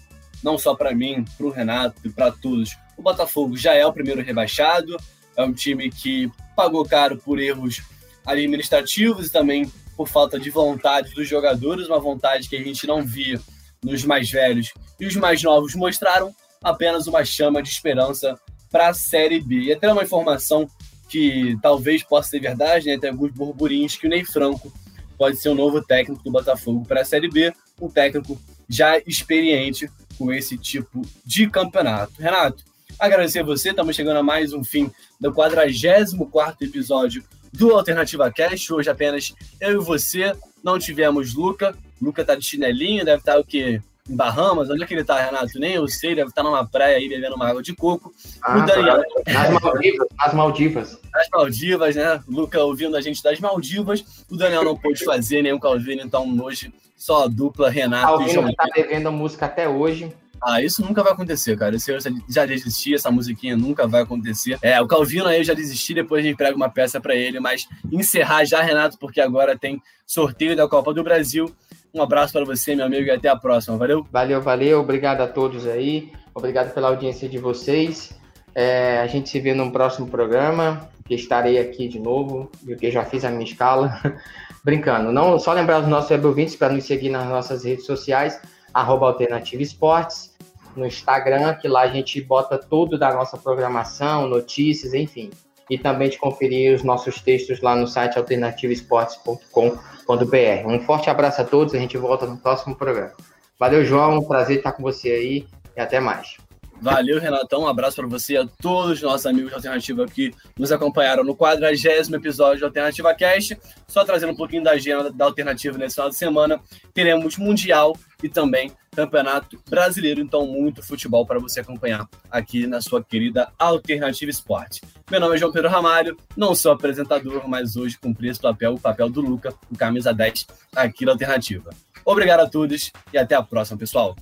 não 0.45 0.59
só 0.59 0.75
para 0.75 0.95
mim, 0.95 1.25
para 1.37 1.47
o 1.47 1.51
Renato 1.51 1.97
e 2.05 2.11
para 2.11 2.31
todos. 2.31 2.77
O 2.97 3.03
Botafogo 3.03 3.57
já 3.57 3.75
é 3.75 3.85
o 3.87 3.93
primeiro 3.93 4.23
rebaixado, 4.23 4.97
é 5.37 5.43
um 5.43 5.53
time 5.53 5.91
que 5.91 6.31
pagou 6.55 6.85
caro 6.85 7.19
por 7.19 7.39
erros 7.39 7.83
administrativos 8.25 9.27
e 9.27 9.33
também 9.33 9.71
por 9.97 10.09
falta 10.09 10.39
de 10.39 10.51
vontade 10.51 11.15
dos 11.15 11.29
jogadores, 11.29 11.87
uma 11.87 12.01
vontade 12.01 12.49
que 12.49 12.57
a 12.57 12.63
gente 12.63 12.87
não 12.87 13.03
via 13.05 13.41
nos 13.83 14.05
mais 14.05 14.31
velhos 14.31 14.73
e 14.99 15.07
os 15.07 15.17
mais 15.17 15.43
novos 15.43 15.75
mostraram 15.75 16.35
apenas 16.63 17.07
uma 17.07 17.25
chama 17.25 17.63
de 17.63 17.69
esperança 17.69 18.39
para 18.71 18.89
a 18.89 18.95
Série 18.95 19.41
B. 19.41 19.63
E 19.63 19.73
até 19.73 19.91
uma 19.91 20.03
informação 20.03 20.69
que 21.09 21.57
talvez 21.63 22.03
possa 22.03 22.31
ser 22.31 22.41
verdade, 22.41 22.87
né? 22.87 22.99
tem 22.99 23.11
alguns 23.11 23.31
burburinhos 23.31 23.97
que 23.97 24.07
o 24.07 24.11
Ney 24.11 24.25
Franco 24.25 24.73
pode 25.17 25.37
ser 25.37 25.49
o 25.49 25.55
novo 25.55 25.83
técnico 25.83 26.23
do 26.23 26.31
Botafogo 26.31 26.85
para 26.85 27.03
a 27.03 27.05
Série 27.05 27.29
B, 27.29 27.53
um 27.81 27.89
técnico 27.89 28.39
já 28.69 28.99
experiente 28.99 29.89
com 30.19 30.33
esse 30.33 30.59
tipo 30.59 31.03
de 31.25 31.49
campeonato. 31.49 32.21
Renato, 32.21 32.65
agradecer 32.99 33.41
a 33.41 33.45
você, 33.45 33.71
estamos 33.71 33.95
chegando 33.95 34.19
a 34.19 34.23
mais 34.23 34.53
um 34.53 34.65
fim 34.65 34.91
do 35.21 35.33
44 35.33 36.67
episódio 36.67 37.23
do 37.53 37.73
Alternativa 37.73 38.31
Cast. 38.31 38.73
Hoje 38.73 38.91
apenas 38.91 39.35
eu 39.61 39.81
e 39.81 39.85
você, 39.85 40.35
não 40.63 40.79
tivemos 40.79 41.35
Luca. 41.35 41.77
Luca 42.01 42.25
tá 42.25 42.35
de 42.35 42.45
chinelinho, 42.45 43.05
deve 43.05 43.19
estar 43.19 43.35
tá 43.35 43.41
o 43.41 43.45
quê? 43.45 43.81
Em 44.09 44.15
Bahamas, 44.15 44.71
onde 44.71 44.85
é 44.85 44.87
que 44.87 44.95
ele 44.95 45.03
tá, 45.03 45.21
Renato? 45.21 45.59
Nem 45.59 45.75
eu 45.75 45.89
sei, 45.89 46.15
deve 46.15 46.29
estar 46.29 46.43
tá 46.43 46.49
numa 46.49 46.65
praia 46.65 46.97
aí 46.97 47.09
bebendo 47.09 47.35
uma 47.35 47.49
água 47.49 47.63
de 47.63 47.75
coco. 47.75 48.13
Ah, 48.41 48.59
o 48.59 48.67
Daniel... 48.67 49.03
Nas 49.27 49.61
Maldivas, 49.61 50.09
nas 50.17 50.35
Maldivas. 50.35 51.01
Nas 51.13 51.29
Maldivas, 51.33 51.97
né? 51.97 52.23
Luca 52.29 52.63
ouvindo 52.63 52.97
a 52.97 53.01
gente 53.01 53.23
das 53.23 53.41
Maldivas. 53.41 54.05
O 54.31 54.37
Daniel 54.37 54.65
não 54.65 54.77
pôde 54.77 55.05
fazer 55.05 55.43
nenhum 55.43 55.59
Calvino, 55.59 56.03
então 56.03 56.25
hoje 56.41 56.73
só 56.97 57.25
a 57.25 57.29
dupla 57.29 57.69
Renato 57.69 58.07
Calvino 58.07 58.31
e 58.31 58.35
João. 58.35 58.55
tá 58.55 58.65
devendo 58.75 59.09
a 59.09 59.13
música 59.13 59.47
até 59.47 59.69
hoje. 59.69 60.13
Ah, 60.43 60.63
isso 60.63 60.83
nunca 60.83 61.03
vai 61.03 61.13
acontecer, 61.13 61.57
cara. 61.57 61.77
Esse 61.77 61.91
eu 61.91 61.99
já 62.29 62.47
desisti, 62.47 62.95
essa 62.95 63.11
musiquinha 63.11 63.57
nunca 63.57 63.87
vai 63.87 64.03
acontecer. 64.03 64.59
É, 64.63 64.81
o 64.81 64.87
Calvino 64.87 65.27
aí 65.27 65.39
eu 65.39 65.45
já 65.45 65.55
desisti, 65.55 65.95
depois 65.95 66.25
a 66.25 66.29
gente 66.29 66.37
prega 66.37 66.57
uma 66.57 66.69
peça 66.69 67.01
para 67.01 67.15
ele, 67.15 67.41
mas 67.41 67.69
encerrar 67.91 68.45
já, 68.45 68.61
Renato, 68.63 68.99
porque 68.99 69.21
agora 69.21 69.59
tem 69.59 69.81
sorteio 70.07 70.57
da 70.57 70.69
Copa 70.69 70.93
do 70.95 71.03
Brasil. 71.03 71.55
Um 71.93 72.03
abraço 72.03 72.33
para 72.33 72.45
você, 72.45 72.75
meu 72.75 72.87
amigo, 72.87 73.07
e 73.07 73.11
até 73.11 73.29
a 73.29 73.37
próxima. 73.37 73.77
Valeu? 73.77 74.07
Valeu, 74.13 74.43
valeu. 74.43 74.81
Obrigado 74.81 75.23
a 75.23 75.27
todos 75.27 75.67
aí. 75.67 76.13
Obrigado 76.35 76.75
pela 76.75 76.89
audiência 76.89 77.29
de 77.29 77.39
vocês. 77.39 78.15
É, 78.55 78.99
a 79.01 79.07
gente 79.07 79.29
se 79.29 79.41
vê 79.41 79.55
no 79.55 79.73
próximo 79.73 80.07
programa, 80.07 80.91
que 81.07 81.15
estarei 81.15 81.59
aqui 81.59 81.89
de 81.89 81.99
novo, 81.99 82.51
porque 82.65 82.91
já 82.91 83.05
fiz 83.05 83.25
a 83.25 83.31
minha 83.31 83.45
escala. 83.45 83.99
Brincando. 84.63 85.13
Não, 85.13 85.39
só 85.39 85.53
lembrar 85.53 85.81
os 85.81 85.89
nossos 85.89 86.11
web 86.11 86.27
ouvintes 86.27 86.57
para 86.57 86.73
nos 86.73 86.85
seguir 86.85 87.09
nas 87.09 87.27
nossas 87.27 87.65
redes 87.65 87.87
sociais, 87.87 88.41
arroba 88.77 89.07
Alternativa 89.07 89.63
Esportes, 89.63 90.37
no 90.77 90.87
Instagram, 90.87 91.55
que 91.55 91.67
lá 91.67 91.83
a 91.83 91.89
gente 91.89 92.21
bota 92.21 92.59
tudo 92.59 92.99
da 92.99 93.15
nossa 93.15 93.39
programação, 93.39 94.29
notícias, 94.29 94.93
enfim. 94.93 95.31
E 95.71 95.79
também 95.79 96.11
de 96.11 96.19
conferir 96.19 96.75
os 96.75 96.83
nossos 96.83 97.21
textos 97.21 97.63
lá 97.63 97.75
no 97.75 97.87
site 97.87 98.19
alternativesportes.com.br. 98.19 100.67
Um 100.67 100.81
forte 100.81 101.09
abraço 101.09 101.41
a 101.41 101.45
todos, 101.45 101.75
a 101.75 101.79
gente 101.79 101.97
volta 101.97 102.27
no 102.27 102.37
próximo 102.37 102.77
programa. 102.77 103.15
Valeu, 103.59 103.85
João, 103.85 104.23
prazer 104.23 104.59
estar 104.59 104.73
com 104.73 104.83
você 104.83 105.11
aí 105.11 105.47
e 105.75 105.81
até 105.81 105.99
mais. 105.99 106.37
Valeu, 106.81 107.19
Renatão. 107.19 107.63
Um 107.63 107.69
abraço 107.69 107.97
para 107.97 108.07
você 108.07 108.35
e 108.35 108.37
a 108.37 108.47
todos 108.61 108.93
os 108.93 109.03
nossos 109.03 109.27
amigos 109.27 109.51
de 109.51 109.55
Alternativa 109.57 110.07
que 110.07 110.35
nos 110.59 110.71
acompanharam 110.71 111.25
no 111.25 111.35
quadragésimo 111.35 112.17
episódio 112.17 112.59
de 112.59 112.65
Alternativa 112.65 113.15
Cast. 113.15 113.59
Só 113.89 114.05
trazendo 114.05 114.33
um 114.33 114.37
pouquinho 114.37 114.63
da 114.63 114.73
agenda 114.73 115.11
da 115.11 115.25
Alternativa 115.25 115.79
nesse 115.79 115.95
final 115.95 116.11
de 116.11 116.17
semana. 116.17 116.61
Teremos 116.93 117.37
Mundial 117.39 117.97
e 118.23 118.29
também 118.29 118.73
Campeonato 118.95 119.61
Brasileiro. 119.69 120.21
Então, 120.21 120.47
muito 120.47 120.83
futebol 120.83 121.27
para 121.27 121.39
você 121.39 121.61
acompanhar 121.61 122.09
aqui 122.31 122.67
na 122.67 122.81
sua 122.81 123.03
querida 123.03 123.53
Alternativa 123.59 124.31
Esporte. 124.31 124.81
Meu 125.11 125.21
nome 125.21 125.37
é 125.37 125.39
João 125.39 125.53
Pedro 125.53 125.69
Ramalho, 125.69 126.17
não 126.37 126.55
sou 126.55 126.73
apresentador, 126.73 127.49
mas 127.49 127.77
hoje 127.77 127.99
cumpri 127.99 128.29
esse 128.29 128.41
papel, 128.41 128.75
o 128.75 128.81
papel 128.81 129.09
do 129.09 129.21
Luca, 129.21 129.55
o 129.71 129.77
camisa 129.77 130.13
10 130.13 130.47
aqui 130.75 131.05
na 131.05 131.13
Alternativa. 131.13 131.71
Obrigado 132.05 132.41
a 132.41 132.49
todos 132.49 132.93
e 133.13 133.19
até 133.19 133.35
a 133.35 133.43
próxima, 133.43 133.79
pessoal. 133.79 134.17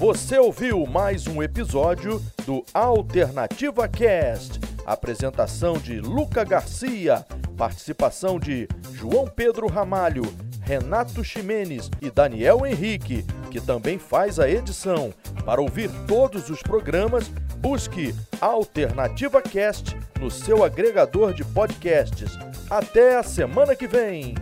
Você 0.00 0.38
ouviu 0.38 0.86
mais 0.86 1.26
um 1.26 1.42
episódio 1.42 2.22
do 2.46 2.64
Alternativa 2.72 3.86
Cast. 3.86 4.58
Apresentação 4.86 5.74
de 5.74 6.00
Luca 6.00 6.42
Garcia, 6.42 7.26
participação 7.54 8.40
de 8.40 8.66
João 8.94 9.26
Pedro 9.26 9.66
Ramalho, 9.66 10.22
Renato 10.62 11.22
Ximenes 11.22 11.90
e 12.00 12.10
Daniel 12.10 12.64
Henrique, 12.64 13.26
que 13.50 13.60
também 13.60 13.98
faz 13.98 14.40
a 14.40 14.48
edição. 14.48 15.12
Para 15.44 15.60
ouvir 15.60 15.90
todos 16.08 16.48
os 16.48 16.62
programas, 16.62 17.28
busque 17.58 18.14
Alternativa 18.40 19.42
Cast 19.42 19.94
no 20.18 20.30
seu 20.30 20.64
agregador 20.64 21.34
de 21.34 21.44
podcasts. 21.44 22.38
Até 22.70 23.18
a 23.18 23.22
semana 23.22 23.76
que 23.76 23.86
vem! 23.86 24.34